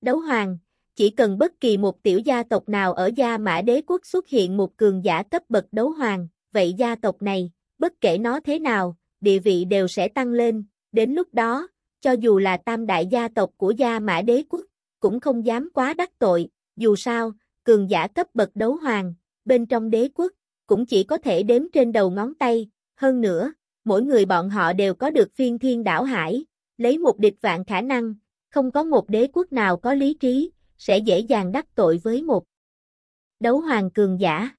[0.02, 0.58] Đấu hoàng,
[0.96, 4.28] chỉ cần bất kỳ một tiểu gia tộc nào ở gia mã đế quốc xuất
[4.28, 8.40] hiện một cường giả cấp bậc đấu hoàng, vậy gia tộc này, bất kể nó
[8.40, 11.68] thế nào, địa vị đều sẽ tăng lên, đến lúc đó,
[12.02, 14.62] cho dù là tam đại gia tộc của gia mã đế quốc,
[15.00, 17.32] cũng không dám quá đắc tội, dù sao,
[17.64, 19.14] cường giả cấp bậc đấu hoàng,
[19.46, 20.32] bên trong đế quốc,
[20.68, 23.54] cũng chỉ có thể đếm trên đầu ngón tay, hơn nữa,
[23.84, 26.46] mỗi người bọn họ đều có được phiên thiên đảo hải,
[26.78, 28.14] lấy một địch vạn khả năng,
[28.50, 30.52] không có một đế quốc nào có lý trí,
[30.82, 32.44] sẽ dễ dàng đắc tội với một
[33.40, 34.50] đấu hoàng cường giả.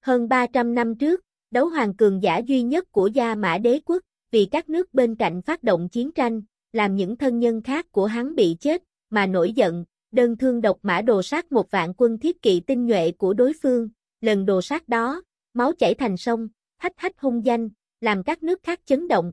[0.00, 1.20] Hơn 300 năm trước,
[1.50, 5.16] đấu hoàng cường giả duy nhất của Gia Mã Đế Quốc, vì các nước bên
[5.16, 6.42] cạnh phát động chiến tranh,
[6.72, 10.78] làm những thân nhân khác của hắn bị chết, mà nổi giận, đơn thương độc
[10.82, 13.88] mã đồ sát một vạn quân thiết kỵ tinh nhuệ của đối phương,
[14.20, 15.22] lần đồ sát đó,
[15.54, 17.68] máu chảy thành sông, hách hách hung danh,
[18.00, 19.32] làm các nước khác chấn động.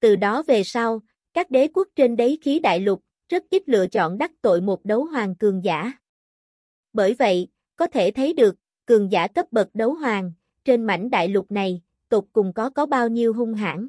[0.00, 1.00] Từ đó về sau,
[1.34, 4.84] các đế quốc trên đế khí đại lục, rất ít lựa chọn đắc tội một
[4.84, 5.92] đấu hoàng cường giả.
[6.92, 10.32] Bởi vậy, có thể thấy được, cường giả cấp bậc đấu hoàng,
[10.64, 13.88] trên mảnh đại lục này, tục cùng có có bao nhiêu hung hãn.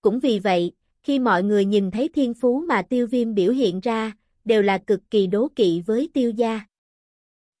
[0.00, 3.80] Cũng vì vậy, khi mọi người nhìn thấy thiên phú mà tiêu viêm biểu hiện
[3.80, 4.12] ra,
[4.44, 6.60] đều là cực kỳ đố kỵ với tiêu gia.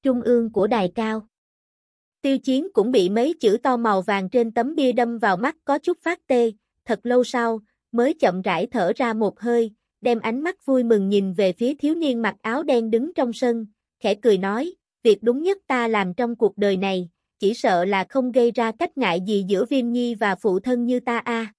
[0.02, 1.28] Trung ương của đài cao.
[2.22, 5.56] Tiêu chiến cũng bị mấy chữ to màu vàng trên tấm bia đâm vào mắt
[5.64, 6.52] có chút phát tê,
[6.84, 7.60] thật lâu sau,
[7.92, 9.70] mới chậm rãi thở ra một hơi,
[10.02, 13.32] đem ánh mắt vui mừng nhìn về phía thiếu niên mặc áo đen đứng trong
[13.32, 13.66] sân,
[14.00, 17.08] khẽ cười nói, việc đúng nhất ta làm trong cuộc đời này,
[17.38, 20.86] chỉ sợ là không gây ra cách ngại gì giữa viêm nhi và phụ thân
[20.86, 21.52] như ta a.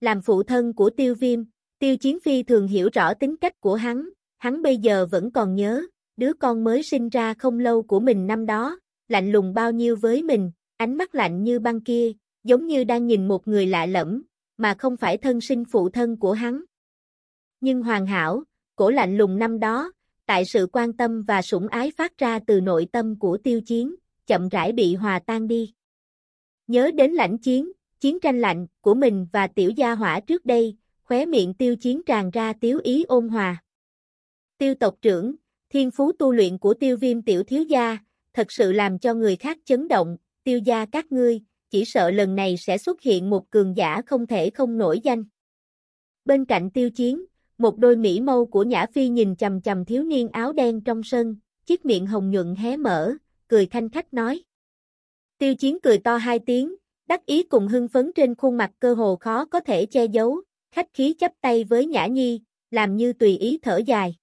[0.00, 1.44] Làm phụ thân của tiêu viêm,
[1.78, 4.08] tiêu chiến phi thường hiểu rõ tính cách của hắn,
[4.38, 5.82] hắn bây giờ vẫn còn nhớ,
[6.16, 8.78] đứa con mới sinh ra không lâu của mình năm đó,
[9.08, 12.12] lạnh lùng bao nhiêu với mình, ánh mắt lạnh như băng kia,
[12.44, 14.22] giống như đang nhìn một người lạ lẫm,
[14.56, 16.64] mà không phải thân sinh phụ thân của hắn.
[17.64, 18.42] Nhưng hoàn hảo,
[18.76, 19.92] cổ lạnh lùng năm đó,
[20.26, 23.94] tại sự quan tâm và sủng ái phát ra từ nội tâm của tiêu chiến,
[24.26, 25.74] chậm rãi bị hòa tan đi.
[26.66, 30.76] Nhớ đến lãnh chiến, chiến tranh lạnh của mình và tiểu gia hỏa trước đây,
[31.04, 33.62] khóe miệng tiêu chiến tràn ra tiếu ý ôn hòa.
[34.58, 35.34] Tiêu tộc trưởng,
[35.70, 37.98] thiên phú tu luyện của tiêu viêm tiểu thiếu gia,
[38.32, 42.34] thật sự làm cho người khác chấn động, tiêu gia các ngươi, chỉ sợ lần
[42.34, 45.24] này sẽ xuất hiện một cường giả không thể không nổi danh.
[46.24, 47.24] Bên cạnh tiêu chiến,
[47.58, 51.02] một đôi mỹ mâu của Nhã Phi nhìn chầm chầm thiếu niên áo đen trong
[51.02, 51.36] sân,
[51.66, 53.14] chiếc miệng hồng nhuận hé mở,
[53.48, 54.42] cười thanh khách nói.
[55.38, 56.74] Tiêu chiến cười to hai tiếng,
[57.06, 60.42] đắc ý cùng hưng phấn trên khuôn mặt cơ hồ khó có thể che giấu,
[60.70, 62.40] khách khí chấp tay với Nhã Nhi,
[62.70, 64.16] làm như tùy ý thở dài.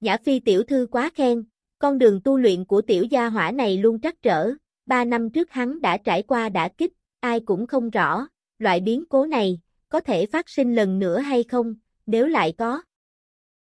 [0.00, 1.44] Nhã Phi tiểu thư quá khen,
[1.78, 4.50] con đường tu luyện của tiểu gia hỏa này luôn trắc trở,
[4.86, 8.26] ba năm trước hắn đã trải qua đã kích, ai cũng không rõ,
[8.58, 11.74] loại biến cố này, có thể phát sinh lần nữa hay không,
[12.06, 12.82] nếu lại có.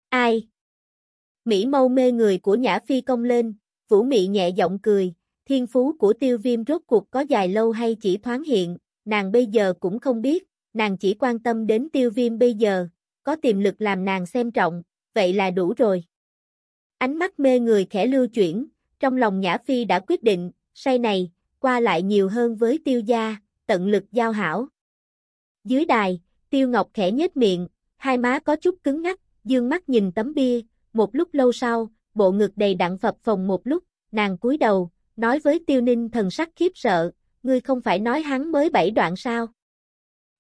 [0.09, 0.49] Ai?
[1.45, 3.55] Mỹ mâu mê người của Nhã Phi công lên,
[3.89, 7.71] Vũ Mị nhẹ giọng cười, thiên phú của tiêu viêm rốt cuộc có dài lâu
[7.71, 11.89] hay chỉ thoáng hiện, nàng bây giờ cũng không biết, nàng chỉ quan tâm đến
[11.93, 12.89] tiêu viêm bây giờ,
[13.23, 14.83] có tiềm lực làm nàng xem trọng,
[15.15, 16.05] vậy là đủ rồi.
[16.99, 18.67] Ánh mắt mê người khẽ lưu chuyển,
[19.01, 23.01] trong lòng Nhã Phi đã quyết định, say này, qua lại nhiều hơn với tiêu
[23.01, 23.37] gia,
[23.67, 24.69] tận lực giao hảo.
[25.65, 26.21] Dưới đài,
[26.51, 27.69] tiêu ngọc khẽ nhếch miệng,
[27.99, 30.61] hai má có chút cứng ngắc, dương mắt nhìn tấm bia,
[30.93, 34.91] một lúc lâu sau, bộ ngực đầy đặn phập phồng một lúc, nàng cúi đầu,
[35.17, 37.11] nói với tiêu ninh thần sắc khiếp sợ,
[37.43, 39.47] ngươi không phải nói hắn mới bảy đoạn sao?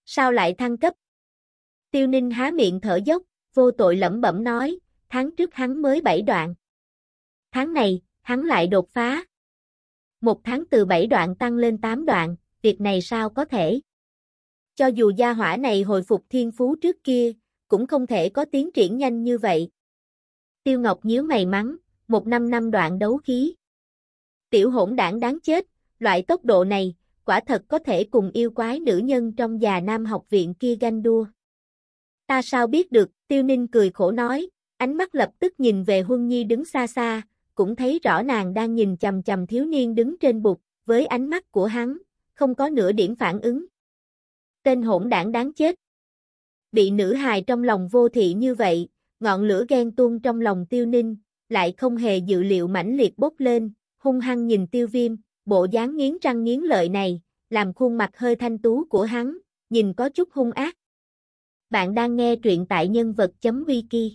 [0.04, 0.94] Sao lại thăng cấp?
[1.90, 3.22] Tiêu ninh há miệng thở dốc,
[3.54, 4.78] vô tội lẩm bẩm nói,
[5.08, 6.54] tháng trước hắn mới bảy đoạn.
[7.52, 9.24] Tháng này, hắn lại đột phá.
[10.20, 13.80] Một tháng từ bảy đoạn tăng lên tám đoạn, việc này sao có thể?
[14.74, 17.32] Cho dù gia hỏa này hồi phục thiên phú trước kia,
[17.68, 19.68] cũng không thể có tiến triển nhanh như vậy.
[20.64, 21.76] Tiêu Ngọc nhíu mày mắng,
[22.08, 23.54] một năm năm đoạn đấu khí.
[24.50, 25.66] Tiểu hỗn đảng đáng chết,
[25.98, 29.80] loại tốc độ này, quả thật có thể cùng yêu quái nữ nhân trong già
[29.80, 31.26] nam học viện kia ganh đua.
[32.26, 36.00] Ta sao biết được, tiêu ninh cười khổ nói, ánh mắt lập tức nhìn về
[36.00, 37.22] Huân Nhi đứng xa xa,
[37.54, 41.30] cũng thấy rõ nàng đang nhìn chầm chầm thiếu niên đứng trên bục, với ánh
[41.30, 41.98] mắt của hắn,
[42.34, 43.66] không có nửa điểm phản ứng.
[44.62, 45.74] Tên hỗn đảng đáng chết.
[46.72, 48.88] Bị nữ hài trong lòng vô thị như vậy,
[49.20, 51.16] ngọn lửa ghen tuông trong lòng tiêu ninh,
[51.48, 55.66] lại không hề dự liệu mãnh liệt bốc lên, hung hăng nhìn tiêu viêm, bộ
[55.70, 57.20] dáng nghiến răng nghiến lợi này,
[57.50, 59.38] làm khuôn mặt hơi thanh tú của hắn,
[59.70, 60.76] nhìn có chút hung ác.
[61.70, 64.10] Bạn đang nghe truyện tại nhân vật.wiki